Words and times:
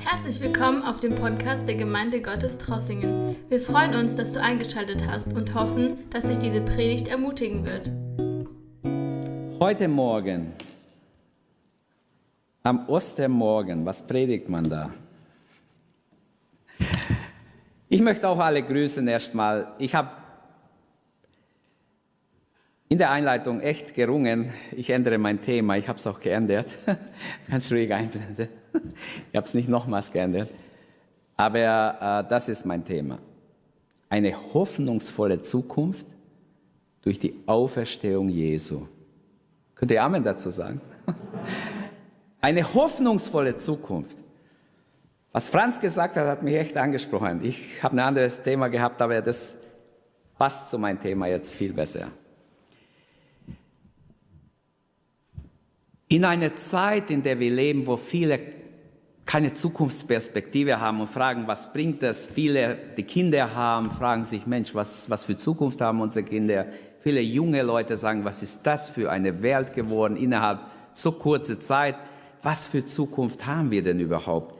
Herzlich 0.00 0.40
willkommen 0.40 0.82
auf 0.82 1.00
dem 1.00 1.14
Podcast 1.14 1.66
der 1.66 1.74
Gemeinde 1.74 2.22
Gottes 2.22 2.58
Trossingen. 2.58 3.36
Wir 3.48 3.60
freuen 3.60 3.94
uns, 3.94 4.16
dass 4.16 4.32
du 4.32 4.40
eingeschaltet 4.40 5.06
hast 5.06 5.32
und 5.34 5.54
hoffen, 5.54 5.98
dass 6.10 6.24
dich 6.24 6.38
diese 6.38 6.60
Predigt 6.60 7.08
ermutigen 7.08 7.64
wird. 7.64 7.90
Heute 9.60 9.88
Morgen, 9.88 10.52
am 12.62 12.88
Ostermorgen, 12.88 13.84
was 13.84 14.06
predigt 14.06 14.48
man 14.48 14.68
da? 14.68 14.94
Ich 17.88 18.00
möchte 18.00 18.28
auch 18.28 18.38
alle 18.38 18.62
grüßen 18.62 19.06
erstmal. 19.08 19.68
Ich 19.78 19.94
habe 19.94 20.10
in 22.88 22.98
der 22.98 23.10
Einleitung 23.10 23.60
echt 23.60 23.94
gerungen. 23.94 24.52
Ich 24.72 24.90
ändere 24.90 25.18
mein 25.18 25.42
Thema. 25.42 25.76
Ich 25.76 25.88
habe 25.88 25.98
es 25.98 26.06
auch 26.06 26.20
geändert. 26.20 26.66
Ganz 27.50 27.70
ruhig 27.70 27.92
einblenden. 27.92 28.48
Ich 29.30 29.36
habe 29.36 29.46
es 29.46 29.54
nicht 29.54 29.68
nochmals 29.68 30.12
geändert. 30.12 30.50
Aber 31.36 32.24
äh, 32.24 32.28
das 32.28 32.48
ist 32.48 32.66
mein 32.66 32.84
Thema. 32.84 33.18
Eine 34.08 34.34
hoffnungsvolle 34.54 35.42
Zukunft 35.42 36.06
durch 37.02 37.18
die 37.18 37.34
Auferstehung 37.46 38.28
Jesu. 38.28 38.86
Könnt 39.74 39.90
ihr 39.90 40.02
Amen 40.02 40.24
dazu 40.24 40.50
sagen? 40.50 40.80
Eine 42.40 42.74
hoffnungsvolle 42.74 43.56
Zukunft. 43.56 44.16
Was 45.32 45.48
Franz 45.48 45.78
gesagt 45.78 46.16
hat, 46.16 46.26
hat 46.26 46.42
mich 46.42 46.54
echt 46.54 46.76
angesprochen. 46.76 47.44
Ich 47.44 47.82
habe 47.82 47.96
ein 47.96 48.00
anderes 48.00 48.42
Thema 48.42 48.68
gehabt, 48.68 49.00
aber 49.02 49.20
das 49.20 49.56
passt 50.36 50.70
zu 50.70 50.78
meinem 50.78 51.00
Thema 51.00 51.26
jetzt 51.26 51.54
viel 51.54 51.72
besser. 51.72 52.08
In 56.08 56.24
einer 56.24 56.56
Zeit, 56.56 57.10
in 57.10 57.22
der 57.22 57.38
wir 57.38 57.50
leben, 57.50 57.86
wo 57.86 57.96
viele 57.96 58.57
keine 59.28 59.52
Zukunftsperspektive 59.52 60.80
haben 60.80 61.02
und 61.02 61.06
fragen, 61.06 61.46
was 61.46 61.70
bringt 61.70 62.02
das? 62.02 62.24
Viele, 62.24 62.78
die 62.96 63.02
Kinder 63.02 63.54
haben, 63.54 63.90
fragen 63.90 64.24
sich, 64.24 64.46
Mensch, 64.46 64.74
was, 64.74 65.10
was 65.10 65.24
für 65.24 65.36
Zukunft 65.36 65.82
haben 65.82 66.00
unsere 66.00 66.24
Kinder? 66.24 66.64
Viele 67.00 67.20
junge 67.20 67.60
Leute 67.60 67.98
sagen, 67.98 68.24
was 68.24 68.42
ist 68.42 68.62
das 68.62 68.88
für 68.88 69.10
eine 69.10 69.42
Welt 69.42 69.74
geworden 69.74 70.16
innerhalb 70.16 70.60
so 70.94 71.12
kurzer 71.12 71.60
Zeit? 71.60 71.96
Was 72.42 72.68
für 72.68 72.86
Zukunft 72.86 73.46
haben 73.46 73.70
wir 73.70 73.82
denn 73.82 74.00
überhaupt? 74.00 74.54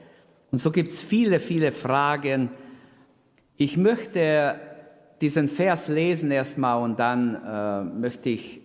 Und 0.51 0.61
so 0.61 0.71
gibt 0.71 0.91
es 0.91 1.01
viele, 1.01 1.41
viele 1.41 1.73
Fragen. 1.73 2.51
Ich 3.57 3.79
möchte 3.79 4.61
diesen 5.23 5.49
Vers 5.49 5.89
lesen 5.89 6.31
erstmal 6.31 6.83
und 6.83 6.99
dann 6.99 7.37
äh, 7.37 7.85
möchte 7.85 8.29
ich 8.29 8.61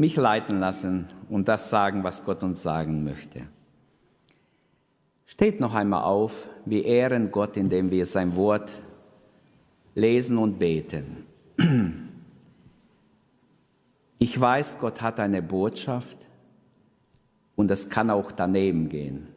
mich 0.00 0.16
leiten 0.16 0.58
lassen 0.58 1.06
und 1.28 1.46
das 1.46 1.68
sagen, 1.68 2.02
was 2.02 2.24
Gott 2.24 2.42
uns 2.42 2.62
sagen 2.62 3.04
möchte. 3.04 3.42
Steht 5.26 5.60
noch 5.60 5.74
einmal 5.74 6.04
auf, 6.04 6.48
wir 6.64 6.86
ehren 6.86 7.30
Gott, 7.30 7.56
indem 7.58 7.90
wir 7.90 8.06
sein 8.06 8.34
Wort 8.34 8.74
lesen 9.94 10.38
und 10.38 10.58
beten. 10.58 11.26
Ich 14.22 14.38
weiß, 14.38 14.80
Gott 14.80 15.00
hat 15.00 15.18
eine 15.18 15.40
Botschaft 15.40 16.18
und 17.56 17.70
es 17.70 17.88
kann 17.88 18.10
auch 18.10 18.32
daneben 18.32 18.90
gehen. 18.90 19.28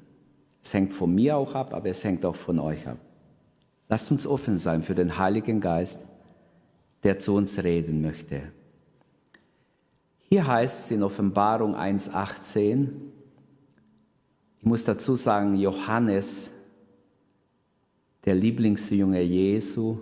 Es 0.61 0.73
hängt 0.73 0.91
von 0.91 1.15
mir 1.15 1.37
auch 1.37 1.55
ab, 1.55 1.73
aber 1.73 1.87
es 1.87 2.03
hängt 2.03 2.25
auch 2.25 2.35
von 2.35 2.59
euch 2.59 2.85
ab. 2.85 2.97
Lasst 3.87 4.11
uns 4.11 4.27
offen 4.27 4.57
sein 4.57 4.83
für 4.83 4.93
den 4.93 5.17
Heiligen 5.17 5.61
Geist, 5.61 6.05
der 7.03 7.17
zu 7.17 7.33
uns 7.33 7.63
reden 7.63 8.01
möchte. 8.01 8.41
Hier 10.33 10.47
heißt 10.47 10.85
es 10.85 10.89
in 10.89 11.03
Offenbarung 11.03 11.75
1.18, 11.75 12.87
ich 14.57 14.65
muss 14.65 14.83
dazu 14.83 15.15
sagen, 15.15 15.53
Johannes, 15.53 16.51
der 18.25 18.33
Lieblingsjunge 18.33 19.21
Jesu, 19.21 19.99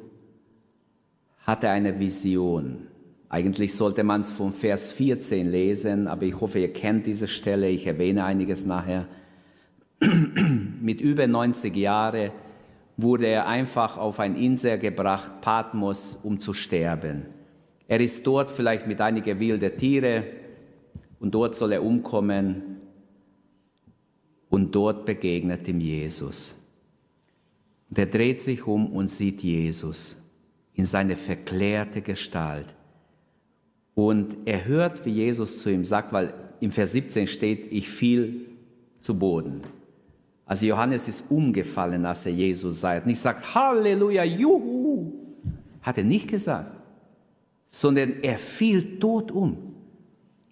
hatte 1.46 1.70
eine 1.70 2.00
Vision. 2.00 2.88
Eigentlich 3.28 3.74
sollte 3.74 4.06
man 4.06 4.22
es 4.22 4.32
vom 4.32 4.54
Vers 4.54 4.88
14 4.92 5.52
lesen, 5.52 6.08
aber 6.08 6.24
ich 6.24 6.40
hoffe, 6.40 6.60
ihr 6.60 6.72
kennt 6.72 7.08
diese 7.08 7.28
Stelle, 7.28 7.68
ich 7.68 7.86
erwähne 7.86 8.24
einiges 8.24 8.66
nachher. 8.66 9.10
Mit 10.00 11.02
über 11.02 11.28
90 11.28 11.76
Jahren 11.76 12.32
wurde 12.96 13.28
er 13.28 13.48
einfach 13.48 13.98
auf 13.98 14.22
ein 14.22 14.38
Insel 14.38 14.78
gebracht, 14.78 15.42
Patmos, 15.42 16.18
um 16.24 16.40
zu 16.40 16.54
sterben. 16.54 17.26
Er 17.92 18.00
ist 18.00 18.26
dort 18.26 18.50
vielleicht 18.52 18.88
mit 18.88 19.02
einigen 19.02 19.38
wilden 19.42 19.78
Tieren 19.78 20.24
und 21.20 21.36
dort 21.36 21.56
soll 21.56 21.74
er 21.74 21.84
umkommen 21.84 22.78
und 24.48 24.74
dort 24.74 25.04
begegnet 25.04 25.68
ihm 25.68 25.82
Jesus. 25.82 26.56
Und 27.90 28.00
er 28.00 28.06
dreht 28.06 28.40
sich 28.40 28.66
um 28.66 28.94
und 28.94 29.10
sieht 29.10 29.42
Jesus 29.42 30.24
in 30.74 30.86
seine 30.86 31.18
verklärte 31.18 32.02
Gestalt. 32.02 32.74
Und 33.94 34.38
er 34.46 34.64
hört, 34.64 35.06
wie 35.06 35.12
Jesus 35.12 35.58
zu 35.58 35.70
ihm 35.70 35.84
sagt, 35.84 36.14
weil 36.14 36.34
im 36.62 36.72
Vers 36.72 36.94
17 36.94 37.28
steht, 37.28 37.74
ich 37.74 37.90
fiel 37.90 38.52
zu 39.02 39.20
Boden. 39.20 39.64
Also 40.46 40.66
Johannes 40.66 41.10
ist 41.10 41.26
umgefallen, 41.30 42.06
als 42.06 42.26
er 42.26 42.32
Jesus 42.32 42.80
sah. 42.80 42.96
Hat 42.96 43.06
nicht 43.06 43.18
gesagt, 43.18 43.54
Halleluja, 43.54 44.24
Juhu. 44.24 45.12
Hat 45.82 45.98
er 45.98 46.06
nicht 46.06 46.30
gesagt 46.30 46.78
sondern 47.72 48.22
er 48.22 48.38
fiel 48.38 49.00
tot 49.00 49.32
um. 49.32 49.58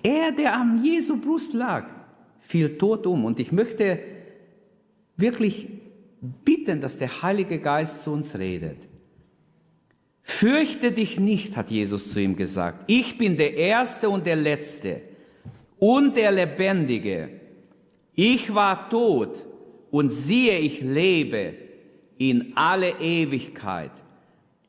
Er, 0.01 0.31
der 0.31 0.55
am 0.55 0.81
Jesu 0.81 1.19
Brust 1.19 1.53
lag, 1.53 1.91
fiel 2.39 2.77
tot 2.77 3.05
um. 3.05 3.25
Und 3.25 3.39
ich 3.39 3.51
möchte 3.51 3.99
wirklich 5.17 5.67
bitten, 6.21 6.79
dass 6.79 6.97
der 6.97 7.21
Heilige 7.21 7.59
Geist 7.59 8.03
zu 8.03 8.11
uns 8.13 8.39
redet. 8.39 8.87
Fürchte 10.21 10.93
dich 10.93 11.19
nicht, 11.19 11.57
hat 11.57 11.69
Jesus 11.69 12.11
zu 12.11 12.21
ihm 12.21 12.35
gesagt. 12.37 12.85
Ich 12.87 13.17
bin 13.17 13.35
der 13.35 13.57
Erste 13.57 14.09
und 14.09 14.25
der 14.25 14.37
Letzte 14.37 15.01
und 15.77 16.15
der 16.15 16.31
Lebendige. 16.31 17.29
Ich 18.15 18.53
war 18.53 18.89
tot 18.89 19.45
und 19.91 20.09
siehe, 20.09 20.57
ich 20.59 20.81
lebe 20.81 21.55
in 22.17 22.53
alle 22.55 22.91
Ewigkeit 22.99 23.91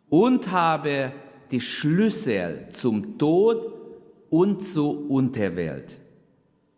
und 0.08 0.50
habe 0.50 1.12
die 1.50 1.60
Schlüssel 1.60 2.66
zum 2.70 3.18
Tod 3.18 3.72
und 4.30 4.62
zur 4.62 5.10
Unterwelt. 5.10 5.98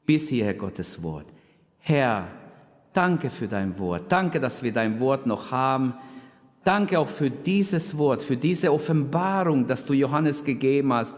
Bis 0.06 0.28
hierher 0.28 0.54
Gottes 0.54 1.02
Wort. 1.02 1.26
Herr, 1.78 2.28
danke 2.92 3.30
für 3.30 3.48
dein 3.48 3.78
Wort. 3.78 4.10
Danke, 4.10 4.40
dass 4.40 4.62
wir 4.62 4.72
dein 4.72 4.98
Wort 5.00 5.26
noch 5.26 5.50
haben. 5.50 5.94
Danke 6.64 6.98
auch 6.98 7.08
für 7.08 7.30
dieses 7.30 7.96
Wort, 7.98 8.22
für 8.22 8.36
diese 8.36 8.72
Offenbarung, 8.72 9.66
dass 9.66 9.84
du 9.84 9.92
Johannes 9.92 10.44
gegeben 10.44 10.92
hast, 10.92 11.16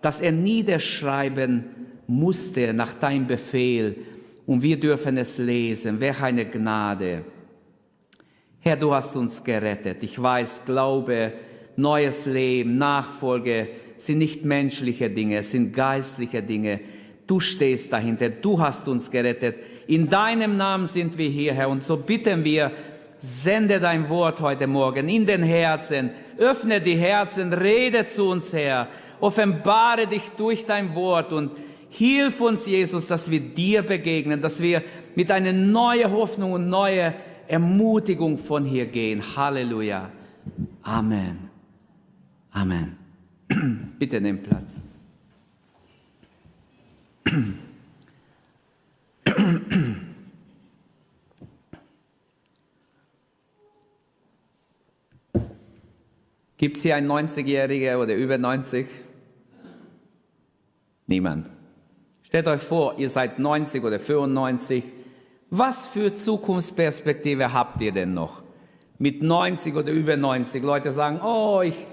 dass 0.00 0.20
er 0.20 0.32
niederschreiben 0.32 1.64
musste 2.06 2.72
nach 2.72 2.94
deinem 2.94 3.26
Befehl. 3.26 3.96
Und 4.46 4.62
wir 4.62 4.78
dürfen 4.78 5.16
es 5.16 5.38
lesen. 5.38 6.00
Welch 6.00 6.22
eine 6.22 6.46
Gnade. 6.46 7.24
Herr, 8.60 8.76
du 8.76 8.92
hast 8.92 9.14
uns 9.16 9.42
gerettet. 9.42 10.02
Ich 10.02 10.20
weiß, 10.20 10.64
Glaube, 10.64 11.32
neues 11.76 12.26
Leben, 12.26 12.78
Nachfolge 12.78 13.68
sind 13.96 14.18
nicht 14.18 14.44
menschliche 14.44 15.10
Dinge, 15.10 15.38
es 15.38 15.50
sind 15.50 15.72
geistliche 15.72 16.42
Dinge. 16.42 16.80
Du 17.26 17.40
stehst 17.40 17.92
dahinter, 17.92 18.28
du 18.28 18.60
hast 18.60 18.86
uns 18.86 19.10
gerettet. 19.10 19.56
In 19.86 20.08
deinem 20.08 20.56
Namen 20.56 20.86
sind 20.86 21.18
wir 21.18 21.28
hier, 21.28 21.54
Herr. 21.54 21.68
Und 21.68 21.82
so 21.82 21.96
bitten 21.96 22.44
wir, 22.44 22.70
sende 23.18 23.80
dein 23.80 24.08
Wort 24.08 24.40
heute 24.40 24.66
Morgen 24.66 25.08
in 25.08 25.26
den 25.26 25.42
Herzen. 25.42 26.10
Öffne 26.38 26.80
die 26.80 26.96
Herzen, 26.96 27.52
rede 27.52 28.06
zu 28.06 28.28
uns, 28.30 28.52
Herr. 28.52 28.88
Offenbare 29.20 30.06
dich 30.06 30.28
durch 30.36 30.66
dein 30.66 30.94
Wort 30.94 31.32
und 31.32 31.50
hilf 31.88 32.40
uns, 32.40 32.66
Jesus, 32.66 33.06
dass 33.08 33.30
wir 33.30 33.40
dir 33.40 33.82
begegnen, 33.82 34.40
dass 34.40 34.60
wir 34.60 34.82
mit 35.14 35.30
einer 35.30 35.52
neuen 35.52 36.12
Hoffnung 36.12 36.52
und 36.52 36.68
neue 36.68 37.14
Ermutigung 37.48 38.38
von 38.38 38.64
hier 38.64 38.86
gehen. 38.86 39.22
Halleluja. 39.36 40.10
Amen. 40.82 41.45
Amen. 42.56 42.96
Bitte 43.98 44.18
nehmt 44.18 44.44
Platz. 44.44 44.80
Gibt 56.56 56.78
es 56.78 56.82
hier 56.82 56.96
einen 56.96 57.10
90-Jähriger 57.10 57.98
oder 57.98 58.14
über 58.14 58.38
90? 58.38 58.86
Niemand. 61.06 61.50
Stellt 62.22 62.48
euch 62.48 62.62
vor, 62.62 62.98
ihr 62.98 63.10
seid 63.10 63.38
90 63.38 63.84
oder 63.84 63.98
95. 63.98 64.82
Was 65.50 65.84
für 65.84 66.14
Zukunftsperspektive 66.14 67.52
habt 67.52 67.82
ihr 67.82 67.92
denn 67.92 68.14
noch? 68.14 68.42
Mit 68.98 69.22
90 69.22 69.76
oder 69.76 69.92
über 69.92 70.16
90. 70.16 70.62
Leute 70.62 70.90
sagen, 70.90 71.20
oh, 71.20 71.60
ich, 71.62 71.86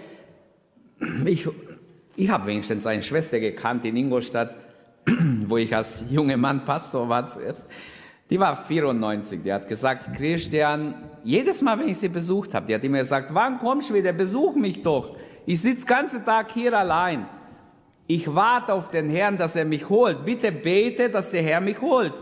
ich, 1.26 1.48
ich 2.16 2.30
habe 2.30 2.48
wenigstens 2.48 2.86
eine 2.86 3.02
Schwester 3.02 3.40
gekannt 3.40 3.86
in 3.86 3.96
Ingolstadt, 3.96 4.56
wo 5.48 5.58
ich 5.58 5.76
als 5.76 6.04
junger 6.10 6.38
Mann 6.38 6.64
Pastor 6.66 7.08
war 7.08 7.26
zuerst. 7.28 7.66
Die 8.30 8.40
war 8.40 8.56
94. 8.56 9.42
Die 9.44 9.54
hat 9.54 9.68
gesagt, 9.68 10.16
Christian, 10.16 10.96
jedes 11.24 11.62
Mal, 11.62 11.78
wenn 11.80 11.90
ich 11.90 11.98
sie 11.98 12.10
besucht 12.10 12.54
habe, 12.54 12.66
die 12.66 12.76
hat 12.76 12.84
immer 12.84 13.00
gesagt, 13.00 13.34
wann 13.34 13.60
kommst 13.60 13.90
du 13.90 13.94
wieder, 13.94 14.14
besuch 14.14 14.56
mich 14.56 14.82
doch. 14.82 15.16
Ich 15.46 15.62
sitze 15.62 15.86
den 15.86 15.96
ganzen 15.96 16.26
Tag 16.26 16.52
hier 16.52 16.78
allein. 16.78 17.28
Ich 18.08 18.34
warte 18.34 18.74
auf 18.74 18.90
den 18.90 19.10
Herrn, 19.10 19.38
dass 19.38 19.56
er 19.56 19.66
mich 19.66 19.88
holt. 19.90 20.26
Bitte 20.26 20.52
bete, 20.52 21.10
dass 21.10 21.32
der 21.32 21.42
Herr 21.42 21.62
mich 21.62 21.80
holt. 21.82 22.14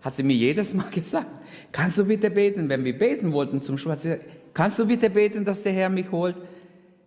Hat 0.00 0.14
sie 0.14 0.22
mir 0.22 0.36
jedes 0.36 0.74
Mal 0.74 0.86
gesagt. 0.90 1.26
Kannst 1.72 1.98
du 1.98 2.04
bitte 2.04 2.30
beten, 2.30 2.68
wenn 2.68 2.84
wir 2.84 2.96
beten 2.96 3.32
wollten 3.32 3.60
zum 3.60 3.78
Schwarz? 3.78 4.06
Kannst 4.54 4.78
du 4.78 4.86
bitte 4.86 5.10
beten, 5.10 5.44
dass 5.44 5.62
der 5.62 5.72
Herr 5.72 5.88
mich 5.88 6.10
holt? 6.10 6.36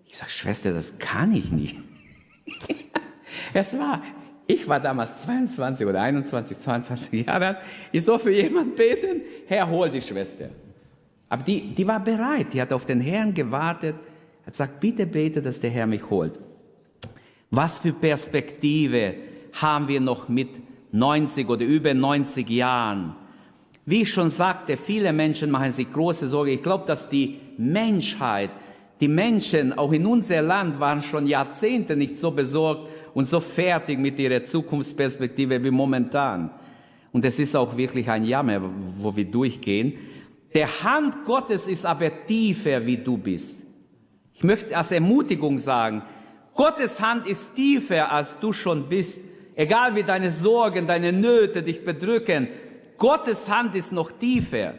Ich 0.09 0.17
sage, 0.17 0.31
Schwester, 0.31 0.73
das 0.73 0.97
kann 0.97 1.31
ich 1.31 1.51
nicht. 1.51 1.77
es 3.53 3.77
war, 3.77 4.01
ich 4.47 4.67
war 4.67 4.79
damals 4.79 5.21
22 5.21 5.85
oder 5.85 6.01
21, 6.01 6.57
22 6.57 7.25
Jahre 7.27 7.47
alt. 7.47 7.57
Ich 7.91 8.03
soll 8.03 8.17
für 8.17 8.31
jemanden 8.31 8.75
beten, 8.75 9.21
Herr, 9.45 9.69
hol 9.69 9.87
die 9.89 10.01
Schwester. 10.01 10.49
Aber 11.29 11.43
die, 11.43 11.61
die 11.75 11.87
war 11.87 12.03
bereit, 12.03 12.47
die 12.51 12.59
hat 12.59 12.73
auf 12.73 12.87
den 12.87 12.99
Herrn 12.99 13.35
gewartet, 13.35 13.95
hat 14.43 14.53
gesagt, 14.53 14.79
bitte 14.79 15.05
bete, 15.05 15.43
dass 15.43 15.59
der 15.59 15.69
Herr 15.69 15.85
mich 15.85 16.09
holt. 16.09 16.39
Was 17.51 17.77
für 17.77 17.93
Perspektive 17.93 19.13
haben 19.61 19.87
wir 19.87 20.01
noch 20.01 20.27
mit 20.27 20.49
90 20.91 21.47
oder 21.47 21.65
über 21.65 21.93
90 21.93 22.49
Jahren? 22.49 23.15
Wie 23.85 24.01
ich 24.01 24.11
schon 24.11 24.29
sagte, 24.29 24.75
viele 24.75 25.13
Menschen 25.13 25.51
machen 25.51 25.71
sich 25.71 25.91
große 25.91 26.27
Sorge. 26.27 26.51
Ich 26.51 26.63
glaube, 26.63 26.85
dass 26.85 27.09
die 27.09 27.39
Menschheit, 27.57 28.49
die 28.99 29.07
Menschen 29.07 29.77
auch 29.77 29.91
in 29.93 30.05
unser 30.05 30.41
Land 30.41 30.79
waren 30.79 31.01
schon 31.01 31.25
Jahrzehnte 31.25 31.95
nicht 31.95 32.17
so 32.17 32.31
besorgt 32.31 32.89
und 33.13 33.27
so 33.27 33.39
fertig 33.39 33.97
mit 33.97 34.19
ihrer 34.19 34.43
Zukunftsperspektive 34.43 35.63
wie 35.63 35.71
momentan. 35.71 36.49
Und 37.11 37.25
es 37.25 37.39
ist 37.39 37.55
auch 37.55 37.75
wirklich 37.75 38.09
ein 38.09 38.23
Jammer, 38.23 38.61
wo 38.99 39.15
wir 39.15 39.25
durchgehen. 39.25 39.93
Der 40.53 40.67
Hand 40.83 41.25
Gottes 41.25 41.67
ist 41.67 41.85
aber 41.85 42.25
tiefer, 42.25 42.85
wie 42.85 42.97
du 42.97 43.17
bist. 43.17 43.57
Ich 44.33 44.43
möchte 44.43 44.75
als 44.75 44.91
Ermutigung 44.91 45.57
sagen, 45.57 46.01
Gottes 46.53 46.99
Hand 46.99 47.25
ist 47.27 47.55
tiefer, 47.55 48.11
als 48.11 48.39
du 48.39 48.51
schon 48.51 48.89
bist. 48.89 49.21
Egal 49.55 49.95
wie 49.95 50.03
deine 50.03 50.29
Sorgen, 50.29 50.87
deine 50.87 51.13
Nöte 51.13 51.63
dich 51.63 51.83
bedrücken, 51.83 52.47
Gottes 52.97 53.49
Hand 53.49 53.75
ist 53.75 53.91
noch 53.91 54.11
tiefer. 54.11 54.73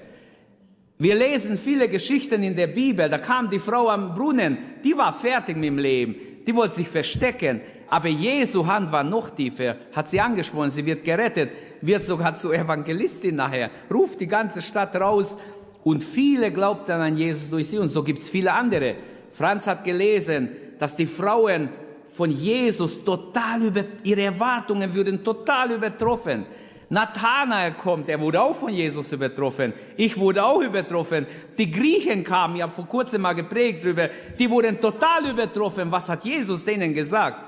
Wir 1.01 1.15
lesen 1.15 1.57
viele 1.57 1.89
Geschichten 1.89 2.43
in 2.43 2.55
der 2.55 2.67
Bibel. 2.67 3.09
Da 3.09 3.17
kam 3.17 3.49
die 3.49 3.59
Frau 3.59 3.89
am 3.89 4.13
Brunnen, 4.13 4.59
die 4.85 4.95
war 4.95 5.15
fertig 5.15 5.57
mit 5.57 5.69
dem 5.69 5.79
Leben, 5.79 6.15
die 6.47 6.55
wollte 6.55 6.75
sich 6.75 6.89
verstecken. 6.89 7.63
Aber 7.89 8.09
Jesu 8.09 8.67
Hand 8.67 8.93
war 8.93 9.03
noch 9.03 9.31
tiefer, 9.31 9.77
hat 9.95 10.11
sie 10.11 10.21
angesprochen, 10.21 10.69
sie 10.69 10.85
wird 10.85 11.03
gerettet, 11.03 11.53
wird 11.81 12.05
sogar 12.05 12.35
zur 12.35 12.55
Evangelistin 12.55 13.35
nachher, 13.35 13.71
ruft 13.91 14.21
die 14.21 14.27
ganze 14.27 14.61
Stadt 14.61 14.95
raus 14.95 15.39
und 15.85 16.05
viele 16.05 16.53
glaubten 16.53 16.93
an 16.93 17.17
Jesus 17.17 17.49
durch 17.49 17.71
sie 17.71 17.79
und 17.79 17.89
so 17.89 18.03
gibt 18.03 18.19
es 18.19 18.29
viele 18.29 18.53
andere. 18.53 18.97
Franz 19.33 19.67
hat 19.67 19.85
gelesen, 19.85 20.51
dass 20.79 20.97
die 20.97 21.07
Frauen 21.07 21.71
von 22.13 22.31
Jesus 22.31 23.03
total 23.03 23.63
über, 23.63 23.85
ihre 24.05 24.21
Erwartungen 24.21 24.95
würden 24.95 25.25
total 25.25 25.73
übertroffen. 25.73 26.45
Nathanael 26.93 27.75
kommt, 27.75 28.09
er 28.09 28.21
wurde 28.21 28.43
auch 28.43 28.55
von 28.55 28.73
Jesus 28.73 29.13
übertroffen. 29.13 29.73
Ich 29.97 30.17
wurde 30.17 30.45
auch 30.45 30.61
übertroffen. 30.61 31.25
Die 31.57 31.71
Griechen 31.71 32.25
kamen, 32.25 32.57
ich 32.57 32.63
habe 32.63 32.73
vor 32.73 32.87
kurzem 32.87 33.23
mal 33.23 33.33
geprägt 33.33 33.85
drüber, 33.85 34.09
die 34.37 34.51
wurden 34.51 34.81
total 34.81 35.31
übertroffen. 35.31 35.91
Was 35.91 36.09
hat 36.09 36.25
Jesus 36.25 36.65
denen 36.65 36.93
gesagt? 36.93 37.45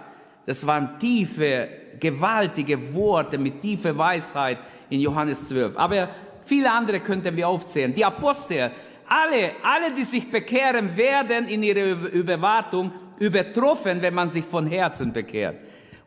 Das 0.46 0.64
waren 0.64 0.96
tiefe, 1.00 1.68
gewaltige 1.98 2.94
Worte 2.94 3.36
mit 3.36 3.60
tiefer 3.60 3.98
Weisheit 3.98 4.58
in 4.88 5.00
Johannes 5.00 5.48
12. 5.48 5.76
Aber 5.76 6.08
viele 6.44 6.70
andere 6.70 7.00
könnten 7.00 7.36
wir 7.36 7.48
aufzählen. 7.48 7.92
Die 7.92 8.04
Apostel, 8.04 8.70
alle, 9.08 9.52
alle, 9.64 9.92
die 9.92 10.04
sich 10.04 10.30
bekehren, 10.30 10.96
werden 10.96 11.48
in 11.48 11.64
ihrer 11.64 12.08
Überwartung 12.12 12.92
übertroffen, 13.18 14.00
wenn 14.02 14.14
man 14.14 14.28
sich 14.28 14.44
von 14.44 14.68
Herzen 14.68 15.12
bekehrt. 15.12 15.56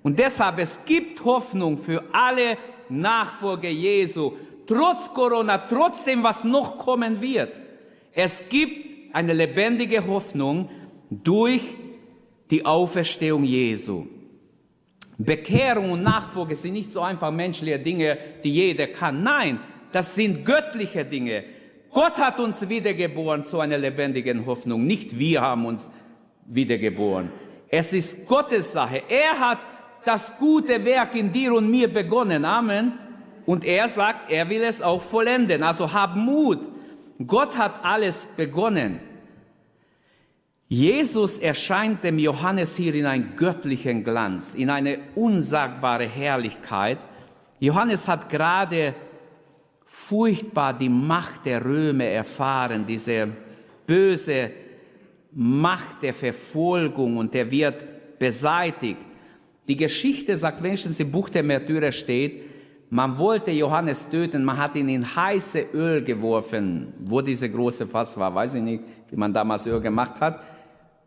Und 0.04 0.20
deshalb, 0.20 0.60
es 0.60 0.80
gibt 0.86 1.24
Hoffnung 1.26 1.78
für 1.78 2.02
alle 2.14 2.58
Nachfolger 2.90 3.70
Jesu, 3.70 4.34
trotz 4.68 5.14
Corona, 5.14 5.58
trotz 5.58 6.04
dem, 6.04 6.24
was 6.24 6.44
noch 6.44 6.78
kommen 6.78 7.22
wird. 7.22 7.60
Es 8.14 8.44
gibt 8.50 9.14
eine 9.16 9.34
lebendige 9.34 10.06
Hoffnung 10.06 10.70
durch 11.10 11.62
die 12.50 12.66
Auferstehung 12.66 13.44
Jesu. 13.44 14.08
Bekehrung 15.18 15.92
und 15.92 16.04
Nachfolge 16.04 16.56
sind 16.56 16.74
nicht 16.74 16.92
so 16.92 17.02
einfach 17.02 17.32
menschliche 17.32 17.80
Dinge, 17.80 18.18
die 18.44 18.52
jeder 18.52 18.88
kann. 18.88 19.24
Nein, 19.24 19.60
das 19.92 20.16
sind 20.16 20.44
göttliche 20.44 21.06
Dinge. 21.06 21.46
Gott 21.90 22.18
hat 22.18 22.40
uns 22.40 22.68
wiedergeboren 22.68 23.46
zu 23.46 23.62
einer 23.62 23.78
lebendigen 23.78 24.46
Hoffnung. 24.46 24.86
Nicht 24.86 25.18
wir 25.18 25.42
haben 25.42 25.66
uns 25.66 25.90
wiedergeboren. 26.46 27.31
Es 27.70 27.94
ist 27.94 28.26
Gottes 28.28 28.74
Sache. 28.74 29.04
Er 29.08 29.40
hat 29.40 29.60
das 30.06 30.38
gute 30.38 30.84
Werk 30.86 31.16
in 31.16 31.31
dir 31.31 31.54
und 31.54 31.69
mir 31.69 31.92
begonnen. 31.92 32.46
Amen. 32.46 32.94
Und 33.46 33.63
er 33.66 33.88
sagt, 33.88 34.31
er 34.31 34.50
will 34.50 34.63
es 34.63 34.81
auch 34.81 35.02
vollenden. 35.02 35.63
Also 35.63 35.92
hab 35.92 36.16
Mut. 36.16 36.69
Gott 37.25 37.57
hat 37.57 37.84
alles 37.84 38.28
begonnen. 38.36 39.00
Jesus 40.68 41.38
erscheint 41.38 42.04
dem 42.04 42.18
Johannes 42.18 42.75
hier 42.75 42.94
in 42.96 43.06
einem 43.06 43.36
göttlichen 43.36 44.04
Glanz, 44.04 44.56
in 44.56 44.69
eine 44.69 44.98
unsagbare 45.13 46.06
Herrlichkeit. 46.06 46.98
Johannes 47.60 48.07
hat 48.07 48.30
gerade 48.30 48.96
furchtbar 49.86 50.74
die 50.74 50.90
Macht 50.90 51.46
der 51.46 51.63
Römer 51.63 52.06
erfahren, 52.06 52.86
diese 52.86 53.30
böse 53.86 54.52
Macht 55.31 56.02
der 56.02 56.13
Verfolgung 56.13 57.18
und 57.18 57.34
der 57.34 57.50
wird 57.52 58.18
beseitigt. 58.18 59.06
Die 59.68 59.76
Geschichte 59.76 60.38
sagt, 60.38 60.62
wenn 60.62 60.74
es 60.74 61.00
im 61.00 61.12
Buch 61.12 61.30
der 61.30 61.44
Märtyrer 61.44 61.92
steht, 61.92 62.44
man 62.90 63.18
wollte 63.18 63.52
Johannes 63.52 64.10
töten, 64.10 64.44
man 64.44 64.58
hat 64.58 64.76
ihn 64.76 64.90
in 64.90 65.16
heiße 65.16 65.60
Öl 65.74 66.04
geworfen, 66.04 66.94
wo 67.00 67.22
diese 67.22 67.50
große 67.50 67.88
Fass 67.88 68.18
war, 68.18 68.34
weiß 68.34 68.56
ich 68.56 68.62
nicht, 68.62 68.84
wie 69.10 69.16
man 69.16 69.34
damals 69.34 69.66
Öl 69.66 69.82
gemacht 69.82 70.20
hat 70.22 70.42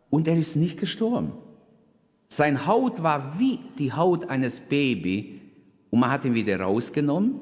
und 0.09 0.27
er 0.27 0.37
ist 0.37 0.55
nicht 0.55 0.79
gestorben. 0.79 1.31
Sein 2.27 2.67
Haut 2.67 3.01
war 3.01 3.39
wie 3.39 3.59
die 3.77 3.93
Haut 3.93 4.29
eines 4.29 4.59
Baby 4.59 5.41
und 5.89 5.99
man 5.99 6.11
hat 6.11 6.25
ihn 6.25 6.35
wieder 6.35 6.59
rausgenommen 6.59 7.39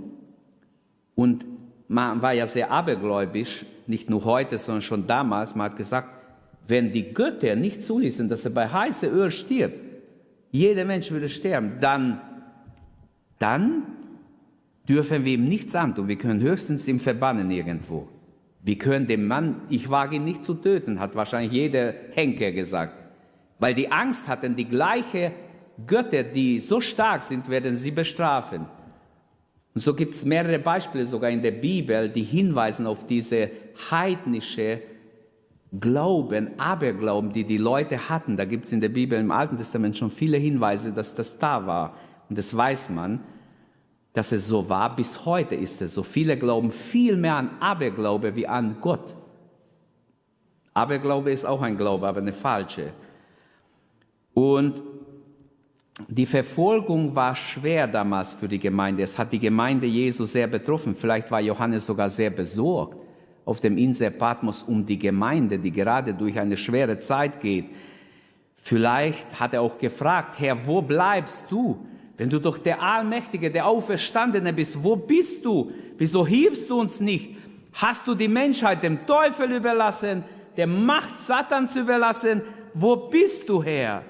und 1.15 1.45
man 1.87 2.21
war 2.21 2.33
ja 2.33 2.45
sehr 2.45 2.69
abergläubisch, 2.69 3.65
nicht 3.87 4.09
nur 4.09 4.23
heute, 4.25 4.57
sondern 4.57 4.81
schon 4.81 5.07
damals. 5.07 5.55
Man 5.55 5.71
hat 5.71 5.77
gesagt, 5.77 6.09
wenn 6.67 6.91
die 6.91 7.13
Götter 7.13 7.55
nicht 7.55 7.81
zuließen, 7.81 8.29
dass 8.29 8.45
er 8.45 8.51
bei 8.51 8.67
heißem 8.67 9.11
Öl 9.11 9.31
stirbt, 9.31 9.86
jeder 10.57 10.85
Mensch 10.85 11.11
würde 11.11 11.29
sterben, 11.29 11.77
dann, 11.79 12.21
dann 13.39 13.83
dürfen 14.87 15.25
wir 15.25 15.33
ihm 15.33 15.45
nichts 15.45 15.75
antun. 15.75 16.07
Wir 16.07 16.17
können 16.17 16.41
höchstens 16.41 16.87
ihn 16.87 16.99
verbannen 16.99 17.51
irgendwo. 17.51 18.07
Wir 18.61 18.77
können 18.77 19.07
den 19.07 19.27
Mann, 19.27 19.61
ich 19.69 19.89
wage 19.89 20.17
ihn 20.17 20.23
nicht 20.23 20.43
zu 20.43 20.55
töten, 20.55 20.99
hat 20.99 21.15
wahrscheinlich 21.15 21.51
jeder 21.51 21.93
Henker 22.11 22.51
gesagt. 22.51 22.95
Weil 23.59 23.73
die 23.73 23.91
Angst 23.91 24.27
hatten, 24.27 24.55
die 24.55 24.67
gleiche 24.67 25.31
Götter, 25.85 26.23
die 26.23 26.59
so 26.59 26.81
stark 26.81 27.23
sind, 27.23 27.49
werden 27.49 27.75
sie 27.75 27.91
bestrafen. 27.91 28.65
Und 29.73 29.81
so 29.81 29.93
gibt 29.93 30.15
es 30.15 30.25
mehrere 30.25 30.59
Beispiele 30.59 31.05
sogar 31.05 31.29
in 31.29 31.41
der 31.41 31.51
Bibel, 31.51 32.09
die 32.09 32.23
hinweisen 32.23 32.87
auf 32.87 33.05
diese 33.05 33.51
heidnische 33.91 34.81
Glauben, 35.79 36.59
Aberglauben, 36.59 37.33
die 37.33 37.43
die 37.43 37.57
Leute 37.57 38.09
hatten. 38.09 38.37
Da 38.37 38.45
gibt 38.45 38.65
es 38.65 38.71
in 38.71 38.81
der 38.81 38.89
Bibel 38.89 39.19
im 39.19 39.31
Alten 39.31 39.57
Testament 39.57 39.97
schon 39.97 40.11
viele 40.11 40.37
Hinweise, 40.37 40.93
dass 40.93 41.13
das 41.13 41.37
da 41.37 41.67
war. 41.67 41.95
Und 42.29 42.37
das 42.37 42.55
weiß 42.55 42.89
man 42.89 43.21
dass 44.17 44.31
es 44.31 44.47
so 44.47 44.67
war. 44.67 44.95
Bis 44.95 45.27
heute 45.27 45.53
ist 45.53 45.79
es 45.79 45.93
so. 45.93 46.01
Viele 46.01 46.37
glauben 46.37 46.71
viel 46.71 47.15
mehr 47.15 47.35
an 47.35 47.51
Aberglaube 47.59 48.35
wie 48.35 48.47
an 48.47 48.77
Gott. 48.81 49.13
Aberglaube 50.73 51.31
ist 51.31 51.45
auch 51.45 51.61
ein 51.61 51.77
Glaube, 51.77 52.07
aber 52.07 52.19
eine 52.21 52.33
falsche. 52.33 52.93
Und 54.33 54.81
die 56.07 56.25
Verfolgung 56.25 57.15
war 57.15 57.35
schwer 57.35 57.85
damals 57.85 58.33
für 58.33 58.47
die 58.47 58.57
Gemeinde. 58.57 59.03
Es 59.03 59.19
hat 59.19 59.31
die 59.31 59.37
Gemeinde 59.37 59.85
Jesu 59.85 60.25
sehr 60.25 60.47
betroffen. 60.47 60.95
Vielleicht 60.95 61.29
war 61.29 61.39
Johannes 61.39 61.85
sogar 61.85 62.09
sehr 62.09 62.31
besorgt 62.31 62.97
auf 63.47 63.61
dem 63.61 63.77
Insel 63.77 64.11
Patmos 64.11 64.61
um 64.61 64.85
die 64.85 64.99
Gemeinde, 64.99 65.57
die 65.57 65.71
gerade 65.71 66.13
durch 66.13 66.37
eine 66.37 66.57
schwere 66.57 66.99
Zeit 66.99 67.39
geht. 67.39 67.69
Vielleicht 68.55 69.39
hat 69.39 69.53
er 69.53 69.61
auch 69.61 69.77
gefragt, 69.77 70.37
Herr, 70.39 70.67
wo 70.67 70.81
bleibst 70.81 71.49
du? 71.49 71.87
Wenn 72.17 72.29
du 72.29 72.39
doch 72.39 72.57
der 72.57 72.81
Allmächtige, 72.81 73.49
der 73.49 73.65
Auferstandene 73.65 74.51
bist, 74.51 74.83
wo 74.83 74.97
bist 74.97 75.45
du? 75.45 75.71
Wieso 75.97 76.27
hilfst 76.27 76.69
du 76.69 76.77
uns 76.77 76.99
nicht? 76.99 77.37
Hast 77.71 78.05
du 78.05 78.15
die 78.15 78.27
Menschheit 78.27 78.83
dem 78.83 79.05
Teufel 79.05 79.53
überlassen, 79.53 80.25
der 80.57 80.67
Macht 80.67 81.17
Satans 81.17 81.77
überlassen? 81.77 82.41
Wo 82.73 82.97
bist 82.97 83.47
du, 83.47 83.63
Herr? 83.63 84.03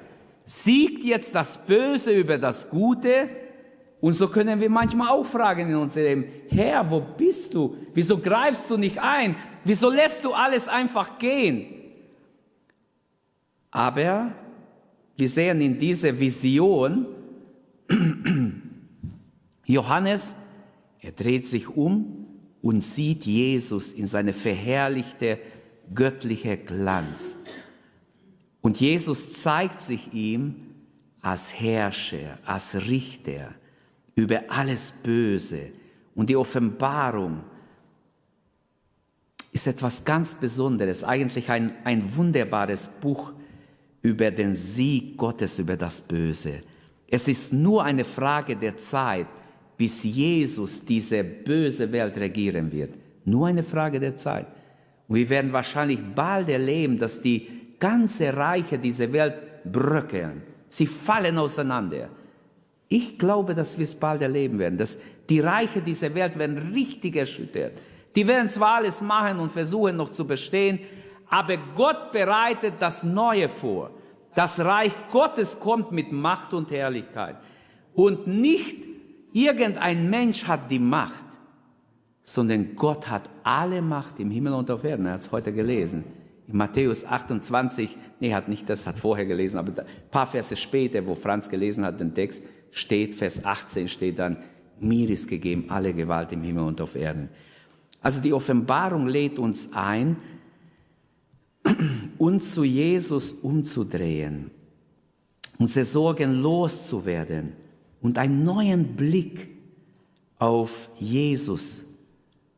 Siegt 0.45 1.03
jetzt 1.03 1.35
das 1.35 1.59
Böse 1.59 2.11
über 2.11 2.39
das 2.39 2.71
Gute? 2.71 3.29
Und 3.99 4.13
so 4.13 4.27
können 4.27 4.59
wir 4.59 4.69
manchmal 4.69 5.09
auch 5.09 5.25
fragen 5.25 5.69
in 5.69 5.75
unserem 5.75 6.21
Leben, 6.21 6.33
Herr, 6.49 6.89
wo 6.89 6.99
bist 6.99 7.53
du? 7.53 7.77
Wieso 7.93 8.19
greifst 8.19 8.69
du 8.69 8.77
nicht 8.77 8.99
ein? 8.99 9.35
Wieso 9.63 9.89
lässt 9.89 10.23
du 10.23 10.33
alles 10.33 10.67
einfach 10.67 11.17
gehen? 11.17 11.73
Aber 13.71 14.33
wir 15.15 15.27
sehen 15.27 15.61
in 15.61 15.79
dieser 15.79 16.19
Vision, 16.19 17.07
Johannes, 19.65 20.35
er 20.99 21.11
dreht 21.11 21.47
sich 21.47 21.67
um 21.67 22.27
und 22.61 22.81
sieht 22.83 23.25
Jesus 23.25 23.93
in 23.93 24.05
seine 24.05 24.33
verherrlichte 24.33 25.39
göttliche 25.93 26.57
Glanz. 26.57 27.39
Und 28.61 28.79
Jesus 28.79 29.41
zeigt 29.41 29.81
sich 29.81 30.13
ihm 30.13 30.55
als 31.21 31.59
Herrscher, 31.59 32.37
als 32.45 32.75
Richter 32.87 33.55
über 34.17 34.43
alles 34.49 34.91
Böse. 34.91 35.69
Und 36.15 36.29
die 36.29 36.35
Offenbarung 36.35 37.43
ist 39.53 39.67
etwas 39.67 40.03
ganz 40.03 40.35
Besonderes, 40.35 41.03
eigentlich 41.03 41.49
ein, 41.49 41.71
ein 41.83 42.15
wunderbares 42.15 42.89
Buch 42.99 43.31
über 44.01 44.31
den 44.31 44.53
Sieg 44.53 45.17
Gottes 45.17 45.59
über 45.59 45.77
das 45.77 46.01
Böse. 46.01 46.63
Es 47.07 47.27
ist 47.27 47.53
nur 47.53 47.83
eine 47.83 48.03
Frage 48.03 48.55
der 48.55 48.75
Zeit, 48.75 49.27
bis 49.77 50.03
Jesus 50.03 50.83
diese 50.83 51.23
böse 51.23 51.91
Welt 51.91 52.17
regieren 52.17 52.71
wird. 52.71 52.97
Nur 53.23 53.47
eine 53.47 53.63
Frage 53.63 53.99
der 53.99 54.17
Zeit. 54.17 54.47
Und 55.07 55.15
wir 55.15 55.29
werden 55.29 55.53
wahrscheinlich 55.53 55.99
bald 56.15 56.49
erleben, 56.49 56.97
dass 56.97 57.21
die 57.21 57.47
ganze 57.79 58.35
Reiche 58.35 58.79
dieser 58.79 59.13
Welt 59.13 59.35
bröckeln. 59.63 60.41
Sie 60.67 60.87
fallen 60.87 61.37
auseinander. 61.37 62.09
Ich 62.89 63.17
glaube, 63.17 63.53
dass 63.53 63.77
wir 63.77 63.83
es 63.83 63.95
bald 63.95 64.21
erleben 64.21 64.59
werden, 64.59 64.77
dass 64.77 64.99
die 65.29 65.39
Reiche 65.39 65.81
dieser 65.81 66.13
Welt 66.15 66.37
werden 66.39 66.57
richtig 66.73 67.15
erschüttert. 67.15 67.73
Die 68.15 68.27
werden 68.27 68.49
zwar 68.49 68.75
alles 68.75 69.01
machen 69.01 69.39
und 69.39 69.51
versuchen 69.51 69.97
noch 69.97 70.11
zu 70.11 70.25
bestehen, 70.25 70.79
aber 71.29 71.57
Gott 71.75 72.11
bereitet 72.11 72.75
das 72.79 73.03
Neue 73.03 73.49
vor. 73.49 73.91
Das 74.33 74.59
Reich 74.59 74.93
Gottes 75.11 75.59
kommt 75.59 75.91
mit 75.91 76.11
Macht 76.11 76.53
und 76.53 76.71
Herrlichkeit. 76.71 77.35
Und 77.93 78.27
nicht 78.27 78.77
irgendein 79.33 80.09
Mensch 80.09 80.47
hat 80.47 80.71
die 80.71 80.79
Macht, 80.79 81.25
sondern 82.21 82.75
Gott 82.75 83.09
hat 83.09 83.29
alle 83.43 83.81
Macht 83.81 84.19
im 84.19 84.31
Himmel 84.31 84.53
und 84.53 84.69
auf 84.71 84.83
Erden. 84.83 85.05
Er 85.05 85.13
hat 85.13 85.21
es 85.21 85.31
heute 85.31 85.51
gelesen. 85.51 86.03
In 86.47 86.57
Matthäus 86.57 87.05
28, 87.05 87.97
nee, 88.19 88.33
hat 88.33 88.47
nicht 88.47 88.69
das, 88.69 88.87
hat 88.87 88.97
vorher 88.97 89.25
gelesen, 89.25 89.57
aber 89.57 89.81
ein 89.81 89.87
paar 90.09 90.27
Verse 90.27 90.55
später, 90.55 91.05
wo 91.05 91.13
Franz 91.13 91.49
gelesen 91.49 91.83
hat, 91.83 91.99
den 91.99 92.13
Text, 92.13 92.43
steht, 92.77 93.15
Vers 93.15 93.43
18 93.43 93.87
steht 93.87 94.19
dann, 94.19 94.37
mir 94.79 95.09
ist 95.09 95.27
gegeben 95.27 95.65
alle 95.69 95.93
Gewalt 95.93 96.31
im 96.31 96.43
Himmel 96.43 96.63
und 96.63 96.81
auf 96.81 96.95
Erden. 96.95 97.29
Also 98.01 98.21
die 98.21 98.33
Offenbarung 98.33 99.07
lädt 99.07 99.39
uns 99.39 99.69
ein, 99.73 100.17
uns 102.17 102.53
zu 102.53 102.63
Jesus 102.63 103.31
umzudrehen, 103.31 104.51
unsere 105.57 105.85
Sorgen 105.85 106.41
loszuwerden 106.41 107.53
und 108.01 108.17
einen 108.17 108.43
neuen 108.45 108.95
Blick 108.95 109.49
auf 110.39 110.89
Jesus 110.99 111.85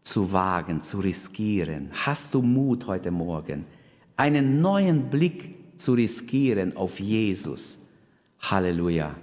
zu 0.04 0.34
wagen, 0.34 0.82
zu 0.82 1.00
riskieren. 1.00 1.90
Hast 1.94 2.34
du 2.34 2.42
Mut 2.42 2.88
heute 2.88 3.12
Morgen, 3.12 3.66
einen 4.18 4.62
neuen 4.62 5.10
Blick 5.10 5.56
zu 5.78 5.94
riskieren 5.94 6.76
auf 6.76 7.00
Jesus? 7.00 7.80
Halleluja. 8.42 9.16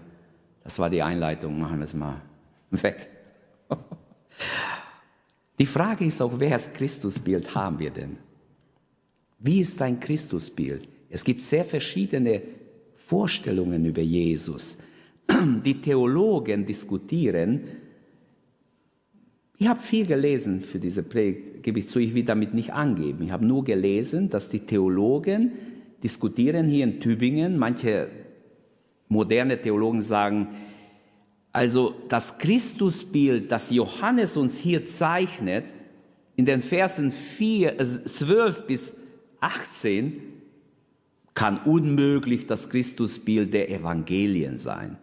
Das 0.67 0.81
war 0.81 0.91
die 0.91 1.01
Einleitung, 1.01 1.61
machen 1.61 1.79
wir 1.79 1.85
es 1.85 1.95
mal 1.95 2.21
weg. 2.73 3.09
Die 5.61 5.65
Frage 5.65 6.05
ist 6.05 6.21
auch, 6.21 6.41
welches 6.41 6.73
Christusbild 6.73 7.55
haben 7.55 7.79
wir 7.79 7.91
denn? 7.91 8.17
Wie 9.39 9.61
ist 9.61 9.81
dein 9.81 10.01
Christusbild? 10.01 10.89
Es 11.09 11.23
gibt 11.23 11.45
sehr 11.45 11.65
verschiedene 11.65 12.43
Vorstellungen 12.97 13.85
über 13.85 14.03
Jesus. 14.03 14.79
Die 15.65 15.81
Theologen 15.81 16.67
diskutieren. 16.67 17.61
Ich 19.59 19.69
habe 19.69 19.79
viel 19.79 20.05
gelesen 20.05 20.63
für 20.63 20.81
diese 20.81 21.05
Predigt, 21.05 21.63
gebe 21.63 21.79
ich 21.79 21.89
zu, 21.89 22.01
ich 22.01 22.13
will 22.13 22.25
damit 22.25 22.55
nicht 22.55 22.73
angeben. 22.73 23.23
Ich 23.23 23.31
habe 23.31 23.47
nur 23.47 23.63
gelesen, 23.63 24.31
dass 24.31 24.51
die 24.51 24.67
Theologen 24.67 25.53
diskutieren 26.03 26.67
hier 26.67 26.83
in 26.83 26.99
Tübingen. 27.01 27.57
Manche 27.57 28.09
moderne 29.09 29.61
Theologen 29.61 30.03
sagen, 30.03 30.49
also 31.53 31.95
das 32.09 32.39
Christusbild, 32.39 33.51
das 33.51 33.71
Johannes 33.71 34.37
uns 34.37 34.59
hier 34.59 34.85
zeichnet, 34.85 35.65
in 36.37 36.45
den 36.45 36.61
Versen 36.61 37.11
4, 37.11 37.79
12 37.79 38.67
bis 38.67 38.97
18 39.41 40.21
kann 41.35 41.59
unmöglich 41.63 42.47
das 42.47 42.69
Christusbild 42.69 43.55
der 43.55 43.71
Evangelien 43.71 44.59
sein. 44.59 44.99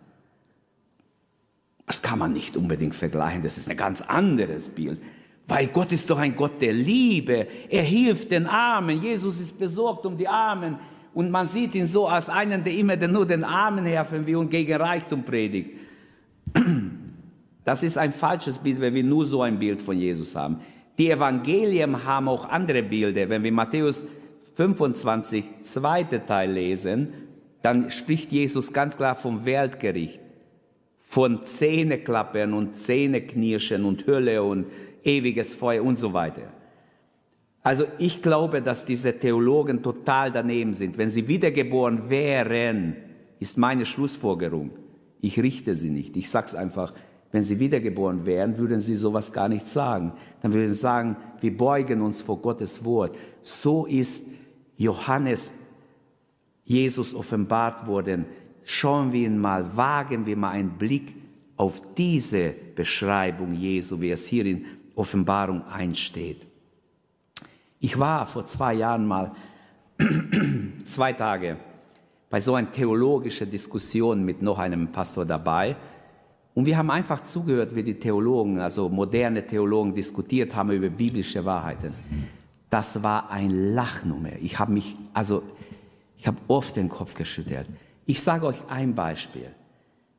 Das 1.85 2.01
kann 2.01 2.19
man 2.19 2.33
nicht 2.33 2.55
unbedingt 2.55 2.95
vergleichen, 2.95 3.41
das 3.41 3.57
ist 3.57 3.69
ein 3.69 3.77
ganz 3.77 4.01
anderes 4.01 4.69
Bild. 4.69 5.01
Weil 5.47 5.67
Gott 5.67 5.91
ist 5.91 6.09
doch 6.09 6.19
ein 6.19 6.35
Gott 6.35 6.61
der 6.61 6.71
Liebe. 6.71 7.47
Er 7.69 7.83
hilft 7.83 8.31
den 8.31 8.47
Armen. 8.47 9.01
Jesus 9.01 9.39
ist 9.41 9.57
besorgt 9.59 10.05
um 10.05 10.17
die 10.17 10.27
Armen. 10.27 10.77
Und 11.13 11.29
man 11.29 11.45
sieht 11.45 11.75
ihn 11.75 11.85
so 11.85 12.07
als 12.07 12.29
einen, 12.29 12.63
der 12.63 12.73
immer 12.73 12.95
nur 13.07 13.25
den 13.25 13.43
Armen 13.43 13.85
helfen 13.85 14.25
will 14.25 14.37
und 14.37 14.49
gegen 14.49 14.75
Reichtum 14.75 15.23
predigt. 15.23 15.71
Das 17.63 17.83
ist 17.83 17.97
ein 17.97 18.11
falsches 18.11 18.59
Bild, 18.59 18.81
wenn 18.81 18.93
wir 18.93 19.03
nur 19.03 19.25
so 19.25 19.41
ein 19.41 19.57
Bild 19.57 19.81
von 19.81 19.97
Jesus 19.97 20.35
haben. 20.35 20.59
Die 20.97 21.09
Evangelien 21.09 22.05
haben 22.05 22.27
auch 22.27 22.49
andere 22.49 22.83
Bilder. 22.83 23.29
Wenn 23.29 23.43
wir 23.43 23.51
Matthäus 23.51 24.05
25, 24.55 25.43
zweite 25.61 26.25
Teil 26.25 26.51
lesen, 26.51 27.13
dann 27.61 27.89
spricht 27.89 28.31
Jesus 28.31 28.73
ganz 28.73 28.97
klar 28.97 29.15
vom 29.15 29.45
Weltgericht, 29.45 30.19
von 30.99 31.43
Zähneklappern 31.43 32.53
und 32.53 32.75
Zähneknirschen 32.75 33.85
und 33.85 34.05
Hölle 34.05 34.43
und 34.43 34.65
ewiges 35.03 35.53
Feuer 35.53 35.83
und 35.83 35.97
so 35.97 36.13
weiter. 36.13 36.43
Also 37.63 37.85
ich 37.97 38.21
glaube, 38.21 38.61
dass 38.61 38.83
diese 38.83 39.17
Theologen 39.17 39.81
total 39.81 40.31
daneben 40.31 40.73
sind. 40.73 40.97
Wenn 40.97 41.09
sie 41.09 41.27
wiedergeboren 41.29 42.09
wären, 42.09 42.97
ist 43.39 43.57
meine 43.57 43.85
Schlussfolgerung. 43.85 44.71
Ich 45.21 45.39
richte 45.39 45.73
sie 45.73 45.89
nicht. 45.89 46.17
Ich 46.17 46.29
sage 46.29 46.47
es 46.47 46.55
einfach, 46.55 46.93
wenn 47.31 47.41
sie 47.41 47.59
wiedergeboren 47.59 48.25
wären, 48.25 48.57
würden 48.57 48.81
sie 48.81 48.97
sowas 48.97 49.31
gar 49.31 49.47
nicht 49.47 49.65
sagen. 49.65 50.11
Dann 50.41 50.51
würden 50.51 50.73
sie 50.73 50.79
sagen, 50.79 51.15
wir 51.39 51.55
beugen 51.55 52.01
uns 52.01 52.21
vor 52.21 52.41
Gottes 52.41 52.83
Wort. 52.83 53.17
So 53.41 53.85
ist 53.85 54.27
Johannes 54.75 55.53
Jesus 56.63 57.15
offenbart 57.15 57.87
worden, 57.87 58.25
schauen 58.63 59.11
wir 59.11 59.27
ihn 59.27 59.37
mal, 59.37 59.75
wagen 59.75 60.25
wir 60.25 60.37
mal 60.37 60.51
einen 60.51 60.77
Blick 60.77 61.15
auf 61.57 61.81
diese 61.95 62.53
Beschreibung 62.75 63.53
Jesu, 63.53 63.99
wie 63.99 64.11
es 64.11 64.27
hier 64.27 64.45
in 64.45 64.65
Offenbarung 64.95 65.63
einsteht. 65.65 66.47
Ich 67.83 67.99
war 67.99 68.25
vor 68.25 68.45
zwei 68.45 68.73
Jahren 68.73 69.05
mal 69.05 69.31
zwei 70.85 71.13
Tage 71.13 71.57
bei 72.29 72.39
so 72.39 72.55
einer 72.55 72.71
theologischen 72.71 73.51
Diskussion 73.51 74.23
mit 74.23 74.41
noch 74.41 74.57
einem 74.57 74.91
Pastor 74.91 75.25
dabei. 75.25 75.75
Und 76.55 76.65
wir 76.65 76.77
haben 76.77 76.89
einfach 76.89 77.21
zugehört, 77.21 77.75
wie 77.75 77.83
die 77.83 77.99
Theologen, 77.99 78.59
also 78.59 78.89
moderne 78.89 79.45
Theologen, 79.45 79.93
diskutiert 79.93 80.55
haben 80.55 80.71
über 80.71 80.89
biblische 80.89 81.43
Wahrheiten 81.45 81.93
das 82.73 83.03
war 83.03 83.29
ein 83.29 83.51
Lachnummer. 83.75 84.31
Ich 84.41 84.57
habe 84.57 84.71
mich, 84.71 84.97
also, 85.13 85.43
ich 86.17 86.25
habe 86.25 86.37
oft 86.47 86.75
den 86.75 86.89
Kopf 86.89 87.13
geschüttelt. 87.13 87.67
Ich 88.07 88.19
sage 88.19 88.47
euch 88.47 88.63
ein 88.67 88.95
Beispiel. 88.95 89.53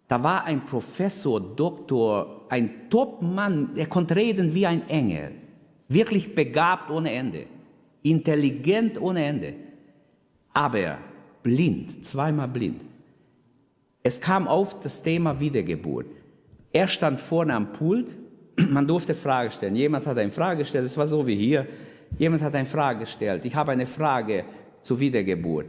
Da 0.06 0.22
war 0.22 0.44
ein 0.44 0.64
Professor, 0.64 1.40
Doktor, 1.40 2.46
ein 2.48 2.88
Top-Mann, 2.88 3.74
der 3.74 3.88
konnte 3.88 4.14
reden 4.14 4.54
wie 4.54 4.68
ein 4.68 4.88
Engel. 4.88 5.32
Wirklich 5.88 6.32
begabt 6.32 6.92
ohne 6.92 7.10
Ende. 7.12 7.46
Intelligent 8.04 9.00
ohne 9.00 9.24
Ende. 9.24 9.54
Aber 10.52 10.98
blind, 11.42 12.04
zweimal 12.04 12.48
blind. 12.48 12.82
Es 14.02 14.20
kam 14.20 14.46
auf 14.46 14.80
das 14.80 15.02
Thema 15.02 15.40
Wiedergeburt. 15.40 16.06
Er 16.72 16.86
stand 16.86 17.18
vorne 17.18 17.54
am 17.54 17.72
Pult, 17.72 18.14
man 18.70 18.86
durfte 18.86 19.14
Fragen 19.14 19.50
stellen. 19.50 19.74
Jemand 19.74 20.06
hat 20.06 20.18
eine 20.18 20.30
Frage 20.30 20.58
gestellt, 20.58 20.84
es 20.84 20.96
war 20.96 21.06
so 21.06 21.26
wie 21.26 21.34
hier. 21.34 21.66
Jemand 22.18 22.42
hat 22.42 22.54
eine 22.54 22.66
Frage 22.66 23.00
gestellt. 23.00 23.44
Ich 23.44 23.54
habe 23.54 23.72
eine 23.72 23.86
Frage 23.86 24.44
zur 24.82 25.00
Wiedergeburt. 25.00 25.66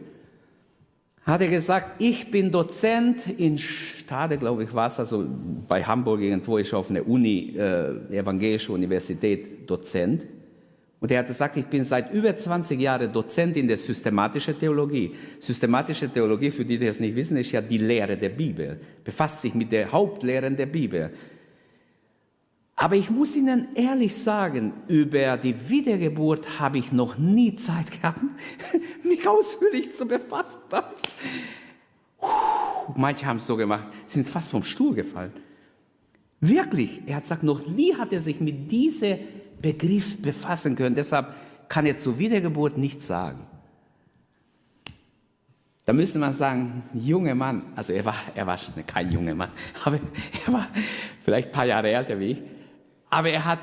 Hat 1.23 1.41
er 1.41 1.47
gesagt, 1.47 1.99
ich 1.99 2.29
bin 2.29 2.51
Dozent 2.51 3.27
in 3.39 3.57
Stade, 3.57 4.37
glaube 4.37 4.63
ich, 4.63 4.73
war 4.75 4.87
es, 4.87 4.99
also 4.99 5.25
bei 5.67 5.81
Hamburg 5.81 6.21
irgendwo, 6.21 6.59
ich 6.59 6.71
auf 6.71 6.91
einer 6.91 7.07
Uni, 7.07 7.55
äh, 7.57 8.17
Evangelische 8.19 8.71
Universität 8.71 9.67
Dozent. 9.67 10.27
Und 10.99 11.11
er 11.11 11.19
hat 11.19 11.27
gesagt, 11.27 11.57
ich 11.57 11.65
bin 11.65 11.83
seit 11.83 12.13
über 12.13 12.35
20 12.35 12.79
Jahren 12.79 13.11
Dozent 13.11 13.57
in 13.57 13.67
der 13.67 13.77
systematischen 13.77 14.57
Theologie. 14.57 15.13
Systematische 15.39 16.09
Theologie, 16.09 16.51
für 16.51 16.65
die, 16.65 16.79
die 16.79 16.87
es 16.87 16.99
nicht 16.99 17.15
wissen, 17.15 17.37
ist 17.37 17.51
ja 17.51 17.61
die 17.61 17.77
Lehre 17.77 18.17
der 18.17 18.29
Bibel, 18.29 18.79
befasst 19.03 19.41
sich 19.41 19.53
mit 19.53 19.71
der 19.71 19.91
Hauptlehre 19.91 20.49
der 20.51 20.65
Bibel. 20.65 21.11
Aber 22.77 22.95
ich 22.95 23.09
muss 23.09 23.35
Ihnen 23.35 23.69
ehrlich 23.75 24.15
sagen, 24.15 24.73
über 24.87 25.37
die 25.37 25.69
Wiedergeburt 25.69 26.59
habe 26.59 26.77
ich 26.77 26.91
noch 26.91 27.17
nie 27.17 27.55
Zeit 27.55 27.91
gehabt, 27.91 28.21
mich 29.03 29.27
ausführlich 29.27 29.93
zu 29.93 30.05
befassen. 30.05 30.59
Manche 32.95 33.25
haben 33.25 33.37
es 33.37 33.45
so 33.45 33.55
gemacht, 33.55 33.87
sind 34.07 34.27
fast 34.27 34.51
vom 34.51 34.63
Stuhl 34.63 34.93
gefallen. 34.93 35.31
Wirklich, 36.41 37.01
er 37.05 37.15
hat 37.15 37.23
gesagt, 37.23 37.43
noch 37.43 37.65
nie 37.65 37.95
hat 37.95 38.11
er 38.11 38.21
sich 38.21 38.41
mit 38.41 38.69
diesem 38.69 39.19
Begriff 39.65 40.21
befassen 40.21 40.75
können. 40.75 40.93
Deshalb 40.93 41.33
kann 41.67 41.87
er 41.87 41.97
zur 41.97 42.19
Wiedergeburt 42.19 42.77
nichts 42.77 43.07
sagen. 43.07 43.39
Da 45.87 45.93
müsste 45.93 46.19
man 46.19 46.33
sagen, 46.33 46.83
junger 46.93 47.33
Mann, 47.33 47.63
also 47.75 47.91
er 47.91 48.05
war, 48.05 48.15
er 48.35 48.45
war 48.45 48.59
kein 48.85 49.11
junger 49.11 49.33
Mann, 49.33 49.49
aber 49.83 49.99
er 50.45 50.53
war 50.53 50.67
vielleicht 51.19 51.47
ein 51.47 51.51
paar 51.51 51.65
Jahre 51.65 51.89
älter 51.89 52.19
wie 52.19 52.31
ich, 52.31 52.43
aber 53.09 53.29
er 53.31 53.43
hat, 53.43 53.59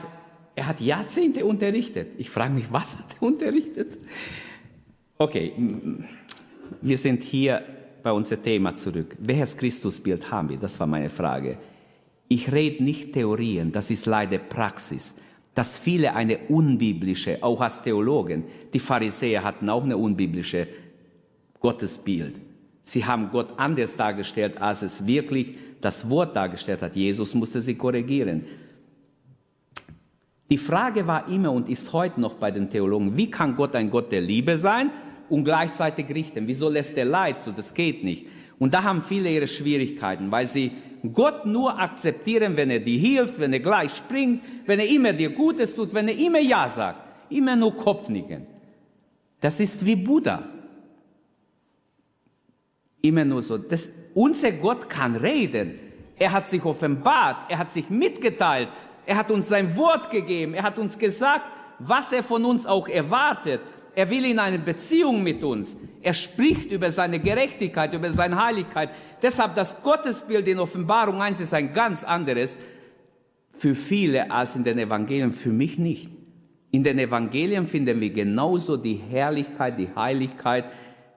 er 0.56 0.66
hat 0.66 0.80
Jahrzehnte 0.80 1.44
unterrichtet. 1.44 2.14
Ich 2.18 2.30
frage 2.30 2.52
mich, 2.52 2.64
was 2.73 2.97
hat 2.97 3.16
er 3.21 3.23
unterrichtet? 3.23 3.99
Okay, 5.18 5.52
wir 6.80 6.99
sind 6.99 7.23
hier 7.23 7.62
bei 8.02 8.11
unserem 8.11 8.42
Thema 8.42 8.75
zurück. 8.75 9.16
Welches 9.21 9.56
Christusbild 9.56 10.32
haben 10.32 10.49
wir? 10.49 10.59
Das 10.59 10.80
war 10.80 10.88
meine 10.88 11.11
Frage. 11.11 11.59
Ich 12.26 12.50
rede 12.50 12.82
nicht 12.82 13.12
Theorien, 13.12 13.71
das 13.71 13.90
ist 13.92 14.06
leider 14.06 14.38
Praxis. 14.38 15.14
Dass 15.54 15.76
viele 15.76 16.14
eine 16.14 16.38
unbiblische, 16.49 17.38
auch 17.42 17.61
als 17.61 17.82
Theologen, 17.82 18.44
die 18.73 18.78
Pharisäer 18.78 19.44
hatten 19.44 19.68
auch 19.68 19.85
eine 19.85 19.97
unbiblische 19.97 20.66
Gottesbild. 21.61 22.35
Sie 22.82 23.04
haben 23.04 23.30
Gott 23.30 23.54
anders 23.59 23.97
dargestellt, 23.97 24.61
als 24.61 24.82
es 24.82 25.06
wirklich 25.06 25.54
das 25.80 26.09
Wort 26.09 26.35
dargestellt 26.35 26.82
hat. 26.82 26.97
Jesus 26.97 27.35
musste 27.35 27.61
sie 27.61 27.75
korrigieren. 27.75 28.44
Die 30.50 30.59
Frage 30.59 31.06
war 31.06 31.28
immer 31.28 31.52
und 31.52 31.68
ist 31.68 31.92
heute 31.92 32.21
noch 32.21 32.35
bei 32.35 32.50
den 32.50 32.68
Theologen, 32.68 33.16
wie 33.16 33.30
kann 33.30 33.56
Gott 33.56 33.75
ein 33.75 33.90
Gott 33.90 34.12
der 34.12 34.21
Liebe 34.21 34.59
sein 34.59 34.90
und 35.28 35.44
gleichzeitig 35.44 36.09
richten? 36.14 36.47
Wieso 36.47 36.68
lässt 36.68 36.97
er 36.97 37.06
Leid 37.06 37.40
zu? 37.40 37.52
Das 37.52 37.73
geht 37.73 38.04
nicht. 38.04 38.26
Und 38.59 38.75
da 38.75 38.82
haben 38.82 39.02
viele 39.02 39.30
ihre 39.30 39.49
Schwierigkeiten, 39.49 40.30
weil 40.30 40.47
sie 40.47 40.73
Gott 41.12 41.47
nur 41.47 41.78
akzeptieren, 41.78 42.56
wenn 42.56 42.71
er 42.71 42.78
dir 42.78 42.99
hilft, 42.99 43.40
wenn 43.40 43.52
er 43.52 43.61
gleich 43.61 43.94
springt, 43.94 44.42
wenn 44.66 44.78
er 44.78 44.88
immer 44.88 45.12
dir 45.12 45.30
Gutes 45.30 45.75
tut, 45.75 45.92
wenn 45.94 46.09
er 46.09 46.16
immer 46.16 46.38
Ja 46.38 46.68
sagt. 46.68 47.00
Immer 47.30 47.56
nur 47.56 47.76
Kopfnicken. 47.76 48.47
Das 49.40 49.59
ist 49.59 49.85
wie 49.85 49.97
Buddha. 49.97 50.44
Immer 53.00 53.25
nur 53.25 53.42
so. 53.42 53.59
Das, 53.59 53.90
unser 54.14 54.52
Gott 54.52 54.88
kann 54.88 55.16
reden. 55.16 55.78
Er 56.16 56.30
hat 56.30 56.47
sich 56.47 56.64
offenbart, 56.64 57.50
er 57.50 57.59
hat 57.59 57.71
sich 57.71 57.90
mitgeteilt, 57.90 58.68
er 59.04 59.16
hat 59.16 59.32
uns 59.32 59.49
sein 59.49 59.76
Wort 59.76 60.11
gegeben. 60.11 60.54
Er 60.54 60.62
hat 60.62 60.78
uns 60.78 60.97
gesagt, 60.97 61.49
was 61.80 62.12
er 62.12 62.23
von 62.23 62.44
uns 62.44 62.66
auch 62.66 62.87
erwartet. 62.87 63.61
Er 63.94 64.08
will 64.08 64.25
in 64.25 64.38
eine 64.38 64.58
Beziehung 64.58 65.22
mit 65.22 65.44
uns. 65.44 65.76
Er 66.00 66.14
spricht 66.14 66.72
über 66.72 66.90
seine 66.90 67.20
Gerechtigkeit, 67.20 67.92
über 67.92 68.11
seine 68.11 68.42
Heiligkeit. 68.42 68.90
Deshalb 69.22 69.54
das 69.54 69.82
Gottesbild 69.82 70.49
in 70.49 70.58
Offenbarung 70.58 71.20
1 71.20 71.40
ist 71.40 71.52
ein 71.52 71.72
ganz 71.72 72.02
anderes 72.02 72.58
für 73.52 73.75
viele 73.75 74.30
als 74.30 74.56
in 74.56 74.64
den 74.64 74.78
Evangelien, 74.78 75.30
für 75.30 75.52
mich 75.52 75.78
nicht. 75.78 76.08
In 76.70 76.82
den 76.82 76.99
Evangelien 76.99 77.66
finden 77.66 78.00
wir 78.00 78.11
genauso 78.11 78.78
die 78.78 78.94
Herrlichkeit, 78.94 79.78
die 79.78 79.94
Heiligkeit 79.94 80.64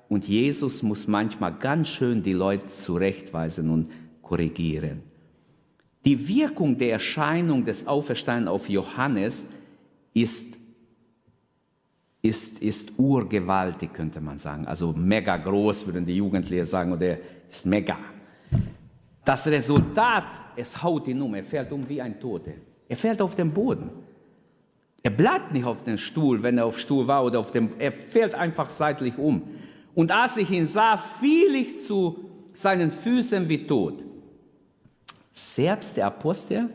und 0.10 0.28
Jesus 0.28 0.84
muss 0.84 1.08
manchmal 1.08 1.54
ganz 1.54 1.88
schön 1.88 2.22
die 2.22 2.34
Leute 2.34 2.68
zurechtweisen 2.68 3.70
und 3.70 3.92
korrigieren. 4.22 5.02
Die 6.06 6.28
Wirkung 6.28 6.78
der 6.78 6.92
Erscheinung 6.92 7.66
des 7.66 7.88
Auferstehens 7.88 8.48
auf 8.48 8.70
Johannes 8.70 9.48
ist, 10.14 10.58
ist, 12.28 12.60
ist 12.60 12.92
urgewaltig, 12.98 13.94
könnte 13.94 14.20
man 14.20 14.38
sagen. 14.38 14.66
Also 14.66 14.94
mega 14.94 15.38
groß, 15.38 15.86
würden 15.86 16.06
die 16.06 16.16
Jugendlichen 16.16 16.66
sagen, 16.66 16.94
oder 16.94 17.18
ist 17.50 17.66
mega. 17.66 17.98
Das 19.24 19.46
Resultat, 19.48 20.26
es 20.56 20.82
haut 20.82 21.08
ihn 21.08 21.22
um, 21.22 21.34
er 21.36 21.44
fällt 21.44 21.72
um 21.72 21.88
wie 21.88 22.02
ein 22.02 22.20
Tote. 22.20 22.54
Er 22.88 22.98
fällt 22.98 23.22
auf 23.22 23.36
den 23.36 23.52
Boden. 23.52 23.90
Er 25.04 25.12
bleibt 25.12 25.54
nicht 25.54 25.66
auf 25.66 25.84
dem 25.84 25.98
Stuhl, 25.98 26.42
wenn 26.42 26.58
er 26.58 26.66
auf 26.66 26.76
dem 26.76 26.82
Stuhl 26.82 27.08
war, 27.08 27.24
oder 27.26 27.40
auf 27.40 27.52
dem, 27.52 27.70
er 27.80 27.92
fällt 27.92 28.34
einfach 28.34 28.70
seitlich 28.70 29.18
um. 29.18 29.44
Und 29.94 30.12
als 30.12 30.38
ich 30.38 30.50
ihn 30.50 30.66
sah, 30.66 30.98
fiel 30.98 31.56
ich 31.56 31.82
zu 31.82 32.26
seinen 32.54 32.92
Füßen 32.92 33.48
wie 33.48 33.68
tot. 33.68 34.04
Selbst 35.32 35.98
der 35.98 36.08
Apostel, 36.08 36.70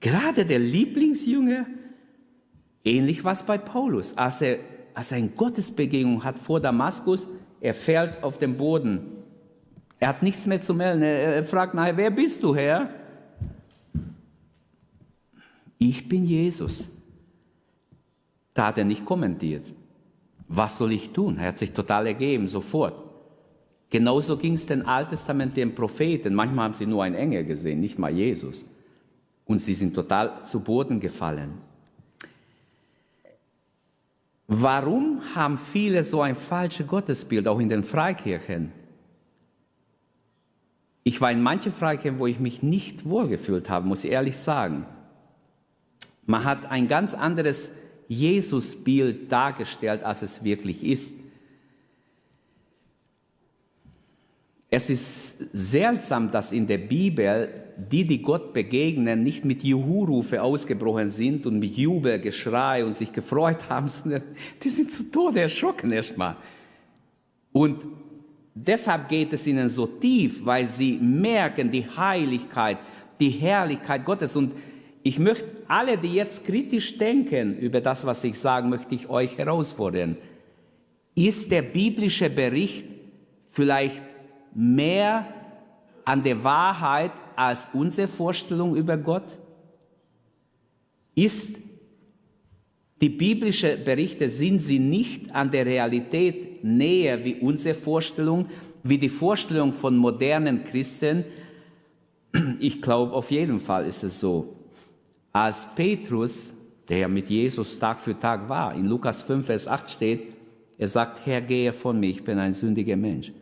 gerade 0.00 0.44
der 0.44 0.58
Lieblingsjünger, 0.58 1.66
ähnlich 2.84 3.24
was 3.24 3.42
bei 3.44 3.58
Paulus, 3.58 4.16
als 4.16 4.42
er, 4.42 4.58
als 4.94 5.12
er 5.12 5.18
eine 5.18 5.28
Gottesbegegnung 5.28 6.24
hat 6.24 6.38
vor 6.38 6.60
Damaskus, 6.60 7.28
er 7.60 7.74
fällt 7.74 8.22
auf 8.22 8.38
den 8.38 8.56
Boden. 8.56 9.00
Er 9.98 10.08
hat 10.08 10.22
nichts 10.22 10.46
mehr 10.46 10.60
zu 10.60 10.74
melden. 10.74 11.02
Er, 11.02 11.44
fragt 11.44 11.74
nachher, 11.74 11.96
wer 11.96 12.10
bist 12.10 12.42
du, 12.42 12.54
Herr? 12.54 12.88
Ich 15.78 16.08
bin 16.08 16.24
Jesus. 16.24 16.88
Da 18.54 18.68
hat 18.68 18.78
er 18.78 18.84
nicht 18.84 19.04
kommentiert. 19.04 19.72
Was 20.48 20.78
soll 20.78 20.92
ich 20.92 21.10
tun? 21.10 21.38
Er 21.38 21.48
hat 21.48 21.58
sich 21.58 21.72
total 21.72 22.06
ergeben, 22.06 22.48
sofort. 22.48 22.94
Genauso 23.90 24.36
ging 24.36 24.54
es 24.54 24.66
den 24.66 24.86
alttestamentlichen 24.86 25.74
Propheten. 25.74 26.34
Manchmal 26.34 26.66
haben 26.66 26.74
sie 26.74 26.86
nur 26.86 27.02
einen 27.02 27.14
Engel 27.14 27.44
gesehen, 27.44 27.80
nicht 27.80 27.98
mal 27.98 28.10
Jesus. 28.10 28.64
Und 29.44 29.60
sie 29.60 29.74
sind 29.74 29.94
total 29.94 30.44
zu 30.44 30.60
Boden 30.60 31.00
gefallen. 31.00 31.54
Warum 34.52 35.20
haben 35.36 35.56
viele 35.56 36.02
so 36.02 36.22
ein 36.22 36.34
falsches 36.34 36.84
Gottesbild, 36.84 37.46
auch 37.46 37.60
in 37.60 37.68
den 37.68 37.84
Freikirchen? 37.84 38.72
Ich 41.04 41.20
war 41.20 41.30
in 41.30 41.40
manchen 41.40 41.72
Freikirchen, 41.72 42.18
wo 42.18 42.26
ich 42.26 42.40
mich 42.40 42.60
nicht 42.60 43.08
wohlgefühlt 43.08 43.70
habe, 43.70 43.86
muss 43.86 44.02
ich 44.02 44.10
ehrlich 44.10 44.36
sagen. 44.36 44.86
Man 46.26 46.42
hat 46.42 46.66
ein 46.66 46.88
ganz 46.88 47.14
anderes 47.14 47.76
Jesusbild 48.08 49.30
dargestellt, 49.30 50.02
als 50.02 50.22
es 50.22 50.42
wirklich 50.42 50.82
ist. 50.82 51.14
Es 54.72 54.88
ist 54.88 55.48
seltsam, 55.52 56.30
dass 56.30 56.52
in 56.52 56.66
der 56.66 56.78
Bibel 56.78 57.48
die, 57.76 58.06
die 58.06 58.22
Gott 58.22 58.52
begegnen, 58.52 59.22
nicht 59.22 59.44
mit 59.44 59.64
Juhurufe 59.64 60.40
ausgebrochen 60.40 61.08
sind 61.08 61.44
und 61.44 61.58
mit 61.58 61.76
Jubelgeschrei 61.76 62.84
und 62.84 62.96
sich 62.96 63.12
gefreut 63.12 63.68
haben, 63.68 63.88
sondern 63.88 64.22
die 64.62 64.68
sind 64.68 64.92
zu 64.92 65.10
Tode 65.10 65.40
erschrocken 65.40 65.90
erstmal. 65.90 66.36
Und 67.52 67.80
deshalb 68.54 69.08
geht 69.08 69.32
es 69.32 69.46
ihnen 69.46 69.68
so 69.68 69.86
tief, 69.86 70.44
weil 70.44 70.66
sie 70.66 70.98
merken 71.00 71.72
die 71.72 71.84
Heiligkeit, 71.84 72.78
die 73.18 73.30
Herrlichkeit 73.30 74.04
Gottes. 74.04 74.36
Und 74.36 74.52
ich 75.02 75.18
möchte 75.18 75.50
alle, 75.66 75.98
die 75.98 76.14
jetzt 76.14 76.44
kritisch 76.44 76.96
denken 76.96 77.58
über 77.58 77.80
das, 77.80 78.06
was 78.06 78.22
ich 78.22 78.38
sage, 78.38 78.68
möchte 78.68 78.94
ich 78.94 79.08
euch 79.08 79.36
herausfordern. 79.36 80.16
Ist 81.16 81.50
der 81.50 81.62
biblische 81.62 82.30
Bericht 82.30 82.86
vielleicht 83.46 84.02
mehr 84.54 85.26
an 86.04 86.22
der 86.22 86.42
Wahrheit 86.42 87.12
als 87.36 87.68
unsere 87.72 88.08
Vorstellung 88.08 88.76
über 88.76 88.96
Gott? 88.96 89.36
Ist 91.14 91.56
die 93.00 93.08
biblischen 93.08 93.82
Berichte, 93.84 94.28
sind 94.28 94.58
sie 94.58 94.78
nicht 94.78 95.34
an 95.34 95.50
der 95.50 95.64
Realität 95.64 96.62
näher 96.62 97.24
wie 97.24 97.36
unsere 97.36 97.74
Vorstellung, 97.74 98.46
wie 98.82 98.98
die 98.98 99.08
Vorstellung 99.08 99.72
von 99.72 99.96
modernen 99.96 100.64
Christen? 100.64 101.24
Ich 102.60 102.80
glaube, 102.80 103.12
auf 103.12 103.30
jeden 103.30 103.58
Fall 103.58 103.86
ist 103.86 104.02
es 104.02 104.20
so. 104.20 104.54
Als 105.32 105.66
Petrus, 105.74 106.54
der 106.88 107.08
mit 107.08 107.30
Jesus 107.30 107.78
Tag 107.78 108.00
für 108.00 108.18
Tag 108.18 108.48
war, 108.48 108.74
in 108.74 108.86
Lukas 108.86 109.22
5, 109.22 109.46
Vers 109.46 109.66
8 109.66 109.90
steht, 109.90 110.34
er 110.76 110.88
sagt, 110.88 111.26
Herr, 111.26 111.40
gehe 111.40 111.72
von 111.72 111.98
mir, 111.98 112.10
ich 112.10 112.24
bin 112.24 112.38
ein 112.38 112.52
sündiger 112.52 112.96
Mensch. 112.96 113.32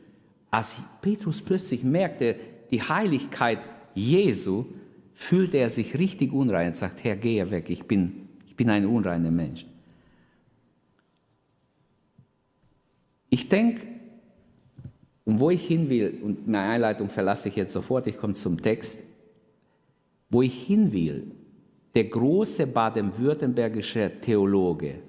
Als 0.51 0.85
Petrus 1.03 1.43
plötzlich 1.43 1.85
merkte, 1.85 2.37
die 2.71 2.83
Heiligkeit 2.83 3.59
Jesu, 3.95 4.67
fühlte 5.15 5.57
er 5.57 5.69
sich 5.69 5.99
richtig 5.99 6.33
unrein 6.33 6.69
und 6.69 6.77
sagt, 6.77 7.03
Herr, 7.03 7.17
gehe 7.17 7.51
weg, 7.51 7.71
ich 7.71 7.85
bin, 7.85 8.29
ich 8.47 8.55
bin 8.55 8.71
ein 8.71 8.87
unreiner 8.87 9.31
Mensch. 9.31 9.67
Ich 13.29 13.49
denke, 13.49 13.87
und 15.25 15.41
wo 15.41 15.51
ich 15.51 15.67
hin 15.67 15.91
will, 15.91 16.21
und 16.23 16.47
meine 16.47 16.71
Einleitung 16.71 17.11
verlasse 17.11 17.49
ich 17.49 17.57
jetzt 17.57 17.73
sofort, 17.73 18.07
ich 18.07 18.17
komme 18.17 18.35
zum 18.35 18.63
Text, 18.63 19.07
wo 20.31 20.41
ich 20.41 20.63
hin 20.63 20.93
will, 20.93 21.33
der 21.95 22.05
große 22.05 22.69
baden-württembergische 22.69 24.13
Theologe 24.21 25.01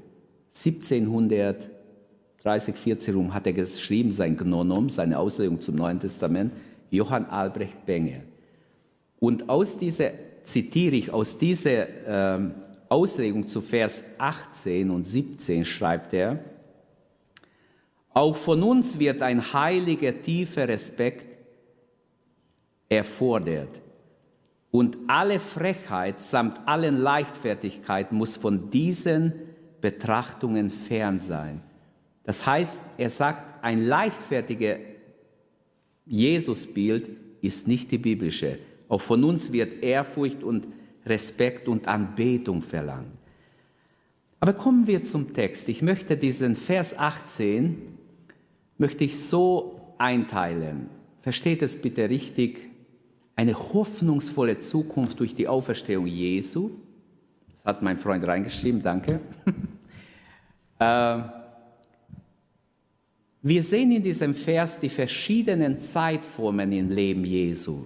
1730, 2.43 2.75
40 2.75 3.15
rum 3.15 3.33
hat 3.33 3.45
er 3.47 3.53
geschrieben, 3.53 4.11
sein 4.11 4.37
Gnonom, 4.37 4.89
seine 4.89 5.19
Auslegung 5.19 5.59
zum 5.59 5.75
Neuen 5.75 5.99
Testament, 5.99 6.53
Johann 6.89 7.25
Albrecht 7.25 7.85
Bengel. 7.85 8.23
Und 9.19 9.49
aus 9.49 9.77
dieser, 9.77 10.11
zitiere 10.43 10.95
ich, 10.95 11.11
aus 11.11 11.37
dieser 11.37 11.87
ähm, 12.07 12.53
Auslegung 12.87 13.45
zu 13.45 13.59
Vers 13.59 14.05
18 14.17 14.89
und 14.89 15.03
17 15.03 15.65
schreibt 15.65 16.13
er, 16.13 16.39
auch 18.13 18.35
von 18.35 18.63
uns 18.63 18.97
wird 18.99 19.21
ein 19.21 19.53
heiliger, 19.53 20.21
tiefer 20.21 20.67
Respekt 20.67 21.25
erfordert. 22.87 23.81
Und 24.71 24.97
alle 25.07 25.39
Frechheit 25.39 26.21
samt 26.21 26.67
allen 26.67 26.97
Leichtfertigkeit 26.97 28.11
muss 28.11 28.35
von 28.35 28.69
diesen 28.69 29.33
Betrachtungen 29.81 30.69
fern 30.69 31.19
sein. 31.19 31.61
Das 32.23 32.45
heißt, 32.45 32.81
er 32.97 33.09
sagt, 33.09 33.63
ein 33.63 33.83
leichtfertiger 33.85 34.77
Jesusbild 36.05 37.09
ist 37.41 37.67
nicht 37.67 37.91
die 37.91 37.97
biblische. 37.97 38.59
Auch 38.87 39.01
von 39.01 39.23
uns 39.23 39.51
wird 39.51 39.83
Ehrfurcht 39.83 40.43
und 40.43 40.67
Respekt 41.05 41.67
und 41.67 41.87
Anbetung 41.87 42.61
verlangt. 42.61 43.13
Aber 44.39 44.53
kommen 44.53 44.87
wir 44.87 45.03
zum 45.03 45.33
Text. 45.33 45.69
Ich 45.69 45.81
möchte 45.81 46.15
diesen 46.17 46.55
Vers 46.55 46.97
18 46.97 47.77
möchte 48.77 49.03
ich 49.03 49.19
so 49.19 49.93
einteilen. 49.97 50.89
Versteht 51.19 51.61
es 51.61 51.79
bitte 51.79 52.09
richtig. 52.09 52.69
Eine 53.35 53.53
hoffnungsvolle 53.53 54.59
Zukunft 54.59 55.19
durch 55.19 55.33
die 55.33 55.47
Auferstehung 55.47 56.05
Jesu. 56.05 56.71
Das 57.53 57.65
hat 57.65 57.81
mein 57.81 57.97
Freund 57.97 58.25
reingeschrieben, 58.25 58.81
danke. 58.81 59.19
äh, 60.79 61.38
wir 63.41 63.63
sehen 63.63 63.91
in 63.91 64.03
diesem 64.03 64.33
Vers 64.33 64.79
die 64.79 64.89
verschiedenen 64.89 65.79
Zeitformen 65.79 66.71
im 66.71 66.89
Leben 66.89 67.23
Jesu. 67.23 67.85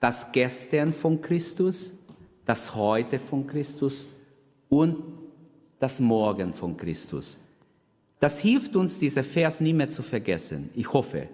Das 0.00 0.32
Gestern 0.32 0.92
von 0.92 1.20
Christus, 1.20 1.94
das 2.44 2.74
Heute 2.74 3.18
von 3.18 3.46
Christus 3.46 4.06
und 4.68 4.96
das 5.78 6.00
Morgen 6.00 6.52
von 6.52 6.76
Christus. 6.76 7.38
Das 8.18 8.40
hilft 8.40 8.76
uns, 8.76 8.98
dieser 8.98 9.22
Vers 9.22 9.60
nie 9.60 9.74
mehr 9.74 9.90
zu 9.90 10.02
vergessen. 10.02 10.70
Ich 10.74 10.90
hoffe, 10.90 11.28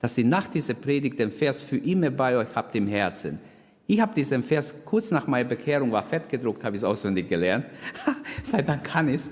dass 0.00 0.18
ihr 0.18 0.24
nach 0.24 0.48
dieser 0.48 0.74
Predigt 0.74 1.18
den 1.18 1.30
Vers 1.30 1.60
für 1.60 1.76
immer 1.76 2.10
bei 2.10 2.36
euch 2.36 2.48
habt 2.54 2.74
im 2.74 2.88
Herzen. 2.88 3.38
Ich 3.86 4.00
habe 4.00 4.12
diesen 4.12 4.42
Vers 4.42 4.74
kurz 4.84 5.12
nach 5.12 5.28
meiner 5.28 5.48
Bekehrung, 5.48 5.92
war 5.92 6.02
fett 6.02 6.28
gedruckt, 6.28 6.64
habe 6.64 6.74
ich 6.74 6.80
es 6.80 6.84
auswendig 6.84 7.28
gelernt. 7.28 7.66
Seit 8.42 8.68
dann 8.68 8.82
kann 8.82 9.08
ich 9.08 9.16
es. 9.16 9.30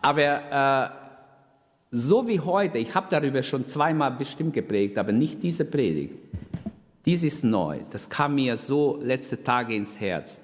Aber 0.00 0.22
äh, 0.22 0.99
so 1.90 2.28
wie 2.28 2.40
heute, 2.40 2.78
ich 2.78 2.94
habe 2.94 3.08
darüber 3.10 3.42
schon 3.42 3.66
zweimal 3.66 4.12
bestimmt 4.12 4.54
geprägt, 4.54 4.96
aber 4.98 5.12
nicht 5.12 5.42
diese 5.42 5.64
Predigt. 5.64 6.14
Dies 7.04 7.24
ist 7.24 7.42
neu. 7.44 7.80
Das 7.90 8.08
kam 8.08 8.36
mir 8.36 8.56
so 8.56 8.98
letzte 9.02 9.42
Tage 9.42 9.74
ins 9.74 10.00
Herz. 10.00 10.40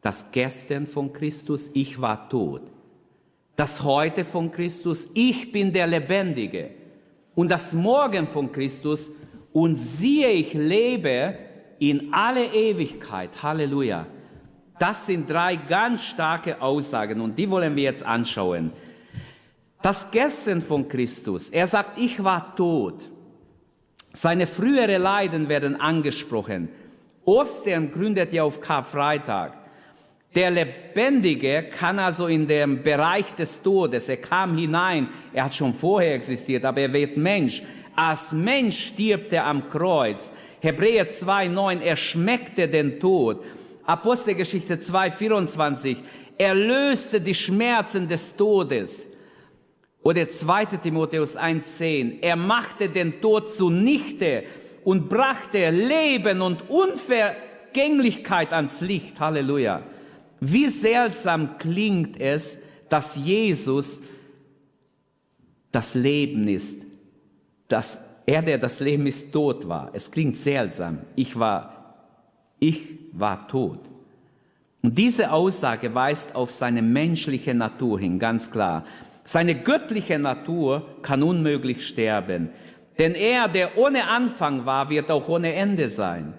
Das 0.00 0.32
Gestern 0.32 0.86
von 0.86 1.12
Christus, 1.12 1.70
ich 1.74 2.00
war 2.00 2.28
tot. 2.28 2.62
Das 3.56 3.82
Heute 3.82 4.24
von 4.24 4.50
Christus, 4.50 5.10
ich 5.12 5.52
bin 5.52 5.72
der 5.72 5.86
Lebendige. 5.86 6.70
Und 7.34 7.50
das 7.50 7.74
Morgen 7.74 8.26
von 8.26 8.50
Christus, 8.50 9.12
und 9.52 9.74
siehe, 9.74 10.30
ich 10.30 10.54
lebe 10.54 11.34
in 11.78 12.12
alle 12.12 12.44
Ewigkeit. 12.46 13.30
Halleluja. 13.42 14.06
Das 14.78 15.06
sind 15.06 15.28
drei 15.28 15.56
ganz 15.56 16.04
starke 16.04 16.62
Aussagen 16.62 17.20
und 17.20 17.36
die 17.36 17.50
wollen 17.50 17.76
wir 17.76 17.82
jetzt 17.82 18.04
anschauen. 18.04 18.72
Das 19.82 20.10
Gestern 20.10 20.60
von 20.60 20.86
Christus, 20.86 21.48
er 21.48 21.66
sagt, 21.66 21.98
ich 21.98 22.22
war 22.22 22.54
tot. 22.54 23.10
Seine 24.12 24.46
früheren 24.46 25.00
Leiden 25.00 25.48
werden 25.48 25.80
angesprochen. 25.80 26.68
Ostern 27.24 27.90
gründet 27.90 28.32
ja 28.32 28.42
auf 28.42 28.60
Karfreitag. 28.60 29.56
Der 30.34 30.50
Lebendige 30.50 31.64
kann 31.64 31.98
also 31.98 32.26
in 32.26 32.46
dem 32.46 32.82
Bereich 32.82 33.32
des 33.32 33.62
Todes, 33.62 34.08
er 34.08 34.18
kam 34.18 34.56
hinein, 34.56 35.08
er 35.32 35.44
hat 35.44 35.54
schon 35.54 35.74
vorher 35.74 36.14
existiert, 36.14 36.64
aber 36.64 36.82
er 36.82 36.92
wird 36.92 37.16
Mensch. 37.16 37.62
Als 37.96 38.32
Mensch 38.32 38.88
stirbt 38.88 39.32
er 39.32 39.46
am 39.46 39.68
Kreuz. 39.68 40.30
Hebräer 40.60 41.08
2,9, 41.08 41.80
er 41.80 41.96
schmeckte 41.96 42.68
den 42.68 43.00
Tod. 43.00 43.42
Apostelgeschichte 43.86 44.76
2,24, 44.76 45.96
er 46.38 46.54
löste 46.54 47.20
die 47.20 47.34
Schmerzen 47.34 48.06
des 48.06 48.36
Todes. 48.36 49.09
Oder 50.02 50.28
2. 50.28 50.64
Timotheus 50.76 51.36
1.10. 51.36 52.18
Er 52.22 52.36
machte 52.36 52.88
den 52.88 53.20
Tod 53.20 53.50
zunichte 53.50 54.44
und 54.84 55.08
brachte 55.08 55.70
Leben 55.70 56.40
und 56.40 56.70
Unvergänglichkeit 56.70 58.52
ans 58.52 58.80
Licht. 58.80 59.20
Halleluja. 59.20 59.82
Wie 60.40 60.68
seltsam 60.68 61.58
klingt 61.58 62.18
es, 62.18 62.58
dass 62.88 63.16
Jesus 63.16 64.00
das 65.70 65.94
Leben 65.94 66.48
ist, 66.48 66.82
dass 67.68 68.00
er, 68.26 68.42
der 68.42 68.58
das 68.58 68.80
Leben 68.80 69.06
ist, 69.06 69.32
tot 69.32 69.68
war. 69.68 69.90
Es 69.92 70.10
klingt 70.10 70.36
seltsam. 70.36 71.00
Ich 71.14 71.38
war, 71.38 71.94
ich 72.58 72.98
war 73.12 73.46
tot. 73.48 73.80
Und 74.82 74.96
diese 74.96 75.30
Aussage 75.30 75.94
weist 75.94 76.34
auf 76.34 76.52
seine 76.52 76.80
menschliche 76.80 77.54
Natur 77.54 78.00
hin, 78.00 78.18
ganz 78.18 78.50
klar. 78.50 78.84
Seine 79.32 79.54
göttliche 79.54 80.18
Natur 80.18 80.96
kann 81.02 81.22
unmöglich 81.22 81.86
sterben, 81.86 82.50
denn 82.98 83.14
er, 83.14 83.46
der 83.46 83.78
ohne 83.78 84.08
Anfang 84.08 84.66
war, 84.66 84.90
wird 84.90 85.08
auch 85.08 85.28
ohne 85.28 85.54
Ende 85.54 85.88
sein. 85.88 86.34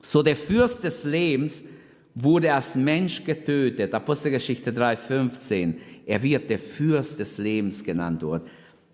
So 0.00 0.22
der 0.22 0.36
Fürst 0.36 0.84
des 0.84 1.04
Lebens 1.04 1.64
wurde 2.14 2.54
als 2.54 2.76
Mensch 2.76 3.24
getötet. 3.24 3.92
Apostelgeschichte 3.92 4.72
3,15. 4.72 5.74
Er 6.06 6.22
wird 6.22 6.48
der 6.48 6.58
Fürst 6.58 7.18
des 7.18 7.36
Lebens 7.36 7.84
genannt 7.84 8.22
dort. 8.22 8.48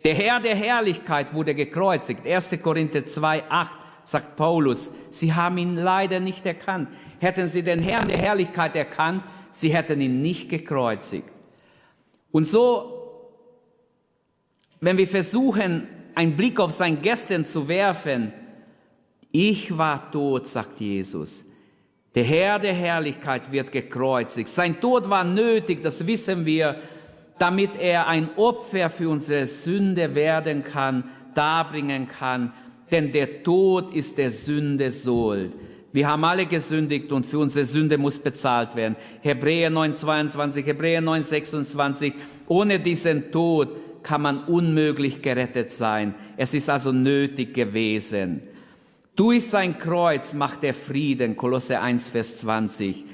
Der 0.05 0.14
Herr 0.14 0.40
der 0.40 0.57
Herrlichkeit 0.57 1.33
wurde 1.35 1.55
gekreuzigt. 1.55 2.27
1. 2.27 2.51
Korinther 2.61 3.03
2,8 3.03 3.68
sagt 4.03 4.35
Paulus, 4.35 4.90
sie 5.09 5.33
haben 5.33 5.57
ihn 5.59 5.77
leider 5.77 6.18
nicht 6.18 6.44
erkannt. 6.44 6.88
Hätten 7.20 7.47
sie 7.47 7.62
den 7.62 7.79
Herrn 7.79 8.09
der 8.09 8.18
Herrlichkeit 8.18 8.75
erkannt, 8.75 9.23
sie 9.53 9.73
hätten 9.73 10.01
ihn 10.01 10.20
nicht 10.20 10.49
gekreuzigt. 10.49 11.34
Und 12.35 12.49
so, 12.49 13.31
wenn 14.81 14.97
wir 14.97 15.07
versuchen, 15.07 15.87
einen 16.16 16.35
Blick 16.35 16.59
auf 16.59 16.73
sein 16.73 17.01
Gestern 17.01 17.44
zu 17.44 17.68
werfen, 17.68 18.33
ich 19.31 19.79
war 19.79 20.11
tot, 20.11 20.44
sagt 20.49 20.81
Jesus. 20.81 21.44
Der 22.12 22.25
Herr 22.25 22.59
der 22.59 22.75
Herrlichkeit 22.75 23.53
wird 23.53 23.70
gekreuzigt. 23.70 24.49
Sein 24.49 24.81
Tod 24.81 25.09
war 25.09 25.23
nötig, 25.23 25.81
das 25.85 26.05
wissen 26.09 26.44
wir, 26.44 26.75
damit 27.38 27.77
er 27.79 28.09
ein 28.09 28.29
Opfer 28.35 28.90
für 28.90 29.11
unsere 29.11 29.47
Sünde 29.47 30.16
werden 30.16 30.64
kann, 30.64 31.05
darbringen 31.37 32.09
kann. 32.09 32.53
Denn 32.90 33.12
der 33.12 33.44
Tod 33.44 33.94
ist 33.94 34.18
der 34.18 34.33
Sünde 34.33 34.90
Sold. 34.90 35.55
Wir 35.94 36.09
haben 36.09 36.24
alle 36.24 36.46
gesündigt 36.46 37.12
und 37.12 37.24
für 37.24 37.38
unsere 37.38 37.64
Sünde 37.64 37.98
muss 37.98 38.18
bezahlt 38.18 38.74
werden. 38.74 38.96
Hebräer 39.20 39.70
9,22, 39.70 40.64
Hebräer 40.64 41.00
9,26. 41.00 42.14
Ohne 42.48 42.80
diesen 42.80 43.30
Tod 43.30 43.68
kann 44.02 44.22
man 44.22 44.42
unmöglich 44.42 45.22
gerettet 45.22 45.70
sein. 45.70 46.16
Es 46.37 46.52
ist 46.52 46.68
also 46.68 46.90
nötig 46.90 47.54
gewesen. 47.54 48.42
Durch 49.14 49.48
sein 49.48 49.78
Kreuz 49.78 50.35
macht 50.35 50.64
er 50.64 50.74
Frieden. 50.74 51.37
Kolosse 51.37 51.80
1, 51.80 52.09
Vers 52.09 52.38
20. 52.38 53.04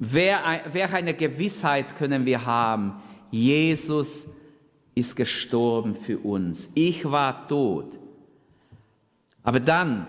Wer, 0.00 0.40
wer 0.72 0.92
eine 0.92 1.14
Gewissheit 1.14 1.94
können 1.94 2.26
wir 2.26 2.44
haben? 2.44 2.94
Jesus 3.30 4.26
ist 4.96 5.14
gestorben 5.14 5.94
für 5.94 6.18
uns. 6.18 6.72
Ich 6.74 7.04
war 7.08 7.46
tot. 7.46 7.96
Aber 9.44 9.60
dann 9.60 10.08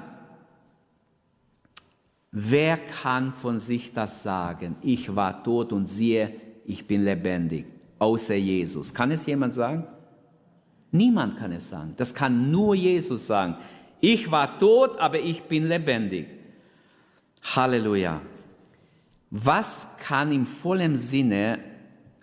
Wer 2.37 2.75
kann 2.75 3.31
von 3.31 3.59
sich 3.59 3.93
das 3.93 4.21
sagen? 4.21 4.75
Ich 4.81 5.15
war 5.15 5.41
tot 5.41 5.71
und 5.71 5.85
siehe, 5.85 6.33
ich 6.65 6.85
bin 6.85 7.05
lebendig, 7.05 7.65
außer 7.97 8.35
Jesus. 8.35 8.93
Kann 8.93 9.09
es 9.11 9.25
jemand 9.25 9.53
sagen? 9.53 9.87
Niemand 10.91 11.37
kann 11.37 11.53
es 11.53 11.69
sagen. 11.69 11.93
Das 11.95 12.13
kann 12.13 12.51
nur 12.51 12.75
Jesus 12.75 13.25
sagen. 13.25 13.55
Ich 14.01 14.29
war 14.29 14.59
tot, 14.59 14.99
aber 14.99 15.17
ich 15.17 15.43
bin 15.43 15.69
lebendig. 15.69 16.27
Halleluja. 17.55 18.21
Was 19.29 19.87
kann 19.97 20.33
im 20.33 20.45
vollen 20.45 20.97
Sinne, 20.97 21.59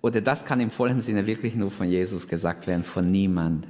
oder 0.02 0.20
das 0.20 0.44
kann 0.44 0.60
im 0.60 0.70
vollen 0.70 1.00
Sinne 1.00 1.26
wirklich 1.26 1.54
nur 1.54 1.70
von 1.70 1.88
Jesus 1.88 2.28
gesagt 2.28 2.66
werden, 2.66 2.84
von 2.84 3.10
niemand. 3.10 3.66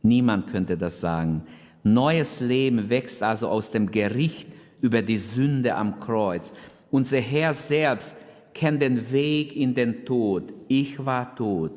Niemand 0.00 0.46
könnte 0.46 0.78
das 0.78 1.00
sagen. 1.00 1.42
Neues 1.82 2.40
Leben 2.40 2.88
wächst 2.88 3.22
also 3.22 3.48
aus 3.48 3.70
dem 3.70 3.90
Gericht 3.90 4.48
über 4.84 5.00
die 5.00 5.16
Sünde 5.16 5.74
am 5.76 5.98
Kreuz. 5.98 6.52
Unser 6.90 7.18
Herr 7.18 7.54
selbst 7.54 8.16
kennt 8.52 8.82
den 8.82 9.10
Weg 9.10 9.56
in 9.56 9.74
den 9.74 10.04
Tod. 10.04 10.52
Ich 10.68 11.02
war 11.06 11.34
tot, 11.34 11.72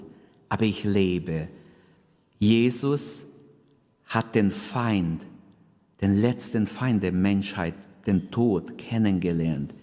aber 0.49 0.65
ich 0.65 0.83
lebe. 0.83 1.47
Jesus 2.37 3.25
hat 4.07 4.35
den 4.35 4.49
Feind, 4.49 5.25
den 6.01 6.19
letzten 6.19 6.67
Feind 6.67 7.01
der 7.01 7.13
Menschheit, 7.13 7.75
den 8.05 8.29
Tod 8.29 8.77
kennengelernt 8.77 9.73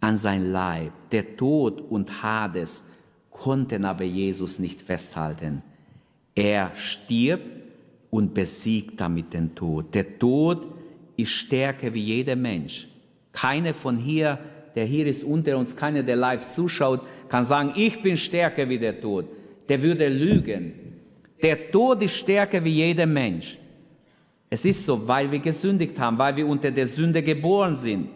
an 0.00 0.16
sein 0.16 0.50
Leib. 0.50 0.92
Der 1.12 1.36
Tod 1.36 1.80
und 1.80 2.24
Hades 2.24 2.88
konnten 3.30 3.84
aber 3.84 4.04
Jesus 4.04 4.58
nicht 4.58 4.82
festhalten. 4.82 5.62
Er 6.34 6.72
stirbt 6.74 7.52
und 8.10 8.34
besiegt 8.34 9.00
damit 9.00 9.32
den 9.32 9.54
Tod. 9.54 9.94
Der 9.94 10.18
Tod 10.18 10.75
ist 11.16 11.30
stärker 11.30 11.92
wie 11.92 12.02
jeder 12.02 12.36
Mensch. 12.36 12.88
Keiner 13.32 13.74
von 13.74 13.98
hier, 13.98 14.38
der 14.74 14.84
hier 14.84 15.06
ist 15.06 15.24
unter 15.24 15.56
uns, 15.56 15.74
keiner, 15.76 16.02
der 16.02 16.16
live 16.16 16.48
zuschaut, 16.48 17.00
kann 17.28 17.44
sagen, 17.44 17.72
ich 17.76 18.02
bin 18.02 18.16
stärker 18.16 18.68
wie 18.68 18.78
der 18.78 19.00
Tod. 19.00 19.26
Der 19.68 19.82
würde 19.82 20.08
lügen. 20.08 20.72
Der 21.42 21.70
Tod 21.70 22.02
ist 22.02 22.16
stärker 22.16 22.62
wie 22.64 22.74
jeder 22.74 23.06
Mensch. 23.06 23.58
Es 24.48 24.64
ist 24.64 24.84
so, 24.84 25.06
weil 25.08 25.30
wir 25.30 25.40
gesündigt 25.40 25.98
haben, 25.98 26.18
weil 26.18 26.36
wir 26.36 26.46
unter 26.46 26.70
der 26.70 26.86
Sünde 26.86 27.22
geboren 27.22 27.74
sind. 27.74 28.08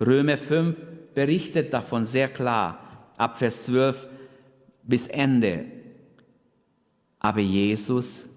Römer 0.00 0.36
5 0.36 0.78
berichtet 1.14 1.72
davon 1.72 2.04
sehr 2.04 2.28
klar, 2.28 3.12
ab 3.16 3.38
Vers 3.38 3.64
12 3.64 4.06
bis 4.82 5.06
Ende. 5.06 5.64
Aber 7.18 7.40
Jesus, 7.40 8.28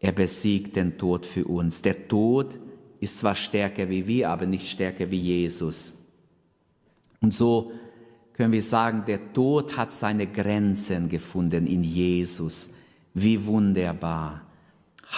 er 0.00 0.12
besiegt 0.12 0.76
den 0.76 0.96
Tod 0.96 1.26
für 1.26 1.44
uns. 1.44 1.82
Der 1.82 2.08
Tod 2.08 2.58
ist 3.00 3.18
zwar 3.18 3.34
stärker 3.34 3.88
wie 3.88 4.06
wir, 4.06 4.28
aber 4.28 4.46
nicht 4.46 4.68
stärker 4.68 5.10
wie 5.10 5.20
Jesus. 5.20 5.92
Und 7.20 7.34
so 7.34 7.72
können 8.34 8.52
wir 8.52 8.62
sagen, 8.62 9.04
der 9.06 9.32
Tod 9.32 9.76
hat 9.76 9.92
seine 9.92 10.26
Grenzen 10.26 11.08
gefunden 11.08 11.66
in 11.66 11.82
Jesus. 11.82 12.70
Wie 13.14 13.44
wunderbar. 13.44 14.42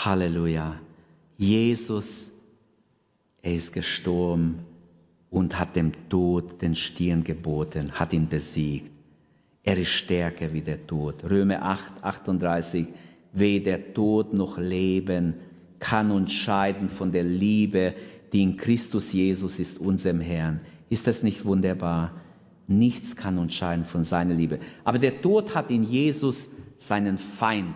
Halleluja. 0.05 0.81
Jesus, 1.37 2.33
er 3.43 3.55
ist 3.55 3.73
gestorben 3.73 4.61
und 5.31 5.59
hat 5.59 5.77
dem 5.77 5.93
Tod 6.09 6.63
den 6.63 6.75
Stirn 6.75 7.25
geboten, 7.25 7.93
hat 7.93 8.13
ihn 8.13 8.29
besiegt. 8.29 8.91
Er 9.65 9.77
ist 9.77 9.91
stärker 9.91 10.53
wie 10.53 10.61
der 10.61 10.87
Tod. 10.87 11.23
Römer 11.25 11.63
8, 11.63 12.03
38. 12.03 12.87
Weder 13.33 13.79
der 13.79 13.95
Tod 13.95 14.35
noch 14.35 14.59
Leben 14.59 15.35
kann 15.83 16.13
uns 16.13 16.33
scheiden 16.33 16.89
von 16.89 17.11
der 17.11 17.25
Liebe, 17.25 17.95
die 18.33 18.45
in 18.45 18.57
Christus 18.57 19.13
Jesus 19.13 19.59
ist, 19.59 19.81
unserem 19.81 20.21
Herrn. 20.21 20.61
Ist 20.89 21.09
das 21.09 21.25
nicht 21.25 21.45
wunderbar? 21.45 22.13
Nichts 22.69 23.17
kann 23.17 23.37
uns 23.37 23.53
scheiden 23.55 23.85
von 23.85 24.05
seiner 24.05 24.33
Liebe. 24.33 24.61
Aber 24.85 25.01
der 25.01 25.21
Tod 25.21 25.57
hat 25.57 25.73
in 25.73 25.83
Jesus 25.83 26.51
seinen 26.77 27.19
Feind 27.19 27.75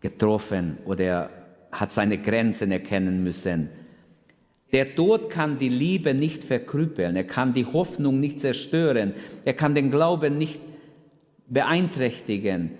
getroffen 0.00 0.78
oder 0.84 1.30
hat 1.70 1.92
seine 1.92 2.18
Grenzen 2.18 2.72
erkennen 2.72 3.22
müssen. 3.22 3.68
Der 4.72 4.96
Tod 4.96 5.30
kann 5.30 5.60
die 5.60 5.68
Liebe 5.68 6.14
nicht 6.14 6.42
verkrüppeln, 6.42 7.14
er 7.14 7.24
kann 7.24 7.54
die 7.54 7.66
Hoffnung 7.66 8.18
nicht 8.18 8.40
zerstören, 8.40 9.14
er 9.44 9.54
kann 9.54 9.76
den 9.76 9.92
Glauben 9.92 10.36
nicht 10.36 10.60
beeinträchtigen, 11.46 12.72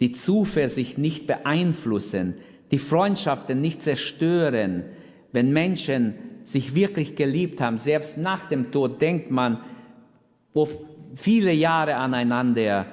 die 0.00 0.10
Zuversicht 0.10 0.98
nicht 0.98 1.28
beeinflussen, 1.28 2.34
die 2.72 2.78
Freundschaften 2.78 3.60
nicht 3.60 3.82
zerstören. 3.82 4.84
Wenn 5.30 5.52
Menschen 5.52 6.14
sich 6.44 6.74
wirklich 6.74 7.14
geliebt 7.14 7.60
haben, 7.60 7.78
selbst 7.78 8.16
nach 8.16 8.48
dem 8.48 8.72
Tod 8.72 9.00
denkt 9.00 9.30
man 9.30 9.58
oft 10.54 10.80
viele 11.14 11.52
Jahre 11.52 11.96
aneinander, 11.96 12.86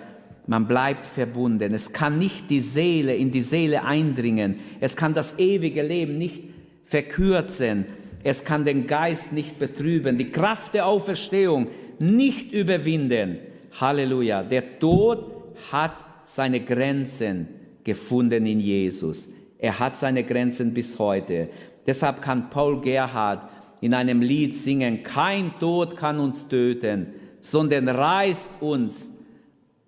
man 0.47 0.67
bleibt 0.67 1.05
verbunden. 1.05 1.73
Es 1.73 1.93
kann 1.93 2.17
nicht 2.17 2.49
die 2.49 2.59
Seele 2.59 3.15
in 3.15 3.31
die 3.31 3.41
Seele 3.41 3.85
eindringen. 3.85 4.55
Es 4.79 4.95
kann 4.95 5.13
das 5.13 5.37
ewige 5.37 5.83
Leben 5.83 6.17
nicht 6.17 6.43
verkürzen. 6.85 7.85
Es 8.23 8.43
kann 8.43 8.65
den 8.65 8.87
Geist 8.87 9.31
nicht 9.31 9.59
betrüben. 9.59 10.17
Die 10.17 10.29
Kraft 10.29 10.73
der 10.73 10.87
Auferstehung 10.87 11.67
nicht 11.99 12.51
überwinden. 12.51 13.37
Halleluja. 13.79 14.43
Der 14.43 14.79
Tod 14.79 15.53
hat 15.71 16.03
seine 16.23 16.61
Grenzen 16.61 17.47
gefunden 17.83 18.45
in 18.45 18.59
Jesus. 18.59 19.29
Er 19.60 19.78
hat 19.78 19.98
seine 19.98 20.24
Grenzen 20.24 20.74
bis 20.74 20.98
heute. 20.98 21.50
Deshalb 21.86 22.22
kann 22.22 22.50
Paul 22.50 22.82
Gerhard 22.82 23.48
in 23.82 23.93
einem 23.93 24.22
Lied 24.22 24.56
singen, 24.56 25.04
kein 25.04 25.58
Tod 25.60 25.95
kann 25.95 26.19
uns 26.19 26.48
töten, 26.48 27.08
sondern 27.41 27.88
reißt 27.88 28.54
uns 28.62 29.12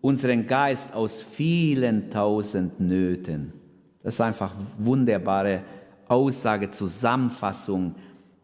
unseren 0.01 0.45
Geist 0.45 0.93
aus 0.93 1.21
vielen 1.21 2.09
tausend 2.09 2.79
Nöten. 2.79 3.53
Das 4.03 4.15
ist 4.15 4.21
einfach 4.21 4.53
wunderbare 4.77 5.63
Aussage, 6.07 6.69
Zusammenfassung, 6.69 7.95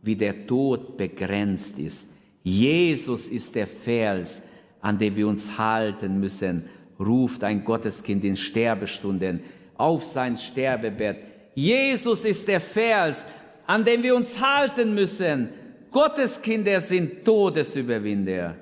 wie 0.01 0.15
der 0.15 0.47
Tod 0.47 0.95
begrenzt 0.95 1.79
ist. 1.79 2.09
Jesus 2.43 3.27
ist 3.27 3.55
der 3.55 3.67
Fels, 3.67 4.43
an 4.79 4.97
dem 4.97 5.15
wir 5.15 5.27
uns 5.27 5.57
halten 5.57 6.19
müssen, 6.19 6.63
ruft 6.99 7.43
ein 7.43 7.63
Gotteskind 7.63 8.23
in 8.23 8.37
Sterbestunden 8.37 9.41
auf 9.77 10.03
sein 10.03 10.37
Sterbebett. 10.37 11.17
Jesus 11.53 12.25
ist 12.25 12.47
der 12.47 12.59
Vers, 12.59 13.27
an 13.65 13.83
dem 13.83 14.03
wir 14.03 14.15
uns 14.15 14.41
halten 14.41 14.93
müssen. 14.93 15.49
Gotteskinder 15.91 16.79
sind 16.81 17.25
Todesüberwinder. 17.25 18.55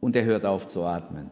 Und 0.00 0.14
er 0.16 0.24
hört 0.24 0.44
auf 0.44 0.68
zu 0.68 0.84
atmen. 0.84 1.30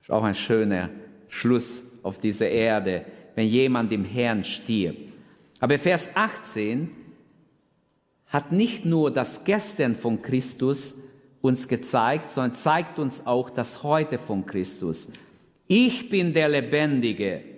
Ist 0.00 0.10
auch 0.10 0.22
ein 0.22 0.34
schöner 0.34 0.90
Schluss 1.28 1.84
auf 2.02 2.18
dieser 2.18 2.48
Erde, 2.48 3.04
wenn 3.34 3.48
jemand 3.48 3.90
im 3.92 4.04
Herrn 4.04 4.44
stirbt. 4.44 5.00
Aber 5.60 5.78
Vers 5.78 6.10
18 6.14 6.90
hat 8.26 8.52
nicht 8.52 8.84
nur 8.84 9.10
das 9.10 9.44
Gestern 9.44 9.94
von 9.94 10.20
Christus 10.20 10.96
uns 11.40 11.68
gezeigt, 11.68 12.30
sondern 12.30 12.54
zeigt 12.54 12.98
uns 12.98 13.26
auch 13.26 13.48
das 13.50 13.82
Heute 13.82 14.18
von 14.18 14.44
Christus. 14.44 15.08
Ich 15.66 16.08
bin 16.08 16.34
der 16.34 16.48
Lebendige. 16.48 17.53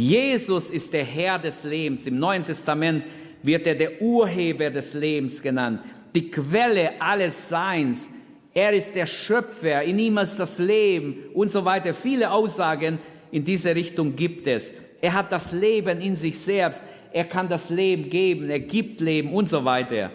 Jesus 0.00 0.70
ist 0.70 0.94
der 0.94 1.04
Herr 1.04 1.38
des 1.38 1.62
Lebens. 1.62 2.06
Im 2.06 2.18
Neuen 2.18 2.42
Testament 2.42 3.04
wird 3.42 3.66
er 3.66 3.74
der 3.74 4.00
Urheber 4.00 4.70
des 4.70 4.94
Lebens 4.94 5.42
genannt, 5.42 5.80
die 6.14 6.30
Quelle 6.30 6.92
alles 7.02 7.50
Seins. 7.50 8.10
Er 8.54 8.72
ist 8.72 8.94
der 8.94 9.04
Schöpfer, 9.04 9.82
in 9.82 9.98
ihm 9.98 10.16
ist 10.16 10.38
das 10.38 10.58
Leben 10.58 11.16
und 11.34 11.50
so 11.50 11.66
weiter. 11.66 11.92
Viele 11.92 12.30
Aussagen 12.30 12.98
in 13.30 13.44
diese 13.44 13.74
Richtung 13.74 14.16
gibt 14.16 14.46
es. 14.46 14.72
Er 15.02 15.12
hat 15.12 15.30
das 15.32 15.52
Leben 15.52 16.00
in 16.00 16.16
sich 16.16 16.38
selbst. 16.38 16.82
Er 17.12 17.24
kann 17.26 17.48
das 17.48 17.68
Leben 17.68 18.08
geben. 18.08 18.48
Er 18.48 18.60
gibt 18.60 19.02
Leben 19.02 19.34
und 19.34 19.50
so 19.50 19.62
weiter. 19.66 20.10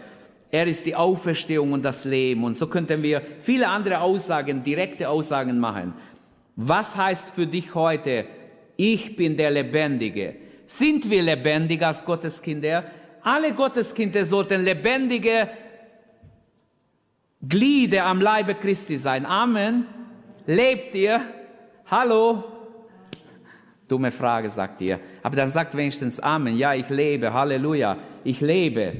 Er 0.49 0.65
ist 0.65 0.85
die 0.87 0.95
Auferstehung 0.95 1.73
und 1.73 1.85
das 1.85 2.05
Leben. 2.05 2.43
Und 2.43 2.57
so 2.57 2.65
könnten 2.65 3.03
wir 3.03 3.21
viele 3.39 3.67
andere 3.67 4.01
Aussagen, 4.01 4.63
direkte 4.63 5.09
Aussagen 5.09 5.59
machen. 5.59 5.93
Was 6.55 6.95
heißt 6.95 7.35
für 7.35 7.45
dich 7.45 7.75
heute, 7.75 8.25
ich 8.77 9.15
bin 9.15 9.37
der 9.37 9.51
Lebendige? 9.51 10.35
Sind 10.65 11.09
wir 11.09 11.21
lebendig 11.21 11.81
als 11.83 12.03
Gotteskinder? 12.03 12.85
Alle 13.21 13.53
Gotteskinder 13.53 14.25
sollten 14.25 14.63
lebendige 14.63 15.49
Glieder 17.47 18.05
am 18.05 18.21
Leibe 18.21 18.55
Christi 18.55 18.97
sein. 18.97 19.25
Amen. 19.25 19.85
Lebt 20.47 20.95
ihr? 20.95 21.21
Hallo? 21.85 22.43
Dumme 23.87 24.11
Frage, 24.11 24.49
sagt 24.49 24.81
ihr. 24.81 24.99
Aber 25.21 25.35
dann 25.35 25.49
sagt 25.49 25.75
wenigstens 25.75 26.19
Amen. 26.19 26.57
Ja, 26.57 26.73
ich 26.73 26.89
lebe. 26.89 27.33
Halleluja. 27.33 27.97
Ich 28.23 28.41
lebe. 28.41 28.93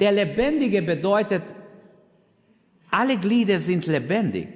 Der 0.00 0.12
Lebendige 0.12 0.82
bedeutet, 0.82 1.42
alle 2.90 3.18
Glieder 3.18 3.58
sind 3.58 3.86
lebendig. 3.86 4.48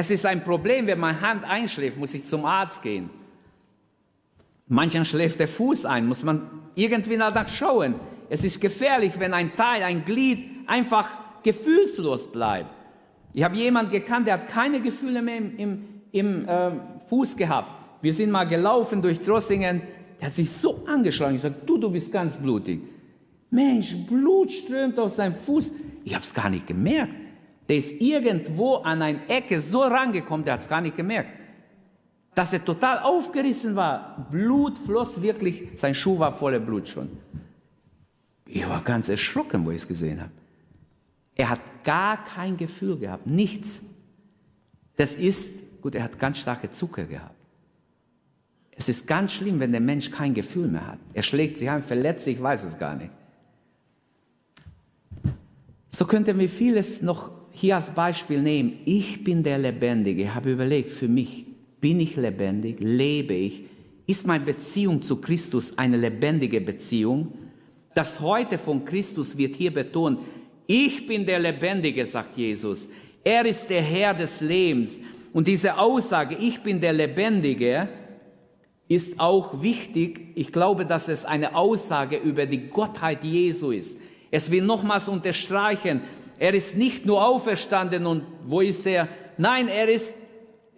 Es 0.00 0.12
ist 0.12 0.24
ein 0.24 0.44
Problem, 0.44 0.86
wenn 0.86 1.00
meine 1.00 1.20
Hand 1.20 1.42
einschläft, 1.42 1.98
muss 1.98 2.14
ich 2.14 2.24
zum 2.24 2.44
Arzt 2.44 2.84
gehen. 2.84 3.10
Manchen 4.68 5.04
schläft 5.04 5.40
der 5.40 5.48
Fuß 5.48 5.86
ein, 5.86 6.06
muss 6.06 6.22
man 6.22 6.48
irgendwie 6.76 7.16
danach 7.16 7.48
schauen. 7.48 7.96
Es 8.30 8.44
ist 8.44 8.60
gefährlich, 8.60 9.14
wenn 9.18 9.34
ein 9.34 9.56
Teil, 9.56 9.82
ein 9.82 10.04
Glied 10.04 10.68
einfach 10.68 11.16
gefühlslos 11.42 12.30
bleibt. 12.30 12.70
Ich 13.34 13.42
habe 13.42 13.56
jemanden 13.56 13.90
gekannt, 13.90 14.28
der 14.28 14.34
hat 14.34 14.46
keine 14.46 14.80
Gefühle 14.80 15.20
mehr 15.20 15.38
im, 15.38 15.56
im, 15.56 15.84
im 16.12 16.48
äh, 16.48 16.70
Fuß 17.08 17.36
gehabt. 17.36 17.68
Wir 18.00 18.14
sind 18.14 18.30
mal 18.30 18.44
gelaufen 18.44 19.02
durch 19.02 19.20
Drossingen, 19.20 19.82
der 20.20 20.28
hat 20.28 20.34
sich 20.34 20.48
so 20.48 20.84
angeschlagen. 20.86 21.34
Ich 21.34 21.42
sage, 21.42 21.56
du, 21.66 21.76
du 21.76 21.90
bist 21.90 22.12
ganz 22.12 22.36
blutig. 22.36 22.82
Mensch, 23.50 23.96
Blut 24.06 24.52
strömt 24.52 24.96
aus 25.00 25.16
deinem 25.16 25.34
Fuß. 25.34 25.72
Ich 26.04 26.14
habe 26.14 26.22
es 26.22 26.32
gar 26.32 26.50
nicht 26.50 26.68
gemerkt. 26.68 27.16
Der 27.68 27.76
ist 27.76 28.00
irgendwo 28.00 28.76
an 28.76 29.02
eine 29.02 29.28
Ecke 29.28 29.60
so 29.60 29.82
rangekommen, 29.82 30.44
der 30.44 30.54
hat 30.54 30.60
es 30.60 30.68
gar 30.68 30.80
nicht 30.80 30.96
gemerkt. 30.96 31.30
Dass 32.34 32.52
er 32.52 32.64
total 32.64 33.00
aufgerissen 33.00 33.76
war. 33.76 34.28
Blut 34.30 34.78
floss 34.78 35.20
wirklich, 35.20 35.68
sein 35.74 35.94
Schuh 35.94 36.18
war 36.18 36.32
voller 36.32 36.60
Blut 36.60 36.88
schon. 36.88 37.10
Ich 38.46 38.66
war 38.66 38.82
ganz 38.82 39.08
erschrocken, 39.08 39.66
wo 39.66 39.70
ich 39.70 39.78
es 39.78 39.88
gesehen 39.88 40.20
habe. 40.20 40.30
Er 41.34 41.50
hat 41.50 41.60
gar 41.84 42.24
kein 42.24 42.56
Gefühl 42.56 42.98
gehabt, 42.98 43.26
nichts. 43.26 43.84
Das 44.96 45.16
ist, 45.16 45.80
gut, 45.82 45.94
er 45.94 46.04
hat 46.04 46.18
ganz 46.18 46.38
starke 46.38 46.70
Zucker 46.70 47.04
gehabt. 47.04 47.34
Es 48.72 48.88
ist 48.88 49.06
ganz 49.06 49.32
schlimm, 49.32 49.60
wenn 49.60 49.72
der 49.72 49.80
Mensch 49.80 50.10
kein 50.10 50.32
Gefühl 50.34 50.68
mehr 50.68 50.86
hat. 50.86 50.98
Er 51.12 51.22
schlägt 51.22 51.56
sich 51.56 51.68
ein, 51.68 51.82
verletzt 51.82 52.24
sich, 52.24 52.40
weiß 52.40 52.64
es 52.64 52.78
gar 52.78 52.96
nicht. 52.96 53.10
So 55.88 56.06
könnten 56.06 56.38
wir 56.38 56.48
vieles 56.48 57.02
noch 57.02 57.37
hier 57.60 57.76
als 57.76 57.90
Beispiel 57.90 58.40
nehmen. 58.40 58.78
Ich 58.84 59.24
bin 59.24 59.42
der 59.42 59.58
Lebendige. 59.58 60.22
Ich 60.22 60.34
habe 60.34 60.52
überlegt, 60.52 60.90
für 60.90 61.08
mich, 61.08 61.46
bin 61.80 62.00
ich 62.00 62.16
lebendig? 62.16 62.76
Lebe 62.80 63.34
ich? 63.34 63.64
Ist 64.06 64.26
meine 64.26 64.44
Beziehung 64.44 65.02
zu 65.02 65.16
Christus 65.16 65.76
eine 65.76 65.96
lebendige 65.96 66.60
Beziehung? 66.60 67.32
Das 67.94 68.20
heute 68.20 68.58
von 68.58 68.84
Christus 68.84 69.36
wird 69.36 69.56
hier 69.56 69.72
betont. 69.72 70.20
Ich 70.66 71.06
bin 71.06 71.26
der 71.26 71.40
Lebendige, 71.40 72.06
sagt 72.06 72.36
Jesus. 72.36 72.88
Er 73.24 73.44
ist 73.44 73.68
der 73.68 73.82
Herr 73.82 74.14
des 74.14 74.40
Lebens. 74.40 75.00
Und 75.32 75.48
diese 75.48 75.76
Aussage, 75.76 76.36
ich 76.36 76.62
bin 76.62 76.80
der 76.80 76.92
Lebendige, 76.92 77.88
ist 78.88 79.20
auch 79.20 79.62
wichtig. 79.62 80.32
Ich 80.34 80.52
glaube, 80.52 80.86
dass 80.86 81.08
es 81.08 81.24
eine 81.24 81.54
Aussage 81.54 82.16
über 82.16 82.46
die 82.46 82.68
Gottheit 82.68 83.24
Jesu 83.24 83.70
ist. 83.70 83.98
Es 84.30 84.50
will 84.50 84.62
nochmals 84.62 85.08
unterstreichen, 85.08 86.02
er 86.38 86.54
ist 86.54 86.76
nicht 86.76 87.04
nur 87.04 87.26
auferstanden 87.26 88.06
und 88.06 88.24
wo 88.46 88.60
ist 88.60 88.86
er? 88.86 89.08
Nein, 89.36 89.68
er 89.68 89.88
ist 89.88 90.14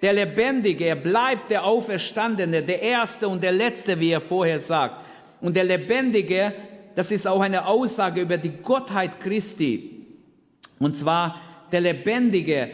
der 0.01 0.15
Lebendige, 0.15 0.87
er 0.87 0.97
bleibt 0.97 1.51
der 1.51 1.65
Auferstandene, 1.65 2.63
der 2.63 2.81
Erste 2.81 3.29
und 3.29 3.43
der 3.43 3.53
Letzte, 3.53 4.01
wie 4.01 4.11
er 4.11 4.21
vorher 4.21 4.59
sagt. 4.59 5.05
Und 5.41 5.57
der 5.57 5.65
Lebendige, 5.65 6.55
das 6.95 7.11
ist 7.11 7.27
auch 7.27 7.41
eine 7.41 7.67
Aussage 7.67 8.23
über 8.23 8.39
die 8.39 8.63
Gottheit 8.63 9.21
Christi. 9.21 10.07
Und 10.79 10.97
zwar 10.97 11.41
der 11.71 11.83
Lebendige, 11.83 12.71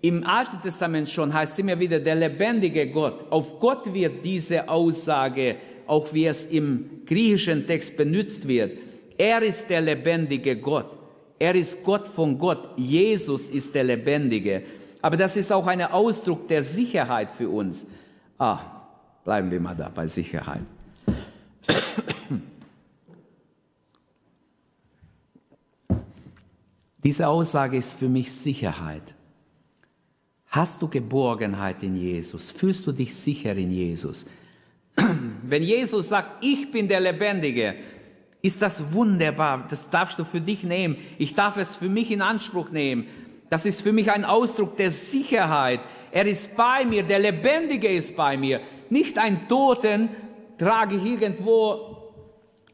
im 0.00 0.26
Alten 0.26 0.60
Testament 0.60 1.08
schon 1.08 1.32
heißt 1.32 1.58
immer 1.60 1.78
wieder 1.78 1.98
der 1.98 2.14
lebendige 2.14 2.88
Gott. 2.88 3.24
Auf 3.30 3.58
Gott 3.58 3.92
wird 3.92 4.22
diese 4.24 4.68
Aussage, 4.68 5.56
auch 5.86 6.12
wie 6.12 6.26
es 6.26 6.46
im 6.46 7.02
griechischen 7.06 7.66
Text 7.66 7.96
benutzt 7.96 8.46
wird. 8.46 8.78
Er 9.16 9.42
ist 9.42 9.68
der 9.70 9.80
lebendige 9.80 10.56
Gott. 10.56 11.03
Er 11.38 11.54
ist 11.54 11.82
Gott 11.82 12.06
von 12.06 12.38
Gott. 12.38 12.70
Jesus 12.76 13.48
ist 13.48 13.74
der 13.74 13.84
Lebendige. 13.84 14.62
Aber 15.02 15.16
das 15.16 15.36
ist 15.36 15.52
auch 15.52 15.66
ein 15.66 15.82
Ausdruck 15.82 16.48
der 16.48 16.62
Sicherheit 16.62 17.30
für 17.30 17.48
uns. 17.48 17.86
Ah, 18.38 18.58
bleiben 19.24 19.50
wir 19.50 19.60
mal 19.60 19.74
da 19.74 19.88
bei 19.88 20.06
Sicherheit. 20.06 20.62
Diese 27.04 27.28
Aussage 27.28 27.76
ist 27.76 27.92
für 27.92 28.08
mich 28.08 28.32
Sicherheit. 28.32 29.14
Hast 30.46 30.80
du 30.80 30.88
Geborgenheit 30.88 31.82
in 31.82 31.96
Jesus? 31.96 32.50
Fühlst 32.50 32.86
du 32.86 32.92
dich 32.92 33.14
sicher 33.14 33.54
in 33.56 33.70
Jesus? 33.70 34.26
Wenn 35.42 35.62
Jesus 35.62 36.08
sagt, 36.08 36.42
ich 36.42 36.70
bin 36.70 36.88
der 36.88 37.00
Lebendige, 37.00 37.74
ist 38.44 38.60
das 38.60 38.92
wunderbar. 38.92 39.64
Das 39.70 39.88
darfst 39.88 40.18
du 40.18 40.24
für 40.24 40.40
dich 40.40 40.64
nehmen. 40.64 40.98
Ich 41.16 41.32
darf 41.32 41.56
es 41.56 41.76
für 41.76 41.88
mich 41.88 42.10
in 42.10 42.20
Anspruch 42.20 42.68
nehmen. 42.68 43.06
Das 43.48 43.64
ist 43.64 43.80
für 43.80 43.92
mich 43.92 44.12
ein 44.12 44.26
Ausdruck 44.26 44.76
der 44.76 44.90
Sicherheit. 44.90 45.80
Er 46.12 46.26
ist 46.26 46.54
bei 46.54 46.84
mir, 46.84 47.02
der 47.04 47.20
Lebendige 47.20 47.88
ist 47.88 48.14
bei 48.14 48.36
mir. 48.36 48.60
Nicht 48.90 49.16
ein 49.16 49.48
Toten 49.48 50.10
trage 50.58 50.96
ich 50.96 51.04
irgendwo 51.06 52.12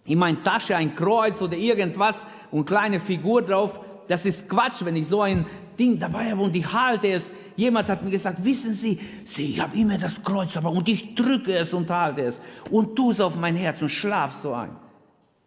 in 0.06 0.18
meine 0.18 0.42
Tasche 0.42 0.74
ein 0.74 0.92
Kreuz 0.92 1.40
oder 1.40 1.56
irgendwas 1.56 2.26
und 2.50 2.64
kleine 2.64 2.98
Figur 2.98 3.40
drauf. 3.40 3.78
Das 4.08 4.26
ist 4.26 4.48
Quatsch, 4.48 4.84
wenn 4.84 4.96
ich 4.96 5.06
so 5.06 5.22
ein 5.22 5.46
Ding 5.78 6.00
dabei 6.00 6.32
habe 6.32 6.42
und 6.42 6.56
ich 6.56 6.72
halte 6.72 7.06
es. 7.12 7.30
Jemand 7.54 7.88
hat 7.88 8.02
mir 8.02 8.10
gesagt, 8.10 8.44
wissen 8.44 8.72
Sie, 8.72 8.98
Sie, 9.22 9.50
ich 9.50 9.60
habe 9.60 9.76
immer 9.76 9.98
das 9.98 10.20
Kreuz 10.24 10.52
dabei 10.54 10.70
und 10.70 10.88
ich 10.88 11.14
drücke 11.14 11.56
es 11.56 11.72
und 11.72 11.88
halte 11.90 12.22
es 12.22 12.40
und 12.72 12.96
tue 12.96 13.12
es 13.12 13.20
auf 13.20 13.36
mein 13.36 13.54
Herz 13.54 13.80
und 13.82 13.88
schlaf 13.88 14.32
so 14.32 14.52
ein. 14.52 14.89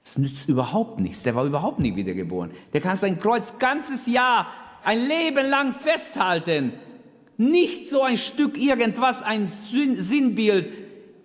Das 0.03 0.17
nützt 0.17 0.49
überhaupt 0.49 0.99
nichts. 0.99 1.23
Der 1.23 1.33
war 1.33 1.45
überhaupt 1.45 1.79
nicht 1.79 1.95
wiedergeboren. 1.95 2.51
Der 2.73 2.81
kann 2.81 2.97
sein 2.97 3.19
Kreuz 3.19 3.57
ganzes 3.57 4.05
Jahr, 4.05 4.47
ein 4.83 5.07
Leben 5.07 5.49
lang 5.49 5.73
festhalten. 5.73 6.73
Nicht 7.37 7.89
so 7.89 8.03
ein 8.03 8.17
Stück 8.17 8.57
irgendwas, 8.57 9.23
ein 9.23 9.45
Sinnbild. 9.45 10.73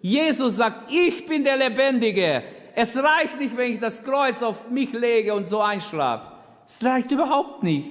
Jesus 0.00 0.56
sagt, 0.56 0.92
ich 0.92 1.26
bin 1.26 1.42
der 1.42 1.56
Lebendige. 1.56 2.44
Es 2.76 2.96
reicht 2.96 3.40
nicht, 3.40 3.56
wenn 3.56 3.72
ich 3.72 3.80
das 3.80 4.04
Kreuz 4.04 4.42
auf 4.42 4.70
mich 4.70 4.92
lege 4.92 5.34
und 5.34 5.44
so 5.44 5.60
einschlafe. 5.60 6.30
Es 6.64 6.82
reicht 6.84 7.10
überhaupt 7.10 7.64
nicht. 7.64 7.90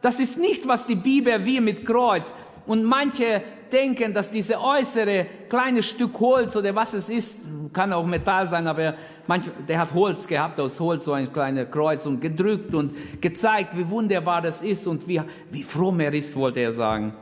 Das 0.00 0.20
ist 0.20 0.38
nicht, 0.38 0.66
was 0.66 0.86
die 0.86 0.96
Bibel 0.96 1.44
wie 1.44 1.60
mit 1.60 1.84
Kreuz. 1.84 2.32
Und 2.66 2.84
manche 2.84 3.42
denken, 3.74 4.14
dass 4.14 4.30
diese 4.30 4.60
äußere 4.60 5.26
kleine 5.48 5.82
Stück 5.82 6.18
Holz 6.20 6.54
oder 6.56 6.74
was 6.74 6.94
es 6.94 7.08
ist, 7.08 7.40
kann 7.72 7.92
auch 7.92 8.06
Metall 8.06 8.46
sein, 8.46 8.66
aber 8.66 8.94
manch, 9.26 9.44
der 9.68 9.80
hat 9.80 9.92
Holz 9.92 10.26
gehabt, 10.26 10.60
aus 10.60 10.78
Holz 10.78 11.04
so 11.04 11.12
ein 11.12 11.32
kleines 11.32 11.70
Kreuz 11.70 12.06
und 12.06 12.20
gedrückt 12.20 12.74
und 12.74 12.94
gezeigt, 13.20 13.76
wie 13.76 13.88
wunderbar 13.90 14.40
das 14.40 14.62
ist 14.62 14.86
und 14.86 15.06
wie, 15.08 15.20
wie 15.50 15.62
fromm 15.62 16.00
er 16.00 16.14
ist, 16.14 16.36
wollte 16.36 16.60
er 16.60 16.72
sagen. 16.72 17.14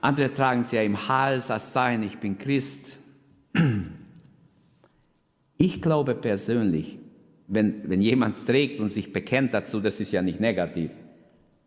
Andere 0.00 0.32
tragen 0.32 0.60
es 0.60 0.70
ja 0.70 0.82
im 0.82 1.08
Hals 1.08 1.50
als 1.50 1.72
Zeichen, 1.72 2.02
ich 2.02 2.18
bin 2.18 2.38
Christ. 2.38 2.96
Ich 5.56 5.80
glaube 5.80 6.14
persönlich, 6.14 6.98
wenn, 7.46 7.88
wenn 7.88 8.02
jemand 8.02 8.44
trägt 8.46 8.80
und 8.80 8.88
sich 8.88 9.12
bekennt 9.12 9.54
dazu, 9.54 9.80
das 9.80 10.00
ist 10.00 10.12
ja 10.12 10.20
nicht 10.20 10.40
negativ. 10.40 10.90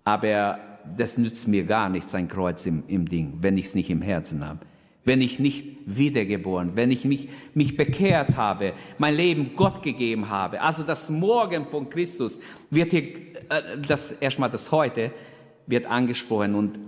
Aber 0.03 0.59
das 0.95 1.17
nützt 1.17 1.47
mir 1.47 1.63
gar 1.63 1.89
nichts, 1.89 2.15
ein 2.15 2.27
Kreuz 2.27 2.65
im, 2.65 2.83
im 2.87 3.07
Ding, 3.07 3.37
wenn 3.41 3.57
ich 3.57 3.65
es 3.65 3.75
nicht 3.75 3.89
im 3.89 4.01
Herzen 4.01 4.45
habe. 4.45 4.59
Wenn 5.03 5.21
ich 5.21 5.39
nicht 5.39 5.65
wiedergeboren, 5.85 6.71
wenn 6.75 6.91
ich 6.91 7.05
mich, 7.05 7.29
mich 7.53 7.77
bekehrt 7.77 8.35
habe, 8.35 8.73
mein 8.97 9.15
Leben 9.15 9.51
Gott 9.55 9.81
gegeben 9.81 10.29
habe. 10.29 10.61
Also 10.61 10.83
das 10.83 11.09
Morgen 11.09 11.65
von 11.65 11.89
Christus 11.89 12.39
wird 12.69 12.91
hier, 12.91 13.03
äh, 13.03 13.79
das 13.87 14.11
erstmal 14.11 14.51
das 14.51 14.71
Heute 14.71 15.11
wird 15.65 15.85
angesprochen 15.85 16.55
und 16.55 16.79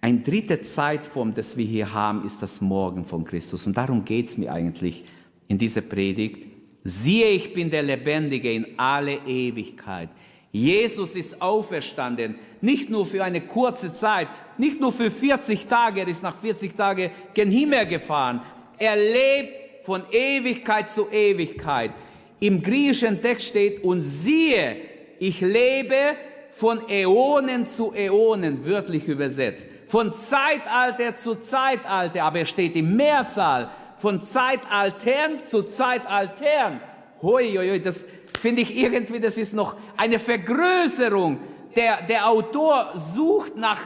ein 0.00 0.22
dritte 0.22 0.62
Zeitform, 0.62 1.34
das 1.34 1.56
wir 1.56 1.64
hier 1.64 1.92
haben, 1.92 2.24
ist 2.24 2.42
das 2.42 2.60
Morgen 2.60 3.04
von 3.04 3.24
Christus. 3.24 3.66
Und 3.66 3.76
darum 3.76 4.04
geht 4.04 4.28
es 4.28 4.38
mir 4.38 4.50
eigentlich 4.50 5.04
in 5.48 5.58
dieser 5.58 5.82
Predigt. 5.82 6.46
Siehe, 6.84 7.28
ich 7.28 7.52
bin 7.52 7.70
der 7.70 7.82
Lebendige 7.82 8.50
in 8.50 8.66
alle 8.78 9.16
Ewigkeit. 9.26 10.08
Jesus 10.52 11.14
ist 11.14 11.40
auferstanden, 11.40 12.36
nicht 12.60 12.90
nur 12.90 13.06
für 13.06 13.22
eine 13.22 13.40
kurze 13.40 13.92
Zeit, 13.92 14.28
nicht 14.58 14.80
nur 14.80 14.92
für 14.92 15.10
40 15.10 15.66
Tage, 15.66 16.00
er 16.00 16.08
ist 16.08 16.22
nach 16.22 16.36
40 16.36 16.76
Tagen 16.76 17.10
gen 17.32 17.50
Himmel 17.50 17.86
gefahren. 17.86 18.40
Er 18.78 18.96
lebt 18.96 19.84
von 19.84 20.02
Ewigkeit 20.10 20.90
zu 20.90 21.08
Ewigkeit. 21.08 21.92
Im 22.40 22.62
griechischen 22.62 23.22
Text 23.22 23.48
steht, 23.48 23.84
und 23.84 24.00
siehe, 24.00 24.76
ich 25.18 25.40
lebe 25.40 26.16
von 26.50 26.88
Äonen 26.88 27.64
zu 27.64 27.92
Äonen, 27.94 28.66
wörtlich 28.66 29.06
übersetzt. 29.06 29.68
Von 29.86 30.12
Zeitalter 30.12 31.14
zu 31.14 31.36
Zeitalter, 31.36 32.24
aber 32.24 32.40
er 32.40 32.46
steht 32.46 32.74
im 32.74 32.96
Mehrzahl. 32.96 33.70
Von 33.98 34.20
Zeitaltern 34.20 35.44
zu 35.44 35.62
Zeitaltern. 35.62 36.80
Hoi, 37.22 37.54
hoi, 37.56 37.68
hoi, 37.68 37.80
das 37.80 38.06
finde 38.40 38.62
ich 38.62 38.76
irgendwie, 38.76 39.20
das 39.20 39.36
ist 39.36 39.52
noch 39.52 39.76
eine 39.96 40.18
Vergrößerung. 40.18 41.38
Der, 41.76 42.02
der 42.02 42.28
Autor 42.28 42.92
sucht 42.94 43.56
nach, 43.56 43.80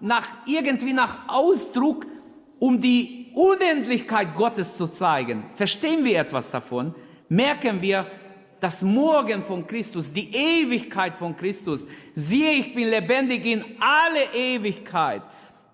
nach 0.00 0.26
irgendwie 0.46 0.92
nach 0.92 1.28
Ausdruck, 1.28 2.06
um 2.58 2.80
die 2.80 3.32
Unendlichkeit 3.34 4.34
Gottes 4.34 4.76
zu 4.76 4.86
zeigen. 4.86 5.44
Verstehen 5.54 6.04
wir 6.04 6.20
etwas 6.20 6.50
davon? 6.50 6.94
Merken 7.28 7.80
wir, 7.80 8.06
das 8.60 8.82
Morgen 8.82 9.42
von 9.42 9.66
Christus, 9.66 10.12
die 10.12 10.30
Ewigkeit 10.34 11.16
von 11.16 11.36
Christus. 11.36 11.86
Siehe, 12.14 12.52
ich 12.52 12.74
bin 12.74 12.88
lebendig 12.88 13.44
in 13.44 13.62
alle 13.78 14.24
Ewigkeit. 14.34 15.22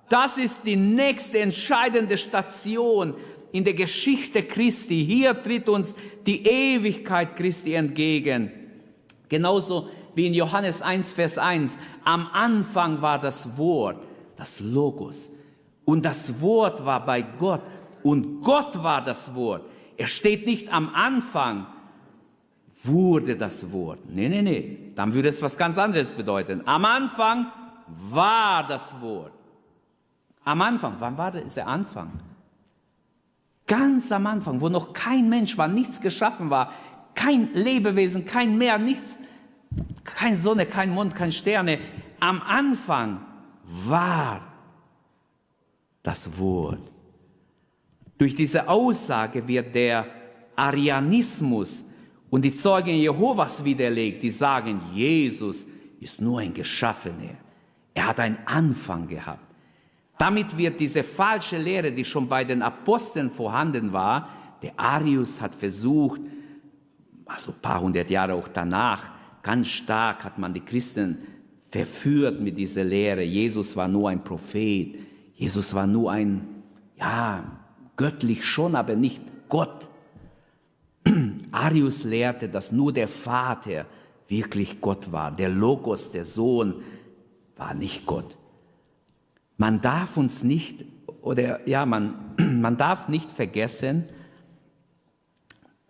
Das 0.09 0.39
ist 0.39 0.63
die 0.65 0.75
nächste 0.75 1.39
entscheidende 1.39 2.19
Station 2.19 3.15
in 3.53 3.65
der 3.65 3.75
Geschichte 3.75 4.43
Christi. 4.43 5.05
Hier 5.05 5.41
tritt 5.41 5.69
uns 5.69 5.95
die 6.27 6.47
Ewigkeit 6.47 7.37
Christi 7.37 7.75
entgegen. 7.75 8.51
Genauso 9.29 9.89
wie 10.15 10.27
in 10.27 10.35
Johannes 10.35 10.83
1, 10.83 11.13
Vers 11.13 11.39
1. 11.39 11.79
Am 12.05 12.29
Anfang 12.33 13.01
war 13.01 13.21
das 13.21 13.57
Wort, 13.57 14.07
das 14.37 14.61
Logos. 14.61 15.33
Und 15.85 16.05
das 16.05 16.41
Wort 16.41 16.85
war 16.85 17.05
bei 17.05 17.23
Gott. 17.23 17.63
Und 18.03 18.41
Gott 18.41 18.83
war 18.83 19.03
das 19.03 19.35
Wort. 19.35 19.65
Er 19.97 20.07
steht 20.07 20.47
nicht 20.47 20.73
am 20.73 20.95
Anfang, 20.95 21.67
wurde 22.85 23.37
das 23.37 23.71
Wort. 23.73 24.01
Nee, 24.09 24.29
nee, 24.29 24.43
nee. 24.43 24.93
Dann 24.95 25.13
würde 25.13 25.29
es 25.29 25.43
was 25.43 25.57
ganz 25.57 25.79
anderes 25.79 26.13
bedeuten. 26.13 26.63
Am 26.65 26.85
Anfang 26.85 27.53
war 27.87 28.67
das 28.67 28.99
Wort. 29.01 29.33
Am 30.45 30.63
Anfang, 30.63 30.97
wann 30.99 31.19
war 31.19 31.31
der 31.33 31.67
Anfang? 31.67 32.13
Ganz 33.71 34.11
am 34.11 34.27
Anfang, 34.27 34.61
wo 34.61 34.69
noch 34.69 34.93
kein 34.93 35.29
Mensch 35.29 35.57
war, 35.57 35.69
nichts 35.69 36.01
geschaffen 36.01 36.51
war, 36.51 36.73
kein 37.15 37.53
Lebewesen, 37.53 38.25
kein 38.25 38.59
Meer, 38.59 38.79
nichts, 38.79 39.17
Kein 40.03 40.35
Sonne, 40.35 40.67
kein 40.67 40.91
Mond, 40.91 41.15
kein 41.15 41.31
Sterne. 41.31 41.79
Am 42.19 42.43
Anfang 42.43 43.21
war 43.65 44.43
das 46.03 46.37
Wort. 46.39 46.91
Durch 48.19 48.35
diese 48.35 48.69
Aussage 48.69 49.47
wird 49.47 49.75
der 49.75 50.07
Arianismus 50.57 51.85
und 52.29 52.45
die 52.45 52.55
Zeugen 52.55 52.97
Jehovas 52.97 53.65
widerlegt, 53.65 54.23
die 54.23 54.31
sagen, 54.31 54.81
Jesus 54.93 55.67
ist 56.01 56.21
nur 56.21 56.41
ein 56.41 56.53
Geschaffener. 56.53 57.37
Er 57.95 58.09
hat 58.09 58.19
einen 58.21 58.39
Anfang 58.47 59.07
gehabt. 59.07 59.50
Damit 60.21 60.55
wird 60.59 60.79
diese 60.79 61.03
falsche 61.03 61.57
Lehre, 61.57 61.91
die 61.91 62.05
schon 62.05 62.29
bei 62.29 62.45
den 62.45 62.61
Aposteln 62.61 63.31
vorhanden 63.31 63.91
war, 63.91 64.29
der 64.63 64.73
Arius 64.77 65.41
hat 65.41 65.55
versucht, 65.55 66.21
also 67.25 67.53
ein 67.53 67.63
paar 67.63 67.81
hundert 67.81 68.11
Jahre 68.11 68.35
auch 68.35 68.49
danach, 68.49 69.13
ganz 69.43 69.69
stark 69.69 70.23
hat 70.25 70.37
man 70.37 70.53
die 70.53 70.61
Christen 70.61 71.17
verführt 71.71 72.39
mit 72.39 72.59
dieser 72.59 72.85
Lehre. 72.85 73.23
Jesus 73.23 73.75
war 73.77 73.89
nur 73.89 74.11
ein 74.11 74.23
Prophet. 74.23 74.99
Jesus 75.37 75.73
war 75.73 75.87
nur 75.87 76.13
ein, 76.13 76.65
ja, 76.99 77.43
göttlich 77.97 78.45
schon, 78.45 78.77
aber 78.77 78.97
nicht 78.97 79.25
Gott. 79.49 79.89
Arius 81.51 82.05
lehrte, 82.05 82.47
dass 82.47 82.73
nur 82.73 82.93
der 82.93 83.09
Vater 83.09 83.87
wirklich 84.29 84.83
Gott 84.83 85.11
war. 85.11 85.35
Der 85.35 85.49
Logos, 85.49 86.13
der 86.13 86.27
Sohn, 86.27 86.83
war 87.57 87.73
nicht 87.73 88.05
Gott. 88.05 88.37
Man 89.61 89.83
darf 89.83 90.17
uns 90.17 90.43
nicht, 90.43 90.87
oder 91.21 91.69
ja, 91.69 91.85
man, 91.85 92.35
man 92.63 92.79
darf 92.79 93.11
nicht 93.11 93.31
vergessen, 93.31 94.05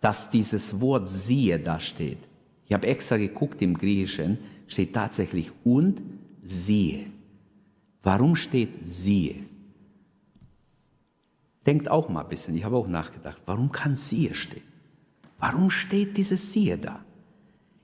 dass 0.01 0.29
dieses 0.29 0.81
Wort 0.81 1.07
siehe 1.07 1.57
da 1.57 1.79
steht. 1.79 2.17
Ich 2.65 2.73
habe 2.73 2.85
extra 2.87 3.15
geguckt 3.15 3.61
im 3.61 3.77
Griechischen, 3.77 4.39
steht 4.67 4.93
tatsächlich 4.93 5.53
und 5.63 6.01
siehe. 6.43 7.05
Warum 8.03 8.35
steht 8.35 8.73
siehe? 8.83 9.37
Denkt 11.65 11.89
auch 11.89 12.09
mal 12.09 12.23
ein 12.23 12.29
bisschen, 12.29 12.57
ich 12.57 12.65
habe 12.65 12.75
auch 12.75 12.89
nachgedacht, 12.89 13.41
warum 13.45 13.71
kann 13.71 13.95
siehe 13.95 14.35
stehen? 14.35 14.67
Warum 15.39 15.69
steht 15.69 16.17
dieses 16.17 16.51
siehe 16.51 16.77
da? 16.77 17.05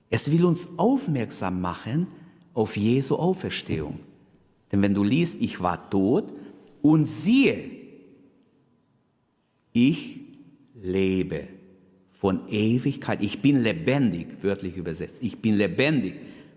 Es 0.10 0.30
will 0.34 0.44
uns 0.44 0.68
aufmerksam 0.78 1.62
machen 1.62 2.08
auf 2.54 2.76
Jesu 2.76 3.16
Auferstehung. 3.16 4.00
Denn 4.72 4.82
wenn 4.82 4.94
du 4.94 5.04
liest, 5.04 5.42
ich 5.42 5.62
war 5.62 5.90
tot 5.90 6.34
und 6.82 7.06
siehe, 7.06 7.72
ich 9.74 10.20
lebe 10.74 11.48
von 12.12 12.48
Ewigkeit. 12.48 13.22
Ich 13.22 13.42
bin 13.42 13.62
lebendig, 13.62 14.44
wörtlich 14.44 14.76
übersetzt. 14.76 15.22
Ich 15.24 15.40
bin 15.40 15.54
lebendig 15.56 16.16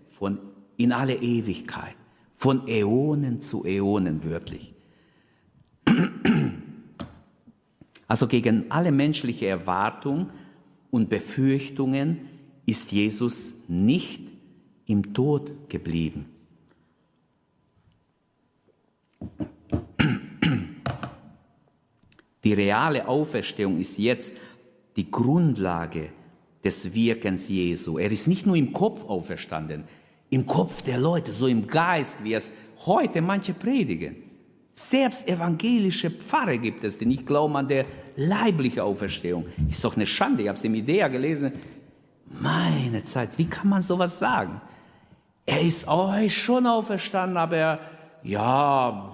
von 0.09 0.39
in 0.77 0.91
alle 0.91 1.15
Ewigkeit, 1.21 1.95
von 2.35 2.67
Äonen 2.67 3.41
zu 3.41 3.63
Äonen 3.65 4.23
wörtlich. 4.23 4.73
Also 8.07 8.27
gegen 8.27 8.65
alle 8.69 8.91
menschliche 8.91 9.47
Erwartung 9.47 10.31
und 10.89 11.09
Befürchtungen 11.09 12.21
ist 12.65 12.91
Jesus 12.91 13.55
nicht 13.67 14.31
im 14.87 15.13
Tod 15.13 15.69
geblieben. 15.69 16.25
Die 22.43 22.53
reale 22.53 23.07
Auferstehung 23.07 23.79
ist 23.79 23.97
jetzt 23.97 24.33
die 24.95 25.09
Grundlage 25.09 26.09
des 26.63 26.93
Wirkens 26.93 27.47
Jesu. 27.47 27.97
Er 27.97 28.11
ist 28.11 28.27
nicht 28.27 28.45
nur 28.45 28.55
im 28.55 28.73
Kopf 28.73 29.05
auferstanden, 29.05 29.83
im 30.29 30.45
Kopf 30.45 30.81
der 30.81 30.97
Leute, 30.97 31.33
so 31.33 31.47
im 31.47 31.67
Geist, 31.67 32.23
wie 32.23 32.33
es 32.33 32.53
heute 32.85 33.21
manche 33.21 33.53
predigen. 33.53 34.15
Selbst 34.73 35.27
evangelische 35.27 36.09
Pfarrer 36.09 36.57
gibt 36.57 36.83
es, 36.83 36.97
die 36.97 37.05
nicht 37.05 37.25
glauben 37.25 37.55
an 37.57 37.67
der 37.67 37.85
leibliche 38.15 38.83
Auferstehung. 38.83 39.45
Ist 39.69 39.83
doch 39.83 39.95
eine 39.95 40.07
Schande. 40.07 40.43
Ich 40.43 40.47
habe 40.47 40.57
es 40.57 40.63
im 40.63 40.75
Idea 40.75 41.09
gelesen. 41.09 41.51
Meine 42.39 43.03
Zeit, 43.03 43.37
wie 43.37 43.45
kann 43.45 43.67
man 43.67 43.81
sowas 43.81 44.17
sagen? 44.17 44.61
Er 45.45 45.61
ist 45.61 45.87
euch 45.87 46.35
schon 46.35 46.65
auferstanden, 46.65 47.37
aber 47.37 47.79
ja, 48.23 49.10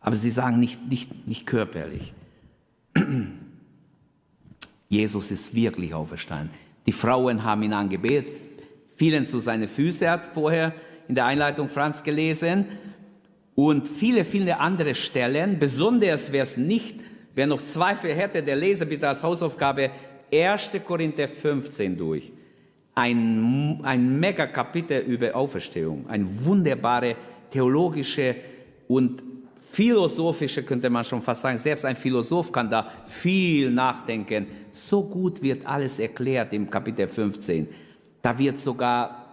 aber 0.00 0.16
sie 0.16 0.30
sagen 0.30 0.58
nicht, 0.58 0.88
nicht, 0.88 1.28
nicht 1.28 1.46
körperlich. 1.46 2.12
Jesus 4.88 5.30
ist 5.30 5.54
wirklich 5.54 5.94
auferstanden. 5.94 6.50
Die 6.86 6.92
Frauen 6.92 7.44
haben 7.44 7.62
ihn 7.62 7.72
angebetet, 7.72 8.32
fielen 8.96 9.26
zu 9.26 9.40
seinen 9.40 9.68
Füßen, 9.68 10.08
hat 10.08 10.26
vorher 10.34 10.74
in 11.06 11.14
der 11.14 11.26
Einleitung 11.26 11.68
Franz 11.68 12.02
gelesen, 12.02 12.66
und 13.54 13.88
viele, 13.88 14.24
viele 14.24 14.58
andere 14.58 14.94
Stellen, 14.94 15.58
besonders 15.58 16.32
wer 16.32 16.44
es 16.44 16.56
nicht, 16.56 17.00
wer 17.34 17.46
noch 17.46 17.62
Zweifel 17.62 18.14
hätte, 18.14 18.42
der 18.42 18.56
lese 18.56 18.86
bitte 18.86 19.06
als 19.06 19.22
Hausaufgabe 19.22 19.90
1. 20.32 20.70
Korinther 20.82 21.28
15 21.28 21.94
durch. 21.94 22.32
Ein, 22.94 23.80
ein 23.82 24.18
mega 24.18 24.46
Kapitel 24.46 25.00
über 25.00 25.34
Auferstehung, 25.36 26.06
ein 26.08 26.26
wunderbare 26.44 27.16
theologische 27.50 28.36
und 28.88 29.22
philosophische, 29.70 30.62
könnte 30.62 30.90
man 30.90 31.04
schon 31.04 31.22
fast 31.22 31.42
sagen. 31.42 31.58
Selbst 31.58 31.84
ein 31.84 31.96
Philosoph 31.96 32.50
kann 32.50 32.68
da 32.68 32.90
viel 33.06 33.70
nachdenken. 33.70 34.46
So 34.72 35.04
gut 35.04 35.40
wird 35.42 35.66
alles 35.66 35.98
erklärt 35.98 36.52
im 36.52 36.68
Kapitel 36.68 37.06
15. 37.06 37.68
Da 38.22 38.36
wird 38.38 38.58
sogar 38.58 39.24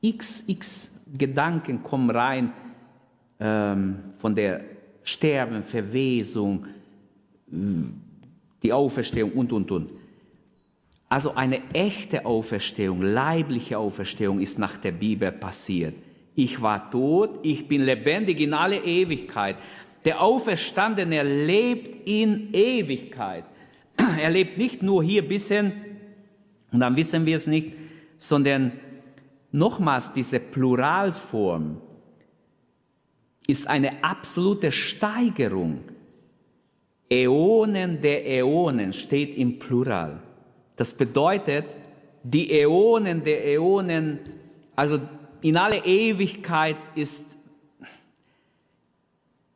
x, 0.00 0.44
x 0.46 0.92
Gedanken 1.16 1.82
kommen 1.82 2.10
rein, 2.10 2.52
ähm, 3.38 3.98
von 4.16 4.34
der 4.34 4.62
Sterben, 5.02 5.62
Verwesung, 5.62 6.66
die 8.62 8.72
Auferstehung 8.72 9.32
und, 9.32 9.52
und, 9.52 9.70
und. 9.70 9.90
Also 11.08 11.34
eine 11.34 11.60
echte 11.74 12.24
Auferstehung, 12.24 13.02
leibliche 13.02 13.78
Auferstehung 13.78 14.38
ist 14.38 14.58
nach 14.58 14.76
der 14.76 14.92
Bibel 14.92 15.30
passiert. 15.30 15.94
Ich 16.34 16.62
war 16.62 16.90
tot, 16.90 17.40
ich 17.42 17.68
bin 17.68 17.82
lebendig 17.82 18.40
in 18.40 18.54
alle 18.54 18.78
Ewigkeit. 18.78 19.56
Der 20.04 20.20
Auferstandene 20.20 21.22
lebt 21.22 22.06
in 22.08 22.52
Ewigkeit. 22.52 23.44
Er 24.20 24.30
lebt 24.30 24.58
nicht 24.58 24.82
nur 24.82 25.02
hier 25.02 25.22
ein 25.22 25.28
bisschen 25.28 25.72
und 26.72 26.80
dann 26.80 26.96
wissen 26.96 27.26
wir 27.26 27.36
es 27.36 27.46
nicht, 27.46 27.74
sondern 28.18 28.72
nochmals 29.52 30.12
diese 30.12 30.40
Pluralform, 30.40 31.80
ist 33.46 33.66
eine 33.66 34.02
absolute 34.02 34.72
Steigerung. 34.72 35.80
Äonen 37.10 38.00
der 38.00 38.26
Äonen 38.26 38.92
steht 38.92 39.36
im 39.36 39.58
Plural. 39.58 40.22
Das 40.76 40.94
bedeutet, 40.94 41.76
die 42.22 42.50
Äonen 42.50 43.22
der 43.22 43.44
Äonen, 43.44 44.20
also 44.74 44.98
in 45.42 45.56
alle 45.56 45.84
Ewigkeit 45.84 46.76
ist, 46.94 47.36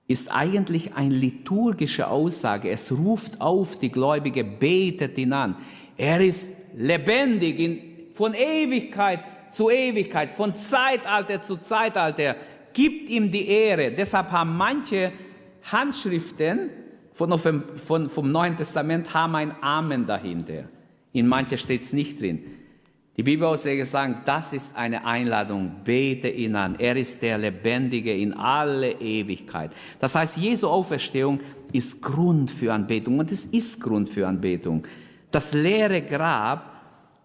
ist 0.09 0.31
eigentlich 0.31 0.95
eine 0.95 1.15
liturgische 1.15 2.09
Aussage. 2.09 2.71
Es 2.71 2.93
ruft 2.93 3.41
auf, 3.41 3.79
die 3.79 3.91
Gläubige 3.91 4.45
betet 4.45 5.17
ihn 5.19 5.33
an. 5.33 5.57
Er 5.97 6.21
ist 6.21 6.53
lebendig 6.77 7.59
in, 7.59 8.13
von 8.13 8.35
Ewigkeit 8.35 9.21
zu 9.51 9.71
Ewigkeit, 9.71 10.31
von 10.31 10.55
Zeitalter 10.55 11.41
zu 11.41 11.57
Zeitalter 11.57 12.37
gibt 12.73 13.09
ihm 13.09 13.31
die 13.31 13.49
Ehre. 13.49 13.91
Deshalb 13.91 14.31
haben 14.31 14.57
manche 14.57 15.13
Handschriften 15.63 16.71
von, 17.13 17.39
von, 17.39 18.09
vom 18.11 18.31
Neuen 18.31 18.57
Testament 18.57 19.15
haben 19.15 19.35
ein 19.37 19.63
Amen 19.63 20.05
dahinter. 20.05 20.65
In 21.13 21.27
manchen 21.27 21.57
steht 21.57 21.83
es 21.83 21.95
nicht 21.95 22.21
drin. 22.21 22.45
Die 23.17 23.23
Bibelausleger 23.23 23.87
sagen, 23.87 24.19
das 24.27 24.53
ist 24.53 24.77
eine 24.77 25.07
Einladung, 25.07 25.77
bete 25.85 26.29
ihn 26.29 26.55
an. 26.55 26.77
Er 26.79 26.97
ist 26.97 27.23
der 27.23 27.39
Lebendige 27.39 28.15
in 28.15 28.35
alle 28.35 28.93
Ewigkeit. 28.93 29.71
Das 29.99 30.15
heißt, 30.15 30.37
Jesu 30.37 30.69
Auferstehung 30.69 31.41
ist 31.73 32.03
Grund 32.03 32.51
für 32.51 32.75
Anbetung 32.75 33.19
und 33.19 33.33
es 33.33 33.47
ist 33.47 33.81
Grund 33.81 34.09
für 34.09 34.27
Anbetung. 34.29 34.87
Das 35.31 35.55
leere 35.55 36.03
Grab 36.03 36.73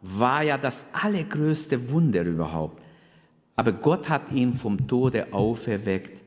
war 0.01 0.43
ja 0.43 0.57
das 0.57 0.85
allergrößte 0.93 1.91
Wunder 1.91 2.23
überhaupt. 2.23 2.81
Aber 3.57 3.73
Gott 3.73 4.09
hat 4.09 4.31
ihn 4.31 4.53
vom 4.53 4.87
Tode 4.87 5.33
auferweckt. 5.33 6.21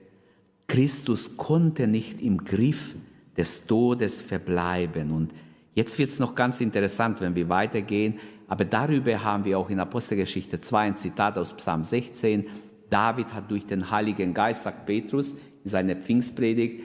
Christus 0.69 1.37
konnte 1.39 1.87
nicht 1.87 2.21
im 2.21 2.45
Griff 2.45 2.95
des 3.37 3.67
Todes 3.67 4.21
verbleiben. 4.21 5.11
Und 5.11 5.33
jetzt 5.75 5.99
wird 5.99 6.11
es 6.11 6.21
noch 6.21 6.35
ganz 6.35 6.61
interessant, 6.61 7.21
wenn 7.21 7.35
wir 7.35 7.49
weitergehen. 7.49 8.19
Aber 8.55 8.65
darüber 8.65 9.25
haben 9.25 9.45
wir 9.45 9.59
auch 9.59 9.69
in 9.69 9.81
Apostelgeschichte 9.81 10.61
2 10.61 10.79
ein 10.79 10.97
Zitat 10.97 11.37
aus 11.39 11.53
Psalm 11.55 11.83
16. 11.83 12.47
David 12.89 13.35
hat 13.35 13.51
durch 13.51 13.67
den 13.67 13.91
Heiligen 13.91 14.33
Geist, 14.33 14.63
sagt 14.63 14.87
Petrus 14.87 15.33
in 15.33 15.71
seiner 15.71 15.97
Pfingstpredigt, 15.97 16.85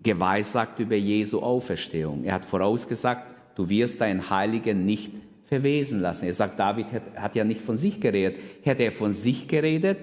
geweissagt 0.00 0.78
über 0.78 0.94
Jesu 0.94 1.40
Auferstehung. 1.40 2.22
Er 2.22 2.34
hat 2.34 2.44
vorausgesagt, 2.44 3.26
du 3.56 3.68
wirst 3.68 4.00
deinen 4.00 4.30
Heiligen 4.30 4.84
nicht 4.84 5.10
verwesen 5.42 5.98
lassen. 5.98 6.26
Er 6.26 6.34
sagt, 6.34 6.60
David 6.60 6.92
hat, 6.92 7.02
hat 7.16 7.34
ja 7.34 7.42
nicht 7.42 7.62
von 7.62 7.76
sich 7.76 8.00
geredet. 8.00 8.38
Hätte 8.62 8.84
er 8.84 8.92
von 8.92 9.12
sich 9.12 9.48
geredet, 9.48 9.98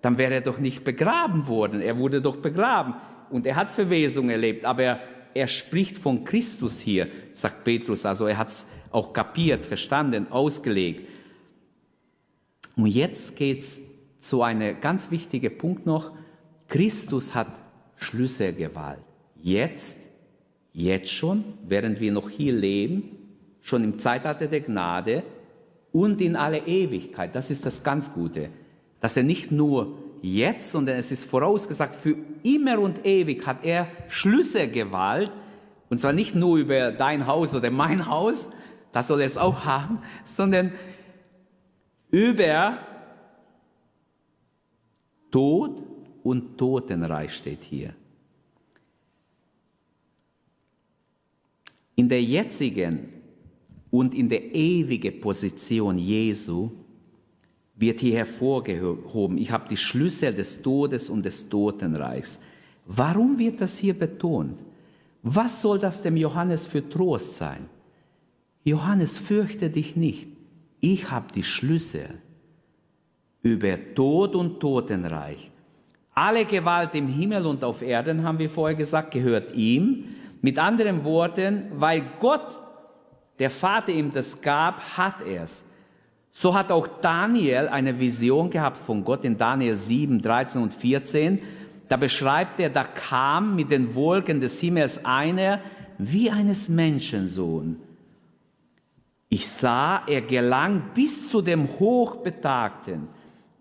dann 0.00 0.16
wäre 0.16 0.34
er 0.34 0.42
doch 0.42 0.60
nicht 0.60 0.84
begraben 0.84 1.48
worden. 1.48 1.80
Er 1.80 1.98
wurde 1.98 2.22
doch 2.22 2.36
begraben 2.36 2.94
und 3.30 3.46
er 3.46 3.56
hat 3.56 3.68
Verwesung 3.68 4.30
erlebt, 4.30 4.64
aber 4.64 5.00
er, 5.36 5.48
spricht 5.48 5.98
von 5.98 6.24
Christus 6.24 6.80
hier, 6.80 7.08
sagt 7.32 7.64
Petrus. 7.64 8.06
Also 8.06 8.26
er 8.26 8.38
hat 8.38 8.48
es 8.48 8.66
auch 8.90 9.12
kapiert, 9.12 9.64
verstanden, 9.64 10.26
ausgelegt. 10.30 11.08
Und 12.76 12.86
jetzt 12.86 13.36
geht 13.36 13.60
es 13.60 13.80
zu 14.18 14.42
einem 14.42 14.80
ganz 14.80 15.10
wichtigen 15.10 15.56
Punkt 15.56 15.86
noch. 15.86 16.12
Christus 16.68 17.34
hat 17.34 17.48
Schlüsselgewalt. 17.96 19.00
Jetzt, 19.40 20.00
jetzt 20.72 21.10
schon, 21.10 21.44
während 21.66 22.00
wir 22.00 22.12
noch 22.12 22.28
hier 22.28 22.52
leben, 22.52 23.16
schon 23.60 23.84
im 23.84 23.98
Zeitalter 23.98 24.46
der 24.46 24.60
Gnade 24.60 25.22
und 25.92 26.20
in 26.20 26.36
alle 26.36 26.66
Ewigkeit. 26.66 27.34
Das 27.34 27.50
ist 27.50 27.64
das 27.64 27.82
ganz 27.82 28.12
Gute, 28.12 28.50
dass 29.00 29.16
er 29.16 29.22
nicht 29.22 29.50
nur 29.50 30.05
jetzt, 30.22 30.70
sondern 30.70 30.96
es 30.96 31.12
ist 31.12 31.24
vorausgesagt, 31.24 31.94
für 31.94 32.16
immer 32.42 32.78
und 32.78 33.04
ewig 33.06 33.46
hat 33.46 33.64
er 33.64 33.88
Schlüsselgewalt, 34.08 35.30
und 35.88 36.00
zwar 36.00 36.12
nicht 36.12 36.34
nur 36.34 36.58
über 36.58 36.92
dein 36.92 37.26
Haus 37.26 37.54
oder 37.54 37.70
mein 37.70 38.06
Haus, 38.06 38.48
das 38.92 39.08
soll 39.08 39.20
er 39.20 39.26
es 39.26 39.36
auch 39.36 39.64
haben, 39.64 39.98
sondern 40.24 40.72
über 42.10 42.78
Tod 45.30 45.82
und 46.22 46.56
Totenreich 46.56 47.34
steht 47.34 47.62
hier. 47.62 47.94
In 51.94 52.08
der 52.08 52.22
jetzigen 52.22 53.08
und 53.90 54.14
in 54.14 54.28
der 54.28 54.54
ewigen 54.54 55.20
Position 55.20 55.98
Jesu 55.98 56.70
wird 57.76 58.00
hier 58.00 58.16
hervorgehoben, 58.16 59.38
ich 59.38 59.50
habe 59.50 59.68
die 59.68 59.76
Schlüssel 59.76 60.34
des 60.34 60.62
Todes 60.62 61.10
und 61.10 61.24
des 61.24 61.48
Totenreichs. 61.48 62.40
Warum 62.86 63.38
wird 63.38 63.60
das 63.60 63.78
hier 63.78 63.98
betont? 63.98 64.58
Was 65.22 65.60
soll 65.60 65.78
das 65.78 66.00
dem 66.00 66.16
Johannes 66.16 66.66
für 66.66 66.88
Trost 66.88 67.34
sein? 67.34 67.68
Johannes, 68.64 69.18
fürchte 69.18 69.70
dich 69.70 69.94
nicht. 69.94 70.28
Ich 70.80 71.10
habe 71.10 71.32
die 71.32 71.42
Schlüssel 71.42 72.08
über 73.42 73.76
Tod 73.94 74.34
und 74.34 74.58
Totenreich. 74.58 75.50
Alle 76.14 76.46
Gewalt 76.46 76.94
im 76.94 77.08
Himmel 77.08 77.44
und 77.46 77.62
auf 77.62 77.82
Erden, 77.82 78.22
haben 78.22 78.38
wir 78.38 78.48
vorher 78.48 78.76
gesagt, 78.76 79.12
gehört 79.12 79.54
ihm. 79.54 80.04
Mit 80.40 80.58
anderen 80.58 81.04
Worten, 81.04 81.66
weil 81.76 82.02
Gott, 82.18 82.58
der 83.38 83.50
Vater 83.50 83.92
ihm 83.92 84.12
das 84.12 84.40
gab, 84.40 84.80
hat 84.96 85.20
er 85.26 85.42
es. 85.42 85.64
So 86.38 86.54
hat 86.54 86.70
auch 86.70 86.86
Daniel 87.00 87.68
eine 87.68 87.98
Vision 87.98 88.50
gehabt 88.50 88.76
von 88.76 89.02
Gott 89.02 89.24
in 89.24 89.38
Daniel 89.38 89.74
7, 89.74 90.20
13 90.20 90.60
und 90.60 90.74
14. 90.74 91.40
Da 91.88 91.96
beschreibt 91.96 92.60
er, 92.60 92.68
da 92.68 92.84
kam 92.84 93.56
mit 93.56 93.70
den 93.70 93.94
Wolken 93.94 94.38
des 94.38 94.60
Himmels 94.60 95.02
einer 95.02 95.62
wie 95.96 96.30
eines 96.30 96.68
Menschensohn. 96.68 97.78
Ich 99.30 99.48
sah, 99.48 100.02
er 100.06 100.20
gelang 100.20 100.90
bis 100.94 101.30
zu 101.30 101.40
dem 101.40 101.66
Hochbetagten 101.80 103.08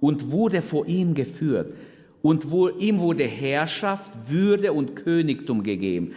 und 0.01 0.29
wurde 0.29 0.61
vor 0.61 0.85
ihm 0.85 1.13
geführt. 1.13 1.73
Und 2.21 2.45
ihm 2.79 2.99
wurde 2.99 3.23
Herrschaft, 3.23 4.11
Würde 4.27 4.73
und 4.73 4.97
Königtum 4.97 5.63
gegeben. 5.63 6.11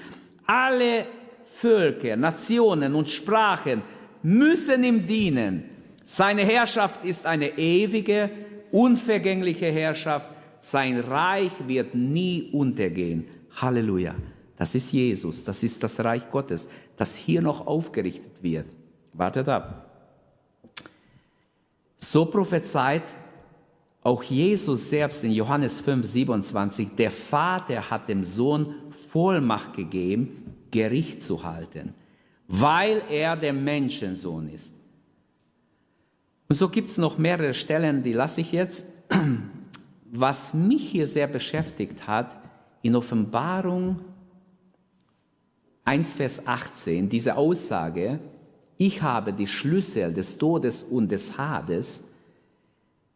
Alle 0.44 1.06
Völker, 1.44 2.16
Nationen 2.16 2.96
und 2.96 3.08
Sprachen 3.08 3.80
müssen 4.24 4.82
ihm 4.82 5.06
dienen. 5.06 5.77
Seine 6.10 6.40
Herrschaft 6.40 7.04
ist 7.04 7.26
eine 7.26 7.58
ewige, 7.58 8.30
unvergängliche 8.70 9.66
Herrschaft. 9.66 10.30
Sein 10.58 11.00
Reich 11.00 11.52
wird 11.66 11.94
nie 11.94 12.48
untergehen. 12.50 13.26
Halleluja. 13.60 14.14
Das 14.56 14.74
ist 14.74 14.90
Jesus, 14.90 15.44
das 15.44 15.62
ist 15.62 15.82
das 15.82 16.02
Reich 16.02 16.30
Gottes, 16.30 16.70
das 16.96 17.14
hier 17.14 17.42
noch 17.42 17.66
aufgerichtet 17.66 18.42
wird. 18.42 18.74
Wartet 19.12 19.50
ab. 19.50 19.84
So 21.98 22.24
prophezeit 22.24 23.04
auch 24.02 24.22
Jesus 24.22 24.88
selbst 24.88 25.22
in 25.24 25.32
Johannes 25.32 25.78
5, 25.78 26.06
27, 26.06 26.88
der 26.96 27.10
Vater 27.10 27.90
hat 27.90 28.08
dem 28.08 28.24
Sohn 28.24 28.76
Vollmacht 29.10 29.74
gegeben, 29.74 30.54
Gericht 30.70 31.20
zu 31.20 31.44
halten, 31.44 31.92
weil 32.46 33.02
er 33.10 33.36
der 33.36 33.52
Menschensohn 33.52 34.48
ist. 34.48 34.77
Und 36.48 36.56
so 36.56 36.68
gibt 36.70 36.90
es 36.90 36.96
noch 36.96 37.18
mehrere 37.18 37.52
Stellen, 37.52 38.02
die 38.02 38.14
lasse 38.14 38.40
ich 38.40 38.52
jetzt. 38.52 38.86
Was 40.10 40.54
mich 40.54 40.88
hier 40.88 41.06
sehr 41.06 41.26
beschäftigt 41.26 42.06
hat, 42.06 42.38
in 42.80 42.96
Offenbarung 42.96 44.00
1, 45.84 46.12
Vers 46.12 46.46
18, 46.46 47.08
diese 47.08 47.36
Aussage, 47.36 48.18
ich 48.78 49.02
habe 49.02 49.32
die 49.32 49.46
Schlüssel 49.46 50.12
des 50.12 50.38
Todes 50.38 50.82
und 50.82 51.10
des 51.10 51.36
Hades, 51.36 52.04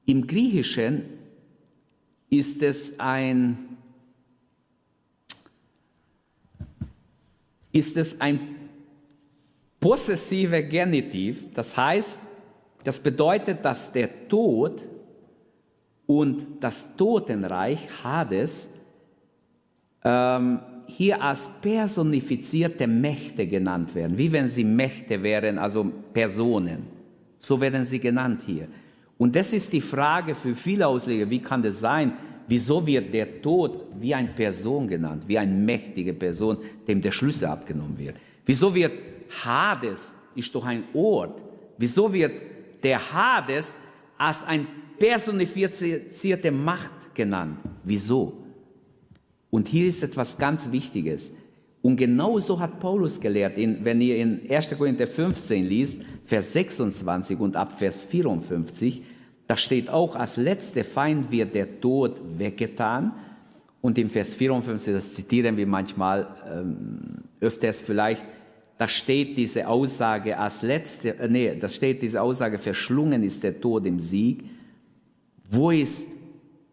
im 0.05 0.27
Griechischen 0.27 1.05
ist 2.29 2.63
es 2.63 2.99
ein, 2.99 3.77
ist 7.71 7.97
es 7.97 8.21
ein 8.21 8.41
possessiver 9.81 10.63
Genitiv, 10.63 11.45
das 11.55 11.77
heißt, 11.77 12.19
das 12.85 13.01
bedeutet, 13.01 13.65
dass 13.65 13.93
der 13.93 14.29
Tod 14.29 14.83
und 16.07 16.47
das 16.61 16.97
Totenreich 16.97 17.79
Hades 18.03 18.71
ähm, 20.05 20.61
hier 20.87 21.23
als 21.23 21.51
personifizierte 21.61 22.87
Mächte 22.87 23.47
genannt 23.47 23.95
werden, 23.95 24.19
wie 24.19 24.31
wenn 24.33 24.49
sie 24.49 24.65
Mächte 24.65 25.23
wären, 25.23 25.59
also 25.59 25.91
Personen. 26.13 26.87
So 27.39 27.61
werden 27.61 27.85
sie 27.85 27.99
genannt 27.99 28.43
hier. 28.47 28.69
Und 29.19 29.35
das 29.37 29.53
ist 29.53 29.73
die 29.73 29.81
Frage 29.81 30.35
für 30.35 30.55
viele 30.55 30.87
Ausleger, 30.87 31.29
wie 31.31 31.41
kann 31.41 31.63
das 31.63 31.81
sein? 31.81 32.13
Wieso 32.49 32.85
wird 32.87 33.15
der 33.15 33.41
Tod 33.41 33.87
wie 33.99 34.15
eine 34.15 34.29
Person 34.29 34.89
genannt, 34.89 35.25
wie 35.27 35.39
eine 35.39 35.53
mächtige 35.53 36.13
Person, 36.13 36.59
dem 36.87 37.01
der 37.01 37.13
Schlüssel 37.13 37.47
abgenommen 37.47 37.97
wird? 37.99 38.17
Wieso 38.45 38.75
wird 38.75 38.93
Hades, 39.45 40.15
ist 40.35 40.55
doch 40.55 40.67
ein 40.67 40.85
Ort, 40.93 41.43
wieso 41.79 42.13
wird 42.13 42.33
der 42.83 43.13
Hades 43.13 43.79
als 44.19 44.45
eine 44.45 44.67
personifizierte 44.99 46.51
Macht 46.51 47.15
genannt? 47.15 47.61
Wieso? 47.85 48.45
Und 49.51 49.69
hier 49.69 49.89
ist 49.89 50.03
etwas 50.03 50.39
ganz 50.39 50.71
Wichtiges. 50.73 51.35
Und 51.83 51.97
genauso 51.97 52.61
hat 52.61 52.79
Paulus 52.79 53.21
gelehrt, 53.21 53.59
in, 53.59 53.85
wenn 53.85 54.01
ihr 54.01 54.17
in 54.17 54.49
1. 54.49 54.79
Korinther 54.79 55.07
15 55.07 55.67
liest, 55.67 56.03
Vers 56.25 56.53
26 56.53 57.39
und 57.41 57.57
ab 57.57 57.73
Vers 57.73 58.03
54, 58.03 59.03
da 59.49 59.57
steht 59.57 59.91
auch, 59.91 60.15
als 60.15 60.37
letzter 60.37 60.85
Feind 60.85 61.31
wird 61.31 61.55
der 61.55 61.81
Tod 61.81 62.21
weggetan. 62.39 63.13
Und 63.81 63.99
im 63.99 64.09
Vers 64.09 64.35
54, 64.35 64.95
das 64.95 65.15
zitieren 65.15 65.57
wir 65.57 65.67
manchmal 65.67 66.29
ähm, 66.51 67.25
öfters 67.41 67.81
vielleicht, 67.81 68.25
da 68.79 68.89
steht 68.89 69.37
diese 69.37 69.67
Aussage 69.69 70.37
als 70.37 70.63
letzte, 70.63 71.19
äh, 71.19 71.29
nee, 71.29 71.55
da 71.55 71.69
steht 71.69 72.03
diese 72.03 72.21
Aussage, 72.21 72.59
verschlungen 72.59 73.23
ist 73.23 73.43
der 73.43 73.61
Tod 73.61 73.87
im 73.87 73.99
Sieg. 73.99 74.45
Wo 75.51 75.71
ist, 75.71 76.07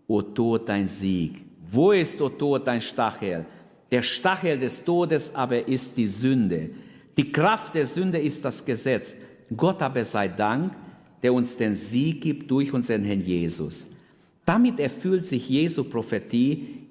o 0.08 0.22
Tod, 0.22 0.68
dein 0.68 0.88
Sieg? 0.88 1.45
Wo 1.72 1.91
ist, 1.91 2.20
o 2.22 2.30
Tod, 2.30 2.66
dein 2.66 2.82
Stachel? 2.82 3.45
Der 3.91 4.04
Stachel 4.04 4.58
des 4.58 4.84
Todes 4.84 5.34
aber 5.34 5.68
ist 5.68 5.97
die 5.97 6.08
Sünde. 6.08 6.70
Die 7.18 7.32
Kraft 7.32 7.76
der 7.76 7.86
Sünde 7.86 8.20
ist 8.20 8.45
das 8.45 8.64
Gesetz. 8.64 9.16
Gott 9.56 9.82
aber 9.82 10.06
sei 10.06 10.28
Dank, 10.28 10.74
der 11.22 11.34
uns 11.34 11.58
den 11.58 11.76
Sieg 11.76 12.22
gibt 12.22 12.50
durch 12.50 12.72
unseren 12.72 13.04
Herrn 13.04 13.22
Jesus. 13.22 13.89
Damit 14.45 14.80
erfüllt 14.80 15.26
sich 15.26 15.50
Jesu 15.50 15.84
Prophetie, 15.84 16.88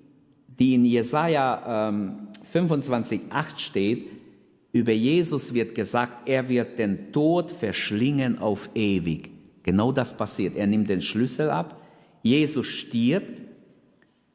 die 0.58 0.74
in 0.74 0.84
Jesaja 0.84 1.88
ähm, 1.88 2.28
25, 2.52 3.20
8 3.30 3.60
steht. 3.60 4.06
Über 4.72 4.92
Jesus 4.92 5.54
wird 5.54 5.74
gesagt, 5.74 6.28
er 6.28 6.48
wird 6.48 6.78
den 6.78 7.12
Tod 7.12 7.50
verschlingen 7.50 8.38
auf 8.38 8.68
ewig. 8.74 9.30
Genau 9.62 9.92
das 9.92 10.16
passiert. 10.16 10.56
Er 10.56 10.66
nimmt 10.66 10.88
den 10.88 11.00
Schlüssel 11.00 11.50
ab. 11.50 11.80
Jesus 12.22 12.66
stirbt 12.66 13.42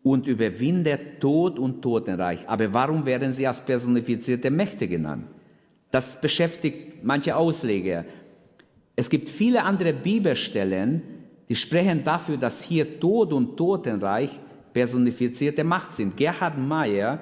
und 0.02 0.28
überwindet 0.28 1.20
Tod 1.20 1.58
und 1.60 1.82
Totenreich. 1.82 2.48
Aber 2.48 2.74
warum 2.74 3.06
werden 3.06 3.32
sie 3.32 3.48
als 3.48 3.62
personifizierte 3.62 4.52
Mächte 4.52 4.88
genannt? 4.88 5.26
Das 5.92 6.20
beschäftigt 6.20 7.04
manche 7.04 7.36
Ausleger. 7.36 8.06
Es 8.96 9.10
gibt 9.10 9.30
viele 9.30 9.64
andere 9.64 9.94
Bibelstellen, 9.94 11.02
die 11.50 11.56
sprechen 11.56 12.04
dafür, 12.04 12.38
dass 12.38 12.64
hier 12.64 13.00
Tod 13.00 13.32
und 13.34 13.58
Totenreich 13.58 14.40
personifizierte 14.74 15.64
Macht 15.64 15.94
sind. 15.94 16.18
Gerhard 16.18 16.58
Meyer, 16.58 17.20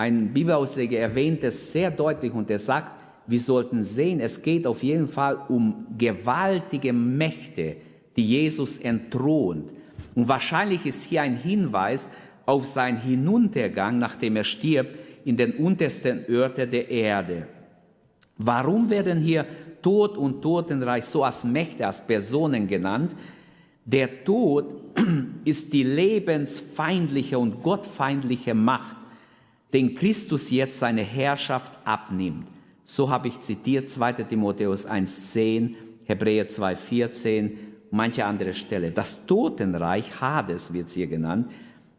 ein 0.00 0.32
Bibelausleger, 0.32 0.98
erwähnt 0.98 1.44
es 1.44 1.72
sehr 1.72 1.90
deutlich 1.90 2.32
und 2.32 2.50
er 2.50 2.58
sagt, 2.58 2.90
wir 3.26 3.38
sollten 3.38 3.84
sehen, 3.84 4.20
es 4.20 4.40
geht 4.40 4.66
auf 4.66 4.82
jeden 4.82 5.06
Fall 5.06 5.38
um 5.48 5.86
gewaltige 5.98 6.90
Mächte, 6.94 7.76
die 8.16 8.24
Jesus 8.24 8.78
entthront. 8.78 9.70
Und 10.14 10.26
wahrscheinlich 10.26 10.86
ist 10.86 11.04
hier 11.04 11.20
ein 11.20 11.36
Hinweis 11.36 12.08
auf 12.46 12.66
seinen 12.66 12.96
Hinuntergang, 12.96 13.98
nachdem 13.98 14.36
er 14.36 14.44
stirbt, 14.44 14.96
in 15.26 15.36
den 15.36 15.52
untersten 15.52 16.24
Orte 16.34 16.66
der 16.66 16.90
Erde. 16.90 17.46
Warum 18.38 18.88
werden 18.88 19.20
hier 19.20 19.44
Tod 19.82 20.16
und 20.16 20.40
Totenreich 20.40 21.04
so 21.04 21.24
als 21.24 21.44
Mächte, 21.44 21.86
als 21.86 22.00
Personen 22.00 22.66
genannt? 22.66 23.14
Der 23.84 24.24
Tod 24.24 24.96
ist 25.44 25.70
die 25.74 25.82
lebensfeindliche 25.82 27.38
und 27.38 27.60
gottfeindliche 27.60 28.54
Macht, 28.54 28.96
den 29.72 29.94
Christus 29.94 30.50
jetzt 30.50 30.78
seine 30.78 31.02
Herrschaft 31.02 31.78
abnimmt. 31.84 32.46
So 32.84 33.08
habe 33.08 33.28
ich 33.28 33.40
zitiert 33.40 33.88
2 33.88 34.12
Timotheus 34.24 34.86
1.10, 34.86 35.74
Hebräer 36.04 36.48
2.14, 36.48 37.52
manche 37.90 38.24
andere 38.24 38.52
Stelle. 38.52 38.90
Das 38.90 39.26
Totenreich, 39.26 40.20
Hades 40.20 40.72
wird 40.72 40.88
es 40.88 40.94
hier 40.94 41.06
genannt, 41.06 41.50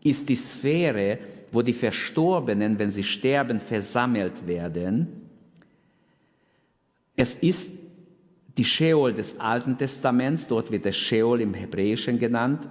ist 0.03 0.27
die 0.27 0.35
Sphäre, 0.35 1.19
wo 1.51 1.61
die 1.61 1.73
Verstorbenen, 1.73 2.77
wenn 2.79 2.89
sie 2.89 3.03
sterben, 3.03 3.59
versammelt 3.59 4.47
werden. 4.47 5.29
Es 7.15 7.35
ist 7.35 7.69
die 8.57 8.65
Sheol 8.65 9.13
des 9.13 9.39
Alten 9.39 9.77
Testaments, 9.77 10.47
dort 10.47 10.71
wird 10.71 10.85
es 10.85 10.95
Sheol 10.97 11.41
im 11.41 11.53
Hebräischen 11.53 12.19
genannt. 12.19 12.67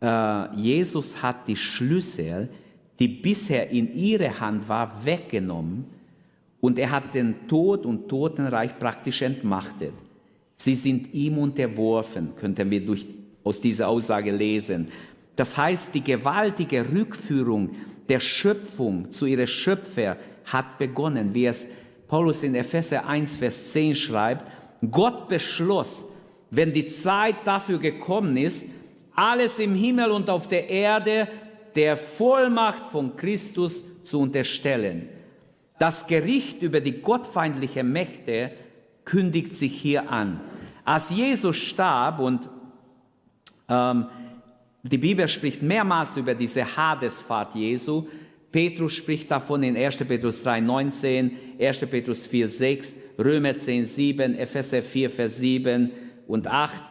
Äh, 0.00 0.54
Jesus 0.56 1.22
hat 1.22 1.48
die 1.48 1.56
Schlüssel, 1.56 2.48
die 2.98 3.08
bisher 3.08 3.70
in 3.70 3.92
ihre 3.92 4.40
Hand 4.40 4.68
war, 4.68 5.04
weggenommen 5.04 5.84
und 6.60 6.78
er 6.78 6.90
hat 6.90 7.14
den 7.14 7.46
Tod 7.46 7.84
und 7.84 8.08
Totenreich 8.08 8.78
praktisch 8.78 9.22
entmachtet. 9.22 9.92
Sie 10.54 10.74
sind 10.74 11.12
ihm 11.12 11.38
unterworfen, 11.38 12.34
könnten 12.34 12.70
wir 12.70 12.84
durch, 12.84 13.06
aus 13.44 13.60
dieser 13.60 13.88
Aussage 13.88 14.32
lesen. 14.32 14.88
Das 15.36 15.56
heißt, 15.56 15.94
die 15.94 16.02
gewaltige 16.02 16.84
Rückführung 16.90 17.70
der 18.08 18.20
Schöpfung 18.20 19.12
zu 19.12 19.26
ihrer 19.26 19.46
Schöpfer 19.46 20.16
hat 20.46 20.78
begonnen, 20.78 21.34
wie 21.34 21.46
es 21.46 21.68
Paulus 22.08 22.42
in 22.42 22.54
Epheser 22.54 23.06
1, 23.06 23.36
Vers 23.36 23.72
10 23.72 23.94
schreibt. 23.94 24.50
Gott 24.90 25.28
beschloss, 25.28 26.06
wenn 26.50 26.72
die 26.72 26.86
Zeit 26.86 27.36
dafür 27.44 27.78
gekommen 27.78 28.36
ist, 28.36 28.66
alles 29.14 29.58
im 29.58 29.74
Himmel 29.74 30.10
und 30.10 30.30
auf 30.30 30.48
der 30.48 30.68
Erde 30.68 31.28
der 31.76 31.96
Vollmacht 31.96 32.86
von 32.86 33.16
Christus 33.16 33.84
zu 34.02 34.20
unterstellen. 34.20 35.08
Das 35.78 36.06
Gericht 36.06 36.62
über 36.62 36.80
die 36.80 37.02
gottfeindlichen 37.02 37.92
Mächte 37.92 38.52
kündigt 39.04 39.52
sich 39.52 39.76
hier 39.76 40.10
an. 40.10 40.40
Als 40.84 41.10
Jesus 41.10 41.56
starb 41.56 42.18
und 42.18 42.48
ähm, 43.68 44.06
die 44.82 44.98
Bibel 44.98 45.28
spricht 45.28 45.62
mehrmals 45.62 46.16
über 46.16 46.34
diese 46.34 46.64
Hadesfahrt 46.76 47.54
Jesu. 47.54 48.06
Petrus 48.52 48.94
spricht 48.94 49.30
davon 49.30 49.62
in 49.64 49.76
1. 49.76 49.98
Petrus 49.98 50.42
3, 50.42 50.60
19, 50.60 51.32
1. 51.60 51.78
Petrus 51.80 52.26
4, 52.26 52.48
6, 52.48 52.96
Römer 53.18 53.56
10, 53.56 53.84
7, 53.84 54.34
Epheser 54.36 54.82
4, 54.82 55.10
Vers 55.10 55.38
7 55.38 55.90
und 56.26 56.46
8. 56.46 56.82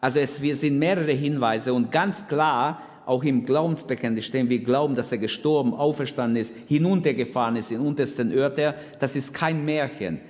Also 0.00 0.20
es 0.20 0.36
sind 0.36 0.78
mehrere 0.78 1.12
Hinweise 1.12 1.74
und 1.74 1.92
ganz 1.92 2.26
klar, 2.26 2.80
auch 3.10 3.24
im 3.24 3.44
Glaubensbekenntnis 3.44 4.26
stehen, 4.26 4.48
wir 4.48 4.60
glauben, 4.60 4.94
dass 4.94 5.10
er 5.10 5.18
gestorben, 5.18 5.74
auferstanden 5.74 6.40
ist, 6.40 6.54
hinuntergefahren 6.68 7.56
ist 7.56 7.72
in 7.72 7.80
untersten 7.80 8.32
Örter. 8.32 8.76
Das 9.00 9.16
ist 9.16 9.34
kein 9.34 9.64
Märchen. 9.64 10.20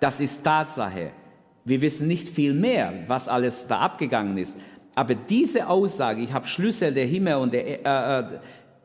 Das 0.00 0.20
ist 0.20 0.42
Tatsache. 0.42 1.10
Wir 1.66 1.82
wissen 1.82 2.08
nicht 2.08 2.30
viel 2.30 2.54
mehr, 2.54 2.94
was 3.06 3.28
alles 3.28 3.66
da 3.66 3.80
abgegangen 3.80 4.38
ist. 4.38 4.58
Aber 4.94 5.14
diese 5.14 5.68
Aussage, 5.68 6.22
ich 6.22 6.32
habe 6.32 6.46
Schlüssel 6.46 6.94
der 6.94 7.04
Himmel 7.04 7.34
und 7.34 7.52
der, 7.52 7.84
äh, 7.84 8.20
äh, 8.20 8.38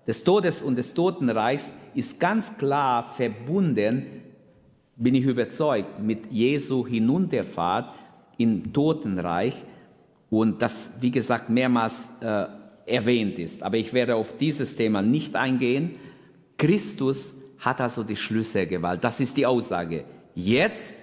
des 0.05 0.25
Todes 0.25 0.61
und 0.61 0.75
des 0.75 0.93
Totenreichs, 0.93 1.75
ist 1.93 2.19
ganz 2.19 2.57
klar 2.57 3.03
verbunden, 3.03 4.05
bin 4.97 5.15
ich 5.15 5.23
überzeugt, 5.23 6.01
mit 6.01 6.29
Jesu 6.29 6.85
Hinunterfahrt 6.85 7.95
im 8.37 8.73
Totenreich 8.73 9.63
und 10.29 10.61
das, 10.61 10.91
wie 10.99 11.11
gesagt, 11.11 11.49
mehrmals 11.49 12.11
äh, 12.19 12.47
erwähnt 12.85 13.39
ist. 13.39 13.63
Aber 13.63 13.77
ich 13.77 13.93
werde 13.93 14.15
auf 14.15 14.37
dieses 14.37 14.75
Thema 14.75 15.01
nicht 15.01 15.35
eingehen. 15.35 15.95
Christus 16.57 17.35
hat 17.59 17.81
also 17.81 18.03
die 18.03 18.15
Schlüsselgewalt. 18.15 19.03
Das 19.03 19.19
ist 19.19 19.35
die 19.37 19.45
Aussage. 19.45 20.05
Jetzt 20.35 20.95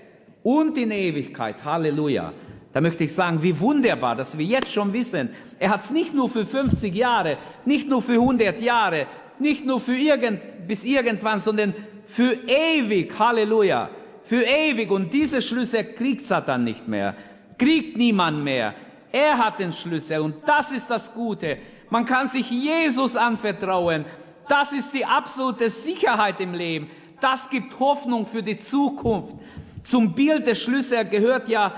und 0.42 0.76
in 0.78 0.90
Ewigkeit. 0.90 1.64
Halleluja. 1.64 2.32
Da 2.72 2.80
möchte 2.80 3.04
ich 3.04 3.12
sagen, 3.12 3.42
wie 3.42 3.58
wunderbar, 3.58 4.16
dass 4.16 4.36
wir 4.38 4.46
jetzt 4.46 4.72
schon 4.72 4.92
wissen, 4.92 5.28
er 5.58 5.70
hat 5.70 5.82
es 5.82 5.90
nicht 5.90 6.14
nur 6.14 6.28
für 6.28 6.46
50 6.46 6.94
Jahre, 6.94 7.36
nicht 7.66 7.88
nur 7.88 8.00
für 8.00 8.14
100 8.14 8.60
Jahre, 8.60 9.06
nicht 9.38 9.66
nur 9.66 9.78
für 9.78 9.96
irgend, 9.96 10.40
bis 10.66 10.84
irgendwann, 10.84 11.38
sondern 11.38 11.74
für 12.04 12.38
ewig. 12.46 13.12
Halleluja. 13.18 13.90
Für 14.22 14.42
ewig. 14.42 14.90
Und 14.90 15.12
diese 15.12 15.42
Schlüssel 15.42 15.84
kriegt 15.84 16.24
Satan 16.24 16.64
nicht 16.64 16.88
mehr. 16.88 17.14
Kriegt 17.58 17.96
niemand 17.96 18.42
mehr. 18.42 18.74
Er 19.12 19.36
hat 19.36 19.60
den 19.60 19.70
Schlüssel. 19.70 20.20
Und 20.20 20.36
das 20.46 20.72
ist 20.72 20.88
das 20.88 21.12
Gute. 21.12 21.58
Man 21.90 22.06
kann 22.06 22.26
sich 22.26 22.50
Jesus 22.50 23.14
anvertrauen. 23.14 24.06
Das 24.48 24.72
ist 24.72 24.92
die 24.92 25.04
absolute 25.04 25.68
Sicherheit 25.70 26.40
im 26.40 26.54
Leben. 26.54 26.88
Das 27.20 27.48
gibt 27.48 27.78
Hoffnung 27.78 28.26
für 28.26 28.42
die 28.42 28.56
Zukunft. 28.56 29.36
Zum 29.84 30.14
Bild 30.14 30.46
des 30.46 30.62
Schlüssels 30.62 31.10
gehört 31.10 31.48
ja, 31.48 31.74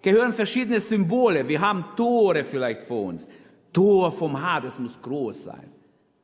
gehören 0.00 0.32
verschiedene 0.32 0.80
Symbole. 0.80 1.46
Wir 1.46 1.60
haben 1.60 1.84
Tore 1.94 2.42
vielleicht 2.42 2.82
vor 2.82 3.04
uns. 3.04 3.28
Tor 3.72 4.10
vom 4.10 4.40
Hades 4.40 4.78
muss 4.78 5.00
groß 5.00 5.44
sein. 5.44 5.70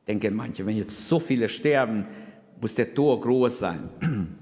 Denken 0.07 0.35
manche, 0.35 0.65
wenn 0.65 0.75
jetzt 0.75 1.07
so 1.07 1.19
viele 1.19 1.47
sterben, 1.47 2.05
muss 2.59 2.75
der 2.75 2.93
Tor 2.93 3.21
groß 3.21 3.59
sein. 3.59 3.89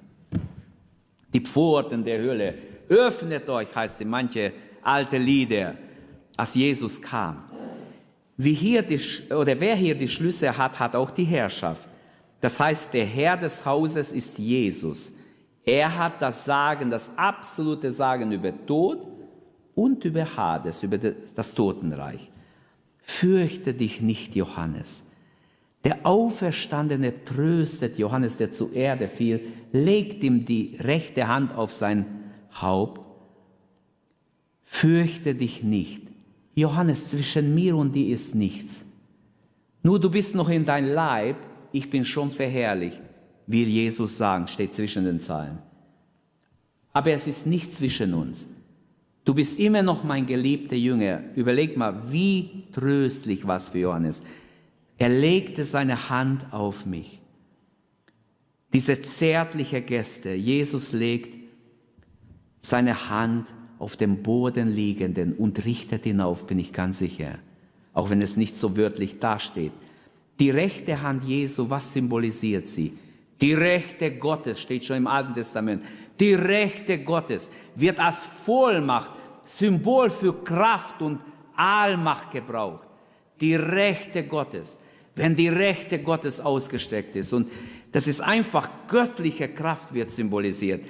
Die 1.34 1.42
Pforten 1.42 2.04
der 2.04 2.20
Hölle. 2.20 2.56
Öffnet 2.90 3.48
euch, 3.50 3.74
heißt 3.76 3.96
es 3.96 4.02
in 4.02 4.10
manche 4.10 4.52
alte 4.84 5.18
Lieder, 5.18 5.76
als 6.38 6.56
Jesus 6.56 7.02
kam. 7.02 7.44
Wie 8.38 8.54
hier 8.54 8.82
die, 8.82 9.00
oder 9.34 9.60
wer 9.60 9.76
hier 9.76 9.96
die 9.96 10.08
Schlüsse 10.08 10.58
hat, 10.58 10.80
hat 10.80 10.96
auch 10.96 11.12
die 11.12 11.24
Herrschaft. 11.24 11.88
Das 12.40 12.60
heißt, 12.60 12.94
der 12.94 13.06
Herr 13.06 13.38
des 13.38 13.66
Hauses 13.66 14.12
ist 14.12 14.40
Jesus. 14.40 15.14
Er 15.64 15.96
hat 15.98 16.22
das 16.22 16.46
Sagen, 16.46 16.90
das 16.90 17.12
absolute 17.18 17.92
Sagen 17.92 18.32
über 18.32 18.54
Tod 18.66 19.08
und 19.76 20.04
über 20.06 20.26
Hades, 20.36 20.82
über 20.82 20.98
das 20.98 21.54
Totenreich. 21.54 22.32
Fürchte 22.98 23.74
dich 23.74 24.02
nicht, 24.02 24.36
Johannes. 24.36 25.08
Der 25.84 26.06
Auferstandene 26.06 27.26
tröstet 27.26 27.98
Johannes, 27.98 28.38
der 28.38 28.52
zur 28.52 28.74
Erde 28.74 29.08
fiel, 29.08 29.42
legt 29.72 30.24
ihm 30.24 30.46
die 30.46 30.78
rechte 30.80 31.28
Hand 31.28 31.56
auf 31.56 31.74
sein 31.74 32.06
Haupt. 32.54 33.01
Fürchte 34.74 35.36
dich 35.36 35.64
nicht. 35.64 36.02
Johannes, 36.56 37.10
zwischen 37.10 37.54
mir 37.54 37.76
und 37.76 37.94
dir 37.94 38.14
ist 38.14 38.36
nichts. 38.36 38.86
Nur 39.84 40.00
du 40.00 40.10
bist 40.10 40.36
noch 40.36 40.50
in 40.50 40.66
dein 40.66 40.88
Leib, 40.88 41.38
ich 41.72 41.90
bin 41.90 42.06
schon 42.06 42.32
verherrlicht 42.32 43.02
will 43.52 43.68
Jesus 43.68 44.18
sagen, 44.18 44.48
steht 44.48 44.74
zwischen 44.74 45.06
den 45.06 45.20
Zeilen. 45.20 45.60
Aber 46.94 47.12
es 47.12 47.28
ist 47.28 47.46
nicht 47.46 47.74
zwischen 47.74 48.14
uns. 48.14 48.48
Du 49.24 49.34
bist 49.34 49.60
immer 49.60 49.84
noch 49.84 50.04
mein 50.04 50.26
geliebter 50.26 50.76
Jünger. 50.76 51.22
Überleg 51.36 51.78
mal, 51.78 52.12
wie 52.12 52.66
tröstlich 52.74 53.46
was 53.48 53.70
für 53.70 53.80
Johannes. 53.80 54.24
Er 54.98 55.10
legte 55.10 55.64
seine 55.64 56.10
Hand 56.10 56.52
auf 56.52 56.86
mich. 56.86 57.22
Diese 58.74 59.00
zärtliche 59.02 59.82
Geste. 59.82 60.34
Jesus 60.34 60.92
legt 60.92 61.38
seine 62.60 63.10
Hand 63.10 63.54
auf 63.82 63.98
dem 63.98 64.22
Boden 64.22 64.74
liegenden 64.74 65.34
und 65.34 65.66
richtet 65.66 66.06
ihn 66.06 66.22
auf, 66.22 66.46
bin 66.46 66.60
ich 66.60 66.72
ganz 66.72 67.00
sicher. 67.00 67.40
Auch 67.94 68.12
wenn 68.12 68.22
es 68.22 68.38
nicht 68.38 68.56
so 68.56 68.78
wörtlich 68.78 69.18
dasteht. 69.18 69.72
Die 70.40 70.52
rechte 70.52 71.02
Hand 71.02 71.24
Jesu, 71.24 71.68
was 71.68 71.92
symbolisiert 71.92 72.68
sie? 72.68 72.94
Die 73.42 73.56
Rechte 73.56 74.12
Gottes 74.12 74.60
steht 74.60 74.86
schon 74.86 74.98
im 74.98 75.08
Alten 75.08 75.34
Testament. 75.34 75.84
Die 76.20 76.36
Rechte 76.36 77.00
Gottes 77.00 77.50
wird 77.76 78.00
als 78.00 78.20
Vollmacht, 78.20 79.14
Symbol 79.44 80.12
für 80.12 80.44
Kraft 80.44 81.02
und 81.02 81.20
Allmacht 81.56 82.30
gebraucht. 82.30 82.88
Die 83.42 83.56
Rechte 83.56 84.26
Gottes, 84.26 84.78
wenn 85.16 85.36
die 85.36 85.50
Rechte 85.50 86.04
Gottes 86.04 86.40
ausgestreckt 86.40 87.16
ist 87.16 87.34
und 87.34 87.50
das 87.92 88.06
ist 88.06 88.22
einfach 88.22 88.70
göttliche 88.88 89.50
Kraft 89.50 89.92
wird 89.96 90.12
symbolisiert. 90.12 90.86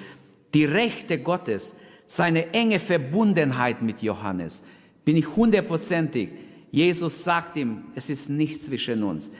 Die 0.54 0.66
Rechte 0.66 1.20
Gottes, 1.20 1.74
seine 2.12 2.54
enge 2.54 2.78
Verbundenheit 2.78 3.82
mit 3.82 4.02
Johannes, 4.02 4.66
bin 5.06 5.16
ich 5.16 5.34
hundertprozentig. 5.34 6.28
Jesus 6.70 7.24
sagt 7.24 7.56
ihm, 7.56 7.86
es 7.96 8.10
ist 8.10 8.30
nichts 8.30 8.66
zwischen 8.66 9.02
uns. 9.02 9.32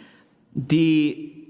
Die 0.54 1.50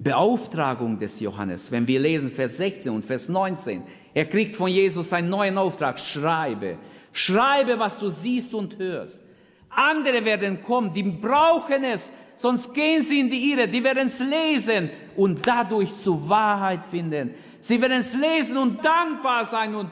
Beauftragung 0.00 0.98
des 0.98 1.20
Johannes, 1.20 1.70
wenn 1.70 1.86
wir 1.86 2.00
lesen 2.00 2.32
Vers 2.32 2.56
16 2.56 2.90
und 2.90 3.04
Vers 3.04 3.28
19, 3.28 3.84
er 4.12 4.24
kriegt 4.24 4.56
von 4.56 4.68
Jesus 4.68 5.12
einen 5.12 5.30
neuen 5.30 5.56
Auftrag, 5.56 6.00
schreibe, 6.00 6.78
schreibe, 7.12 7.78
was 7.78 7.96
du 7.96 8.08
siehst 8.08 8.54
und 8.54 8.76
hörst. 8.76 9.22
Andere 9.70 10.24
werden 10.24 10.60
kommen, 10.60 10.92
die 10.92 11.04
brauchen 11.04 11.84
es, 11.84 12.12
sonst 12.34 12.74
gehen 12.74 13.02
sie 13.02 13.20
in 13.20 13.30
die 13.30 13.52
Irre, 13.52 13.68
die 13.68 13.84
werden 13.84 14.08
es 14.08 14.18
lesen 14.18 14.90
und 15.14 15.46
dadurch 15.46 15.96
zur 15.96 16.28
Wahrheit 16.28 16.84
finden. 16.84 17.30
Sie 17.60 17.80
werden 17.80 18.00
es 18.00 18.14
lesen 18.14 18.56
und 18.56 18.84
dankbar 18.84 19.44
sein 19.44 19.76
und, 19.76 19.90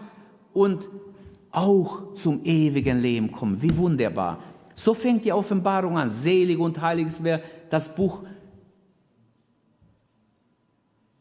und 0.53 0.89
auch 1.51 2.15
zum 2.15 2.41
ewigen 2.45 3.01
Leben 3.01 3.31
kommen. 3.31 3.61
Wie 3.61 3.77
wunderbar. 3.77 4.43
So 4.75 4.95
fängt 4.95 5.25
die 5.25 5.33
Offenbarung 5.33 5.99
an. 5.99 6.09
Selig 6.09 6.59
und 6.59 6.81
heilig 6.81 7.07
ist, 7.09 7.23
wer 7.23 7.43
das 7.69 7.95
Buch 7.95 8.23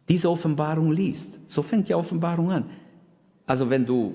diese 0.08 0.30
Offenbarung 0.30 0.92
liest. 0.92 1.40
So 1.50 1.62
fängt 1.62 1.90
die 1.90 1.94
Offenbarung 1.94 2.52
an. 2.52 2.70
Also 3.46 3.70
wenn 3.70 3.86
du 3.86 4.14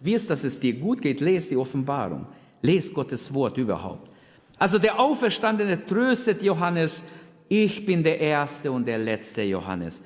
wirst, 0.00 0.30
dass 0.30 0.44
es 0.44 0.58
dir 0.58 0.74
gut 0.74 1.00
geht, 1.02 1.20
lest 1.20 1.50
die 1.50 1.56
Offenbarung. 1.56 2.26
Lest 2.62 2.92
Gottes 2.92 3.32
Wort 3.32 3.56
überhaupt. 3.56 4.10
Also 4.58 4.78
der 4.78 4.98
Auferstandene 4.98 5.86
tröstet 5.86 6.42
Johannes, 6.42 7.02
ich 7.48 7.86
bin 7.86 8.02
der 8.02 8.20
Erste 8.20 8.72
und 8.72 8.86
der 8.86 8.98
Letzte 8.98 9.42
Johannes. 9.42 10.02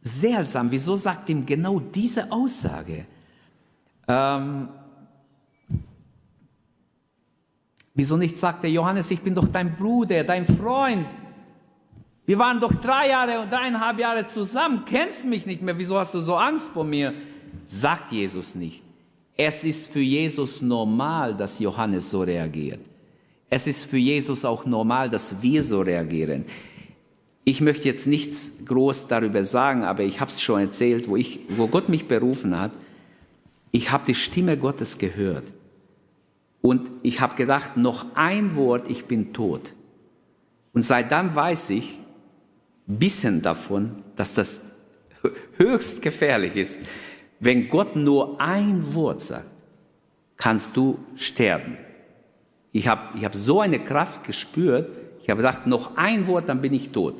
Seltsam, 0.00 0.70
wieso 0.70 0.96
sagt 0.96 1.28
ihm 1.28 1.46
genau 1.46 1.78
diese 1.78 2.30
Aussage? 2.30 3.06
Ähm, 4.08 4.68
wieso 7.94 8.16
nicht 8.16 8.38
sagt 8.38 8.62
der 8.64 8.70
Johannes, 8.70 9.10
ich 9.10 9.20
bin 9.20 9.34
doch 9.34 9.48
dein 9.48 9.76
Bruder, 9.76 10.24
dein 10.24 10.46
Freund? 10.46 11.08
Wir 12.24 12.38
waren 12.38 12.60
doch 12.60 12.72
drei 12.74 13.08
Jahre 13.08 13.40
und 13.40 13.52
dreieinhalb 13.52 13.98
Jahre 13.98 14.26
zusammen, 14.26 14.84
kennst 14.84 15.26
mich 15.26 15.46
nicht 15.46 15.62
mehr, 15.62 15.78
wieso 15.78 15.98
hast 15.98 16.14
du 16.14 16.20
so 16.20 16.36
Angst 16.36 16.70
vor 16.70 16.84
mir? 16.84 17.14
Sagt 17.64 18.12
Jesus 18.12 18.54
nicht. 18.54 18.82
Es 19.36 19.64
ist 19.64 19.92
für 19.92 20.00
Jesus 20.00 20.60
normal, 20.62 21.34
dass 21.34 21.58
Johannes 21.58 22.10
so 22.10 22.22
reagiert. 22.22 22.80
Es 23.50 23.66
ist 23.66 23.88
für 23.88 23.98
Jesus 23.98 24.44
auch 24.44 24.66
normal, 24.66 25.08
dass 25.08 25.40
wir 25.42 25.62
so 25.62 25.80
reagieren. 25.80 26.44
Ich 27.44 27.60
möchte 27.60 27.88
jetzt 27.88 28.06
nichts 28.06 28.52
groß 28.66 29.06
darüber 29.06 29.42
sagen, 29.44 29.84
aber 29.84 30.02
ich 30.02 30.20
habe 30.20 30.30
es 30.30 30.42
schon 30.42 30.60
erzählt, 30.60 31.08
wo, 31.08 31.16
ich, 31.16 31.40
wo 31.56 31.66
Gott 31.66 31.88
mich 31.88 32.06
berufen 32.06 32.58
hat. 32.58 32.72
Ich 33.78 33.92
habe 33.92 34.06
die 34.06 34.16
Stimme 34.16 34.56
Gottes 34.56 34.98
gehört. 34.98 35.52
Und 36.62 36.90
ich 37.04 37.20
habe 37.20 37.36
gedacht, 37.36 37.76
noch 37.76 38.06
ein 38.16 38.56
Wort, 38.56 38.90
ich 38.90 39.04
bin 39.04 39.32
tot. 39.32 39.72
Und 40.72 40.82
seit 40.82 41.12
dann 41.12 41.36
weiß 41.36 41.70
ich, 41.70 42.00
bisschen 42.88 43.40
davon, 43.40 43.92
dass 44.16 44.34
das 44.34 44.72
höchst 45.58 46.02
gefährlich 46.02 46.56
ist. 46.56 46.80
Wenn 47.38 47.68
Gott 47.68 47.94
nur 47.94 48.40
ein 48.40 48.94
Wort 48.94 49.20
sagt, 49.20 49.46
kannst 50.36 50.76
du 50.76 50.98
sterben. 51.14 51.78
Ich 52.72 52.88
habe 52.88 53.16
ich 53.16 53.24
hab 53.24 53.36
so 53.36 53.60
eine 53.60 53.78
Kraft 53.78 54.24
gespürt, 54.24 54.90
ich 55.20 55.30
habe 55.30 55.40
gedacht, 55.40 55.68
noch 55.68 55.96
ein 55.96 56.26
Wort, 56.26 56.48
dann 56.48 56.60
bin 56.60 56.74
ich 56.74 56.90
tot. 56.90 57.14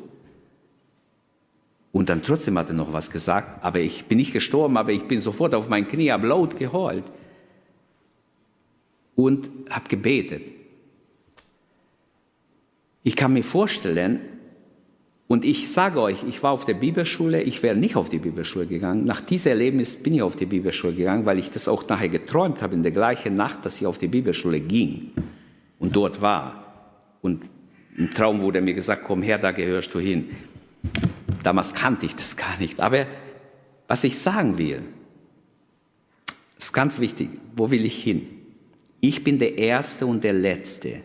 Und 1.99 2.09
dann 2.11 2.23
trotzdem 2.23 2.57
hat 2.57 2.69
er 2.69 2.75
noch 2.75 2.93
was 2.93 3.11
gesagt, 3.11 3.65
aber 3.65 3.81
ich 3.81 4.05
bin 4.05 4.19
nicht 4.19 4.33
gestorben, 4.33 4.77
aber 4.77 4.93
ich 4.93 5.09
bin 5.09 5.21
sofort 5.21 5.53
auf 5.53 5.69
mein 5.69 5.89
Knie, 5.89 6.13
habe 6.13 6.29
laut 6.29 6.57
geheult 6.57 7.03
und 9.17 9.51
habe 9.69 9.89
gebetet. 9.89 10.43
Ich 13.03 13.17
kann 13.17 13.33
mir 13.33 13.43
vorstellen, 13.43 14.21
und 15.27 15.45
ich 15.45 15.73
sage 15.73 16.01
euch, 16.01 16.23
ich 16.23 16.41
war 16.41 16.53
auf 16.53 16.65
der 16.65 16.75
Bibelschule, 16.75 17.43
ich 17.43 17.65
wäre 17.65 17.75
nicht 17.75 17.97
auf 17.97 18.09
die 18.09 18.21
Bibelschule 18.21 18.67
gegangen. 18.67 19.05
Nach 19.05 19.21
diesem 19.21 19.51
Erlebnis 19.51 19.97
bin 20.01 20.15
ich 20.15 20.23
auf 20.23 20.37
die 20.37 20.47
Bibelschule 20.47 20.95
gegangen, 20.95 21.27
weil 21.27 21.41
ich 21.41 21.51
das 21.51 21.67
auch 21.67 21.85
nachher 21.89 22.11
geträumt 22.11 22.63
habe 22.63 22.77
in 22.77 22.85
der 22.85 22.93
gleichen 22.93 23.35
Nacht, 23.35 23.65
dass 23.65 23.81
ich 23.81 23.89
auf 23.89 23.99
die 23.99 24.07
Bibelschule 24.07 24.61
ging 24.61 25.11
und 25.81 25.97
dort 25.97 26.23
war. 26.23 26.95
Und 27.23 27.43
im 27.97 28.09
Traum 28.13 28.41
wurde 28.41 28.61
mir 28.61 28.75
gesagt, 28.75 29.03
komm 29.05 29.21
her, 29.21 29.39
da 29.39 29.51
gehörst 29.51 29.93
du 29.95 29.99
hin. 29.99 30.29
Damals 31.43 31.75
kannte 31.75 32.07
ich 32.07 32.15
das 32.15 32.37
gar 32.37 32.59
nicht. 32.59 32.81
Aber 32.81 33.07
was 33.87 34.05
ich 34.05 34.19
sagen 34.19 34.59
will, 34.59 34.83
ist 36.59 36.73
ganz 36.73 36.99
wichtig. 36.99 37.31
Wo 37.57 37.71
will 37.71 37.85
ich 37.85 38.03
hin? 38.03 38.29
Ich 39.01 39.23
bin 39.23 39.39
der 39.39 39.57
Erste 39.57 40.07
und 40.07 40.25
der 40.25 40.33
Letzte. 40.33 41.03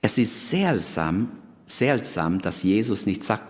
Es 0.00 0.18
ist 0.18 0.50
seltsam, 0.50 1.30
seltsam, 1.66 2.40
dass 2.40 2.62
Jesus 2.62 3.06
nicht 3.06 3.22
sagt, 3.22 3.44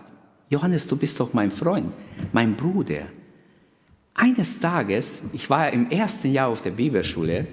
Johannes, 0.49 0.87
du 0.87 0.95
bist 0.95 1.19
doch 1.19 1.33
mein 1.33 1.51
Freund, 1.51 1.91
mein 2.31 2.55
Bruder. 2.55 3.07
Eines 4.13 4.59
Tages, 4.59 5.23
ich 5.33 5.49
war 5.49 5.71
im 5.73 5.89
ersten 5.89 6.31
Jahr 6.31 6.47
auf 6.49 6.61
der 6.61 6.71
Bibelschule 6.71 7.47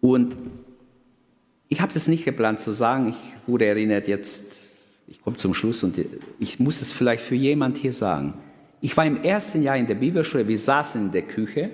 und 0.00 0.36
ich 1.68 1.80
habe 1.80 1.92
das 1.92 2.08
nicht 2.08 2.24
geplant 2.24 2.58
zu 2.58 2.72
sagen, 2.72 3.08
ich 3.08 3.18
wurde 3.46 3.66
erinnert 3.66 4.08
jetzt, 4.08 4.56
ich 5.10 5.20
komme 5.20 5.36
zum 5.36 5.52
Schluss 5.52 5.82
und 5.82 6.00
ich 6.38 6.60
muss 6.60 6.80
es 6.80 6.92
vielleicht 6.92 7.22
für 7.22 7.34
jemand 7.34 7.76
hier 7.76 7.92
sagen. 7.92 8.34
Ich 8.80 8.96
war 8.96 9.04
im 9.04 9.22
ersten 9.22 9.60
Jahr 9.60 9.76
in 9.76 9.86
der 9.86 9.96
Bibelschule, 9.96 10.46
wir 10.46 10.58
saßen 10.58 11.06
in 11.06 11.12
der 11.12 11.22
Küche, 11.22 11.70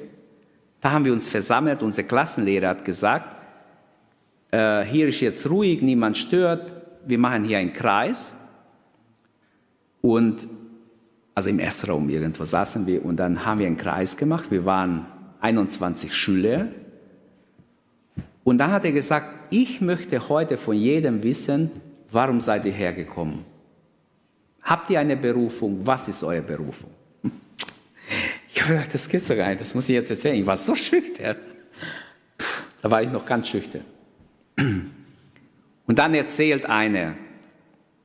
da 0.81 0.91
haben 0.91 1.05
wir 1.05 1.13
uns 1.13 1.29
versammelt, 1.29 1.83
unser 1.83 2.03
Klassenlehrer 2.03 2.69
hat 2.69 2.85
gesagt, 2.85 3.37
äh, 4.51 4.83
hier 4.85 5.09
ist 5.09 5.21
jetzt 5.21 5.49
ruhig, 5.49 5.83
niemand 5.83 6.17
stört, 6.17 6.75
wir 7.07 7.19
machen 7.19 7.45
hier 7.45 7.59
einen 7.59 7.75
Kreis 7.75 8.37
und 10.01 10.49
also 11.35 11.51
im 11.51 11.59
Essraum 11.59 12.09
irgendwo 12.09 12.45
saßen 12.45 12.87
wir 12.87 13.05
und 13.05 13.17
dann 13.17 13.45
haben 13.45 13.61
wir 13.61 13.67
einen 13.67 13.77
Kreis 13.77 14.17
gemacht. 14.17 14.51
Wir 14.51 14.65
waren 14.65 15.05
21 15.41 16.15
Schüler 16.15 16.69
und 18.43 18.57
dann 18.59 18.73
hat 18.73 18.87
er 18.87 18.93
gesagt, 18.93 19.49
ich 19.51 19.83
möchte 19.83 20.31
heute 20.31 20.57
von 20.57 20.75
jedem 20.75 21.23
wissen, 21.23 21.71
warum 22.11 22.41
seid 22.41 22.65
ihr 22.65 22.73
hergekommen? 22.73 23.45
Habt 24.63 24.91
ihr 24.91 25.01
eine 25.01 25.17
Berufung? 25.17 25.87
Was 25.87 26.09
ist 26.09 26.23
eure 26.23 26.43
Berufung? 26.43 26.91
Ich 28.49 28.63
habe 28.63 28.73
gedacht, 28.73 28.95
das 28.95 29.07
gibt's 29.07 29.29
doch 29.29 29.37
gar 29.37 29.49
nicht, 29.49 29.61
das 29.61 29.75
muss 29.75 29.87
ich 29.87 29.95
jetzt 29.95 30.11
erzählen. 30.11 30.37
Ich 30.37 30.47
war 30.47 30.57
so 30.57 30.75
schüchtern. 30.75 31.37
Da 32.81 32.91
war 32.91 33.03
ich 33.03 33.11
noch 33.11 33.27
ganz 33.27 33.49
schüchtern. 33.49 33.85
Und 35.87 35.99
dann 35.99 36.15
erzählt 36.15 36.65
einer 36.67 37.17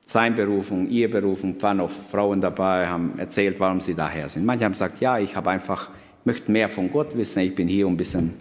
seine 0.04 0.36
Berufung, 0.36 0.89
ihre 0.89 1.10
Berufung, 1.10 1.60
waren 1.62 1.80
auch 1.80 1.89
Frauen 1.89 2.41
dabei, 2.41 2.88
haben 2.88 3.18
erzählt, 3.18 3.60
warum 3.60 3.80
sie 3.80 3.93
daher 3.93 4.28
sind. 4.28 4.45
Manche 4.45 4.66
haben 4.66 4.74
gesagt, 4.74 4.99
ja, 4.99 5.18
ich 5.18 5.36
habe 5.36 5.49
einfach, 5.49 5.89
möchte 6.26 6.52
mehr 6.52 6.68
von 6.68 6.91
Gott 6.91 7.16
wissen, 7.16 7.39
ich 7.39 7.56
bin 7.56 7.68
hier, 7.68 7.88
um 7.88 7.93
ein 7.93 7.97
bisschen 7.97 8.34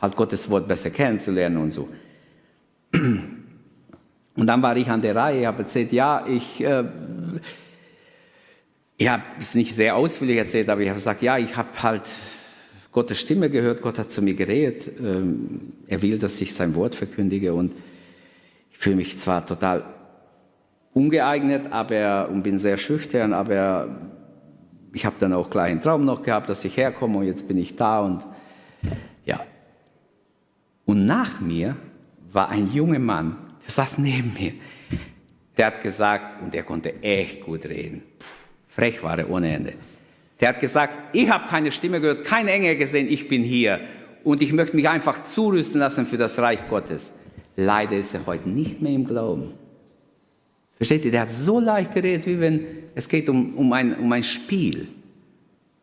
halt 0.00 0.14
Gottes 0.14 0.48
Wort 0.48 0.68
besser 0.68 0.90
kennenzulernen 0.90 1.56
und 1.56 1.72
so. 1.72 1.88
Und 4.38 4.46
dann 4.46 4.62
war 4.62 4.76
ich 4.76 4.88
an 4.88 5.02
der 5.02 5.16
Reihe, 5.16 5.48
habe 5.48 5.64
erzählt, 5.64 5.90
ja, 5.90 6.24
ich, 6.24 6.62
äh, 6.62 6.84
ich 8.96 9.08
habe 9.08 9.24
es 9.36 9.56
nicht 9.56 9.74
sehr 9.74 9.96
ausführlich 9.96 10.36
erzählt, 10.36 10.68
aber 10.68 10.80
ich 10.80 10.88
habe 10.88 10.98
gesagt, 10.98 11.22
ja, 11.22 11.38
ich 11.38 11.56
habe 11.56 11.70
halt 11.82 12.02
Gottes 12.92 13.18
Stimme 13.18 13.50
gehört, 13.50 13.82
Gott 13.82 13.98
hat 13.98 14.12
zu 14.12 14.22
mir 14.22 14.34
geredet, 14.34 14.88
ähm, 15.00 15.72
er 15.88 16.02
will, 16.02 16.18
dass 16.18 16.40
ich 16.40 16.54
sein 16.54 16.76
Wort 16.76 16.94
verkündige 16.94 17.52
und 17.52 17.74
ich 18.70 18.78
fühle 18.78 18.94
mich 18.94 19.18
zwar 19.18 19.44
total 19.44 19.84
ungeeignet 20.92 21.72
aber, 21.72 22.28
und 22.30 22.44
bin 22.44 22.58
sehr 22.58 22.76
schüchtern, 22.76 23.32
aber 23.32 23.88
ich 24.92 25.04
habe 25.04 25.16
dann 25.18 25.32
auch 25.32 25.50
gleich 25.50 25.72
einen 25.72 25.82
Traum 25.82 26.04
noch 26.04 26.22
gehabt, 26.22 26.48
dass 26.48 26.64
ich 26.64 26.76
herkomme 26.76 27.18
und 27.18 27.26
jetzt 27.26 27.48
bin 27.48 27.58
ich 27.58 27.74
da 27.74 28.00
und 28.00 28.24
ja. 29.24 29.40
Und 30.84 31.06
nach 31.06 31.40
mir 31.40 31.74
war 32.32 32.50
ein 32.50 32.72
junger 32.72 33.00
Mann, 33.00 33.47
der 33.68 33.74
saß 33.74 33.98
neben 33.98 34.32
mir. 34.32 34.54
Der 35.56 35.66
hat 35.66 35.82
gesagt, 35.82 36.42
und 36.42 36.54
der 36.54 36.62
konnte 36.62 37.02
echt 37.02 37.42
gut 37.42 37.66
reden, 37.66 38.02
frech 38.68 39.02
war 39.02 39.18
er 39.18 39.28
ohne 39.28 39.54
Ende. 39.54 39.74
Der 40.40 40.50
hat 40.50 40.60
gesagt, 40.60 41.14
ich 41.14 41.28
habe 41.28 41.48
keine 41.48 41.70
Stimme 41.70 42.00
gehört, 42.00 42.24
keine 42.24 42.52
Engel 42.52 42.76
gesehen, 42.76 43.08
ich 43.10 43.28
bin 43.28 43.42
hier 43.42 43.80
und 44.24 44.40
ich 44.40 44.52
möchte 44.52 44.74
mich 44.74 44.88
einfach 44.88 45.22
zurüsten 45.22 45.80
lassen 45.80 46.06
für 46.06 46.16
das 46.16 46.38
Reich 46.38 46.66
Gottes. 46.68 47.12
Leider 47.56 47.96
ist 47.96 48.14
er 48.14 48.24
heute 48.24 48.48
nicht 48.48 48.80
mehr 48.80 48.92
im 48.92 49.04
Glauben. 49.04 49.52
Versteht 50.76 51.04
ihr? 51.04 51.10
Der 51.10 51.22
hat 51.22 51.32
so 51.32 51.58
leicht 51.60 51.92
geredet, 51.92 52.24
wie 52.26 52.40
wenn 52.40 52.64
es 52.94 53.08
geht 53.08 53.28
um, 53.28 53.54
um, 53.54 53.72
ein, 53.72 53.96
um 53.96 54.10
ein 54.12 54.22
Spiel. 54.22 54.88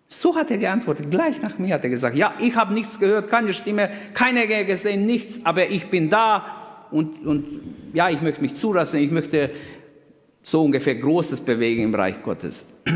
So 0.08 0.36
hat 0.36 0.50
er 0.50 0.58
geantwortet. 0.58 1.12
Gleich 1.12 1.42
nach 1.42 1.60
mir 1.60 1.76
hat 1.76 1.84
er 1.84 1.90
gesagt, 1.90 2.16
ja, 2.16 2.34
ich 2.40 2.56
habe 2.56 2.74
nichts 2.74 2.98
gehört, 2.98 3.30
keine 3.30 3.54
Stimme, 3.54 3.92
keine 4.14 4.48
gesehen, 4.66 5.06
nichts, 5.06 5.42
aber 5.44 5.70
ich 5.70 5.90
bin 5.90 6.10
da 6.10 6.65
und, 6.96 7.26
und 7.26 7.46
ja, 7.94 8.10
ich 8.10 8.22
möchte 8.22 8.42
mich 8.42 8.56
zulassen, 8.56 9.02
ich 9.02 9.12
möchte 9.12 9.52
so 10.42 10.64
ungefähr 10.64 10.96
Großes 10.96 11.42
bewegen 11.42 11.84
im 11.84 11.94
Reich 11.94 12.22
Gottes. 12.24 12.68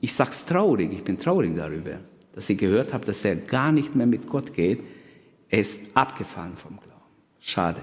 Ich 0.00 0.12
sage 0.12 0.30
es 0.30 0.46
traurig, 0.46 0.92
ich 0.92 1.02
bin 1.02 1.18
traurig 1.18 1.56
darüber, 1.56 1.98
dass 2.32 2.48
ich 2.48 2.56
gehört 2.56 2.92
habe, 2.92 3.04
dass 3.04 3.24
er 3.24 3.34
gar 3.34 3.72
nicht 3.72 3.96
mehr 3.96 4.06
mit 4.06 4.28
Gott 4.28 4.54
geht. 4.54 4.80
Er 5.48 5.58
ist 5.58 5.96
abgefahren 5.96 6.56
vom 6.56 6.78
Glauben. 6.78 7.02
Schade. 7.40 7.82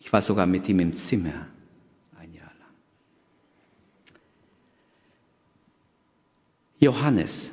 Ich 0.00 0.10
war 0.10 0.22
sogar 0.22 0.46
mit 0.46 0.66
ihm 0.70 0.80
im 0.80 0.94
Zimmer 0.94 1.48
ein 2.18 2.32
Jahr 2.32 2.46
lang. 2.46 2.72
Johannes, 6.78 7.52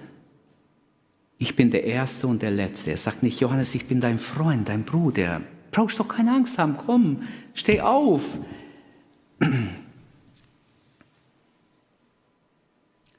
ich 1.38 1.54
bin 1.54 1.70
der 1.70 1.84
Erste 1.84 2.28
und 2.28 2.42
der 2.42 2.52
Letzte. 2.52 2.92
Er 2.92 2.98
sagt 2.98 3.24
nicht, 3.24 3.42
Johannes, 3.42 3.76
ich 3.76 3.88
bin 3.88 4.00
dein 4.00 4.20
Freund, 4.20 4.70
dein 4.70 4.86
Bruder, 4.86 5.42
Brauchst 5.72 6.00
doch 6.00 6.08
keine 6.08 6.32
Angst 6.34 6.58
haben, 6.58 6.78
komm, 6.78 7.24
steh 7.54 7.82
auf. 7.82 8.40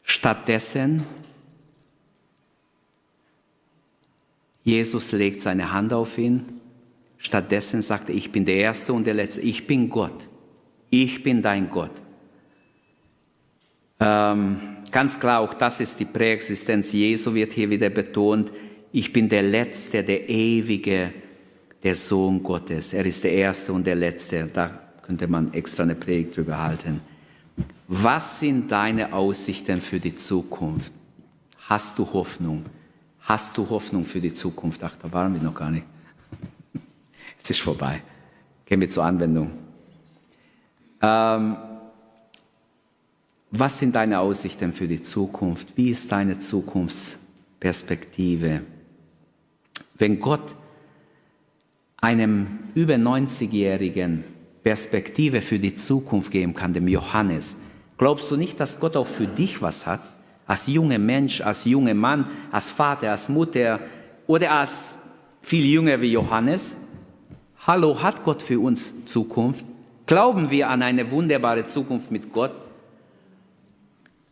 Stattdessen, 0.02 1.02
Jesus 4.64 5.12
legt 5.12 5.40
seine 5.40 5.72
Hand 5.72 5.92
auf 5.92 6.18
ihn. 6.18 6.60
Stattdessen 7.16 7.82
sagt 7.82 8.08
er, 8.08 8.14
ich 8.14 8.32
bin 8.32 8.44
der 8.44 8.56
Erste 8.56 8.92
und 8.92 9.06
der 9.06 9.14
Letzte. 9.14 9.40
Ich 9.40 9.66
bin 9.66 9.88
Gott. 9.90 10.28
Ich 10.90 11.22
bin 11.22 11.42
dein 11.42 11.70
Gott. 11.70 11.92
Ähm, 14.00 14.58
ganz 14.90 15.20
klar, 15.20 15.40
auch 15.40 15.54
das 15.54 15.80
ist 15.80 16.00
die 16.00 16.06
Präexistenz 16.06 16.92
Jesu, 16.92 17.34
wird 17.34 17.52
hier 17.52 17.70
wieder 17.70 17.90
betont. 17.90 18.52
Ich 18.92 19.12
bin 19.12 19.28
der 19.28 19.42
Letzte, 19.42 20.02
der 20.02 20.28
Ewige, 20.28 21.12
der 21.82 21.94
Sohn 21.94 22.42
Gottes. 22.42 22.92
Er 22.92 23.06
ist 23.06 23.24
der 23.24 23.32
Erste 23.32 23.72
und 23.72 23.86
der 23.86 23.94
Letzte. 23.94 24.46
Da 24.46 24.70
könnte 25.02 25.26
man 25.26 25.52
extra 25.54 25.82
eine 25.82 25.94
Predigt 25.94 26.36
drüber 26.36 26.62
halten. 26.62 27.00
Was 27.88 28.40
sind 28.40 28.70
deine 28.70 29.12
Aussichten 29.12 29.80
für 29.80 29.98
die 29.98 30.14
Zukunft? 30.14 30.92
Hast 31.68 31.98
du 31.98 32.12
Hoffnung? 32.12 32.66
Hast 33.20 33.56
du 33.56 33.68
Hoffnung 33.68 34.04
für 34.04 34.20
die 34.20 34.34
Zukunft? 34.34 34.84
Ach, 34.84 34.94
da 34.96 35.12
waren 35.12 35.34
wir 35.34 35.40
noch 35.40 35.54
gar 35.54 35.70
nicht. 35.70 35.86
Jetzt 37.36 37.50
ist 37.50 37.60
vorbei. 37.60 38.02
Gehen 38.66 38.80
wir 38.80 38.90
zur 38.90 39.04
Anwendung. 39.04 39.52
Ähm, 41.02 41.56
was 43.50 43.78
sind 43.78 43.94
deine 43.96 44.20
Aussichten 44.20 44.72
für 44.72 44.86
die 44.86 45.02
Zukunft? 45.02 45.76
Wie 45.76 45.90
ist 45.90 46.12
deine 46.12 46.38
Zukunftsperspektive? 46.38 48.60
Wenn 49.94 50.20
Gott 50.20 50.54
einem 52.00 52.58
über 52.74 52.94
90-Jährigen 52.94 54.24
Perspektive 54.62 55.40
für 55.40 55.58
die 55.58 55.74
Zukunft 55.74 56.30
geben 56.30 56.54
kann, 56.54 56.72
dem 56.72 56.88
Johannes, 56.88 57.58
glaubst 57.98 58.30
du 58.30 58.36
nicht, 58.36 58.60
dass 58.60 58.78
Gott 58.78 58.96
auch 58.96 59.06
für 59.06 59.26
dich 59.26 59.60
was 59.62 59.86
hat? 59.86 60.00
Als 60.46 60.66
junger 60.66 60.98
Mensch, 60.98 61.40
als 61.40 61.64
junger 61.64 61.94
Mann, 61.94 62.28
als 62.50 62.70
Vater, 62.70 63.10
als 63.10 63.28
Mutter 63.28 63.80
oder 64.26 64.52
als 64.52 65.00
viel 65.42 65.64
jünger 65.64 66.00
wie 66.00 66.12
Johannes? 66.12 66.76
Hallo, 67.66 68.02
hat 68.02 68.22
Gott 68.24 68.42
für 68.42 68.58
uns 68.58 69.06
Zukunft? 69.06 69.64
Glauben 70.06 70.50
wir 70.50 70.68
an 70.68 70.82
eine 70.82 71.10
wunderbare 71.10 71.66
Zukunft 71.66 72.10
mit 72.10 72.32
Gott? 72.32 72.52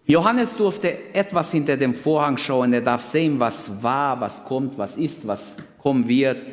Johannes 0.07 0.57
durfte 0.57 1.15
etwas 1.15 1.53
hinter 1.53 1.77
dem 1.77 1.95
Vorhang 1.95 2.39
schauen. 2.39 2.73
Er 2.73 2.81
darf 2.81 3.03
sehen, 3.03 3.39
was 3.39 3.83
war, 3.83 4.19
was 4.21 4.43
kommt, 4.45 4.79
was 4.79 4.97
ist, 4.97 5.27
was 5.27 5.59
kommen 5.79 6.09
wird. 6.09 6.47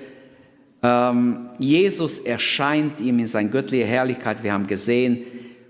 Ähm, 0.86 1.49
Jesus 1.57 2.19
erscheint 2.19 3.01
ihm 3.01 3.17
in 3.17 3.25
seiner 3.25 3.49
göttlichen 3.49 3.88
Herrlichkeit. 3.88 4.43
Wir 4.43 4.53
haben 4.53 4.67
gesehen. 4.67 5.23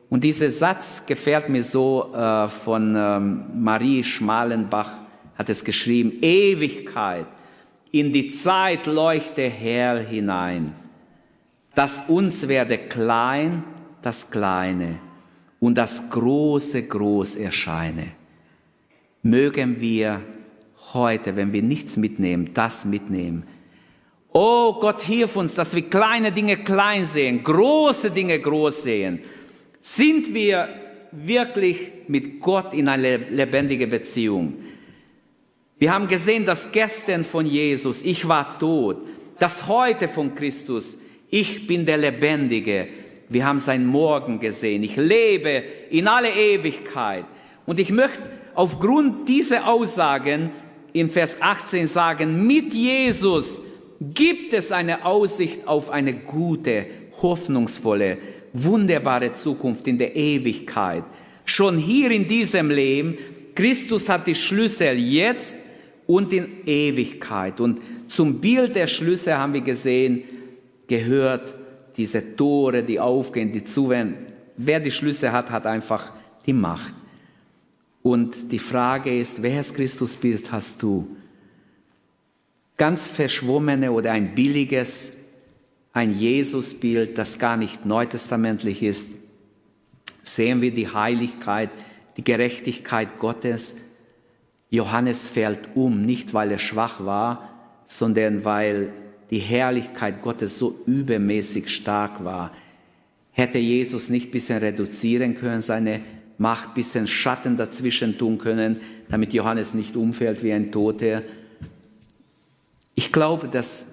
Und 0.10 0.26
dieser 0.26 0.50
Satz 0.50 1.06
gefällt 1.06 1.48
mir 1.48 1.64
so 1.64 2.14
äh, 2.14 2.50
von 2.50 2.96
ähm, 2.98 3.46
Marie 3.56 4.04
Schmalenbach, 4.04 4.98
hat 5.38 5.50
es 5.50 5.64
geschrieben, 5.64 6.14
Ewigkeit, 6.22 7.28
in 7.92 8.12
die 8.12 8.28
Zeit 8.28 8.88
leuchte 8.88 9.44
Herr 9.44 10.00
hinein. 10.00 10.74
Das 11.76 12.04
uns 12.08 12.48
werde 12.50 12.78
klein, 12.78 13.64
das 14.02 14.30
Kleine 14.30 15.00
und 15.62 15.78
das 15.78 16.10
Große 16.10 16.88
groß 16.88 17.38
erscheine. 17.38 18.08
Mögen 19.24 19.80
wir 19.80 20.22
heute, 20.94 21.36
wenn 21.38 21.54
wir 21.54 21.64
nichts 21.64 21.96
mitnehmen, 21.96 22.52
das 22.54 22.84
mitnehmen. 22.86 23.44
Oh 24.38 24.74
Gott, 24.82 25.02
hilf 25.02 25.38
uns, 25.38 25.56
dass 25.56 25.74
wir 25.74 25.84
kleine 25.84 26.30
Dinge 26.30 26.58
klein 26.58 27.06
sehen, 27.06 27.42
große 27.42 28.12
Dinge 28.12 28.38
groß 28.38 28.84
sehen. 28.84 29.22
Sind 29.80 30.34
wir 30.34 30.68
wirklich 31.14 31.78
mit 32.10 32.42
Gott 32.42 32.74
in 32.74 32.90
eine 32.90 33.16
lebendige 33.16 33.88
Beziehung? 33.88 34.56
Wir 35.80 35.94
haben 35.94 36.10
gesehen, 36.10 36.44
dass 36.44 36.70
gestern 36.70 37.24
von 37.24 37.46
Jesus, 37.46 38.04
ich 38.04 38.28
war 38.28 38.60
tot, 38.60 38.98
das 39.40 39.70
heute 39.70 40.10
von 40.10 40.36
Christus, 40.36 40.98
ich 41.30 41.66
bin 41.66 41.86
der 41.86 41.98
Lebendige, 41.98 42.90
wir 43.30 43.46
haben 43.46 43.60
sein 43.60 43.86
Morgen 43.86 44.42
gesehen. 44.42 44.84
Ich 44.84 44.98
lebe 44.98 45.64
in 45.90 46.10
alle 46.10 46.30
Ewigkeit. 46.30 47.24
Und 47.66 47.80
ich 47.80 47.90
möchte 47.90 48.30
aufgrund 48.54 49.30
dieser 49.30 49.66
Aussagen 49.66 50.52
im 50.92 51.10
Vers 51.10 51.38
18 51.40 51.88
sagen, 51.88 52.46
mit 52.46 52.74
Jesus 52.74 53.62
gibt 54.00 54.54
es 54.54 54.72
eine 54.72 55.06
Aussicht 55.06 55.68
auf 55.68 55.90
eine 55.90 56.14
gute, 56.14 56.86
hoffnungsvolle, 57.22 58.18
wunderbare 58.54 59.34
Zukunft 59.34 59.88
in 59.88 59.98
der 59.98 60.16
Ewigkeit. 60.16 61.04
Schon 61.46 61.78
hier 61.78 62.12
in 62.12 62.28
diesem 62.28 62.70
Leben, 62.70 63.18
Christus 63.54 64.10
hat 64.10 64.28
die 64.28 64.36
Schlüssel 64.36 64.98
jetzt 64.98 65.58
und 66.08 66.34
in 66.34 66.66
Ewigkeit. 66.66 67.60
Und 67.62 67.80
zum 68.08 68.40
Bild 68.40 68.76
der 68.76 68.88
Schlüssel 68.88 69.38
haben 69.38 69.54
wir 69.54 69.62
gesehen, 69.62 70.24
gehört 70.88 71.54
diese 71.96 72.36
Tore, 72.36 72.84
die 72.84 73.00
aufgehen, 73.00 73.52
die 73.52 73.64
zuwenden. 73.64 74.34
Wer 74.58 74.80
die 74.80 74.92
Schlüsse 74.92 75.32
hat, 75.32 75.52
hat 75.52 75.66
einfach 75.66 76.12
die 76.46 76.54
Macht. 76.54 76.94
Und 78.04 78.52
die 78.52 78.60
Frage 78.60 79.18
ist, 79.18 79.42
welches 79.42 79.74
Christusbild 79.74 80.52
hast 80.52 80.82
du? 80.82 81.08
Ganz 82.78 83.06
verschwommene 83.06 83.92
oder 83.92 84.12
ein 84.12 84.36
billiges, 84.36 85.14
ein 85.94 86.12
Jesusbild, 86.12 87.18
das 87.18 87.40
gar 87.40 87.58
nicht 87.58 87.86
neutestamentlich 87.86 88.84
ist, 88.84 89.12
sehen 90.24 90.62
wir 90.62 90.74
die 90.74 90.90
Heiligkeit, 90.90 91.70
die 92.18 92.24
Gerechtigkeit 92.24 93.18
Gottes. 93.18 93.78
Johannes 94.70 95.28
fällt 95.28 95.70
um, 95.76 96.02
nicht 96.02 96.34
weil 96.34 96.52
er 96.52 96.60
schwach 96.60 97.06
war, 97.06 97.50
sondern 97.86 98.44
weil 98.44 98.92
die 99.30 99.40
Herrlichkeit 99.40 100.22
Gottes 100.22 100.58
so 100.58 100.80
übermäßig 100.86 101.74
stark 101.74 102.24
war, 102.24 102.52
hätte 103.32 103.58
Jesus 103.58 104.10
nicht 104.10 104.28
ein 104.28 104.32
bisschen 104.32 104.60
reduzieren 104.60 105.36
können, 105.36 105.62
seine 105.62 106.02
Macht, 106.38 106.70
ein 106.70 106.74
bisschen 106.74 107.08
Schatten 107.08 107.58
dazwischen 107.58 108.18
tun 108.18 108.38
können, 108.38 108.82
damit 109.10 109.34
Johannes 109.34 109.74
nicht 109.74 109.96
umfällt 109.96 110.44
wie 110.44 110.54
ein 110.54 110.72
Toter. 110.72 111.22
Ich 112.96 113.12
glaube, 113.12 113.48
das 113.48 113.88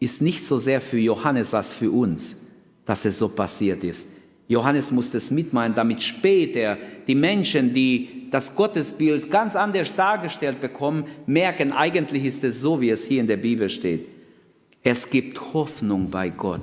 ist 0.00 0.20
nicht 0.20 0.44
so 0.44 0.58
sehr 0.58 0.80
für 0.80 0.98
Johannes 0.98 1.54
als 1.54 1.72
für 1.72 1.90
uns, 1.90 2.36
dass 2.84 3.04
es 3.04 3.18
so 3.18 3.28
passiert 3.28 3.84
ist. 3.84 4.08
Johannes 4.48 4.90
musste 4.90 5.18
es 5.18 5.30
mitmeinen, 5.30 5.74
damit 5.74 6.02
später 6.02 6.78
die 7.06 7.14
Menschen, 7.14 7.74
die 7.74 8.28
das 8.30 8.54
Gottesbild 8.54 9.30
ganz 9.30 9.56
anders 9.56 9.94
dargestellt 9.94 10.60
bekommen, 10.60 11.04
merken, 11.26 11.72
eigentlich 11.72 12.24
ist 12.24 12.44
es 12.44 12.60
so, 12.60 12.80
wie 12.80 12.90
es 12.90 13.06
hier 13.06 13.20
in 13.20 13.26
der 13.26 13.36
Bibel 13.36 13.68
steht. 13.68 14.06
Es 14.82 15.08
gibt 15.08 15.52
Hoffnung 15.52 16.10
bei 16.10 16.30
Gott, 16.30 16.62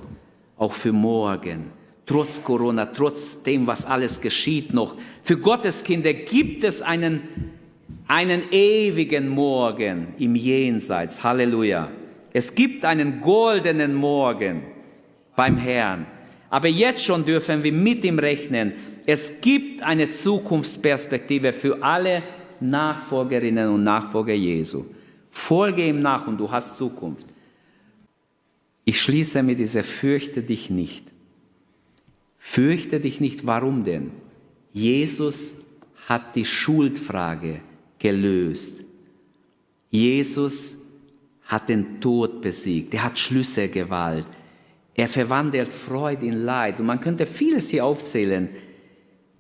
auch 0.58 0.74
für 0.74 0.93
morgen. 0.93 1.72
Trotz 2.08 2.43
Corona, 2.43 2.86
trotz 2.88 3.41
dem, 3.43 3.68
was 3.68 3.86
alles 3.86 4.22
geschieht 4.22 4.74
noch. 4.74 4.96
Für 5.24 5.38
Gottes 5.38 5.84
Kinder 5.84 6.14
gibt 6.14 6.64
es 6.64 6.82
einen, 6.82 7.22
einen 8.08 8.43
ewigen 8.51 9.28
Morgen 9.30 10.08
im 10.18 10.36
Jenseits. 10.36 11.24
Halleluja. 11.24 11.89
Es 12.34 12.53
gibt 12.53 12.86
einen 12.86 13.22
goldenen 13.22 13.93
Morgen 13.93 14.64
beim 15.36 15.58
Herrn. 15.58 16.06
Aber 16.49 16.68
jetzt 16.68 17.03
schon 17.03 17.26
dürfen 17.26 17.64
wir 17.64 17.72
mit 17.72 18.03
ihm 18.06 18.20
rechnen. 18.20 18.74
Es 19.06 19.34
gibt 19.41 19.82
eine 19.82 20.12
Zukunftsperspektive 20.12 21.53
für 21.53 21.82
alle 21.82 22.24
Nachfolgerinnen 22.60 23.70
und 23.70 23.84
Nachfolger 23.84 24.34
Jesu. 24.34 24.86
Folge 25.30 25.88
ihm 25.88 25.99
nach 25.99 26.28
und 26.28 26.38
du 26.38 26.49
hast 26.49 26.78
Zukunft. 26.78 27.26
Ich 28.86 29.01
schließe 29.01 29.41
mit 29.43 29.60
dieser 29.60 29.84
Fürchte 29.84 30.43
dich 30.43 30.70
nicht. 30.70 31.06
Fürchte 32.39 32.99
dich 32.99 33.20
nicht, 33.20 33.47
warum 33.47 33.84
denn? 33.84 34.12
Jesus 34.72 35.58
hat 36.08 36.36
die 36.36 36.45
Schuldfrage 36.45 37.62
gelöst. 38.00 38.82
Jesus 39.89 40.78
hat 41.43 41.70
den 41.70 42.02
Tod 42.02 42.41
besiegt. 42.41 42.93
Er 42.93 43.04
hat 43.04 43.20
Schlüsselgewalt. 43.20 44.26
Er 44.96 45.08
verwandelt 45.08 45.72
Freude 45.72 46.26
in 46.26 46.43
Leid. 46.43 46.80
Und 46.80 46.88
man 46.88 47.00
könnte 47.00 47.26
vieles 47.26 47.70
hier 47.70 47.86
aufzählen. 47.86 48.50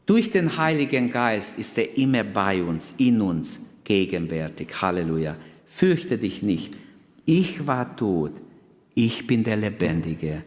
Durch 0.05 0.31
den 0.31 0.57
Heiligen 0.57 1.09
Geist 1.11 1.57
ist 1.57 1.77
er 1.77 1.97
immer 1.97 2.23
bei 2.23 2.61
uns, 2.61 2.93
in 2.97 3.21
uns, 3.21 3.61
gegenwärtig. 3.83 4.81
Halleluja. 4.81 5.35
Fürchte 5.65 6.17
dich 6.17 6.43
nicht. 6.43 6.73
Ich 7.25 7.65
war 7.65 7.95
tot 7.95 8.33
ich 8.95 9.27
bin 9.27 9.43
der 9.43 9.57
Lebendige, 9.57 10.43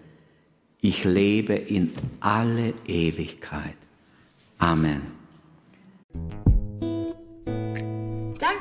ich 0.80 1.04
lebe 1.04 1.52
in 1.52 1.92
alle 2.20 2.72
Ewigkeit. 2.86 3.76
Amen. 4.58 5.02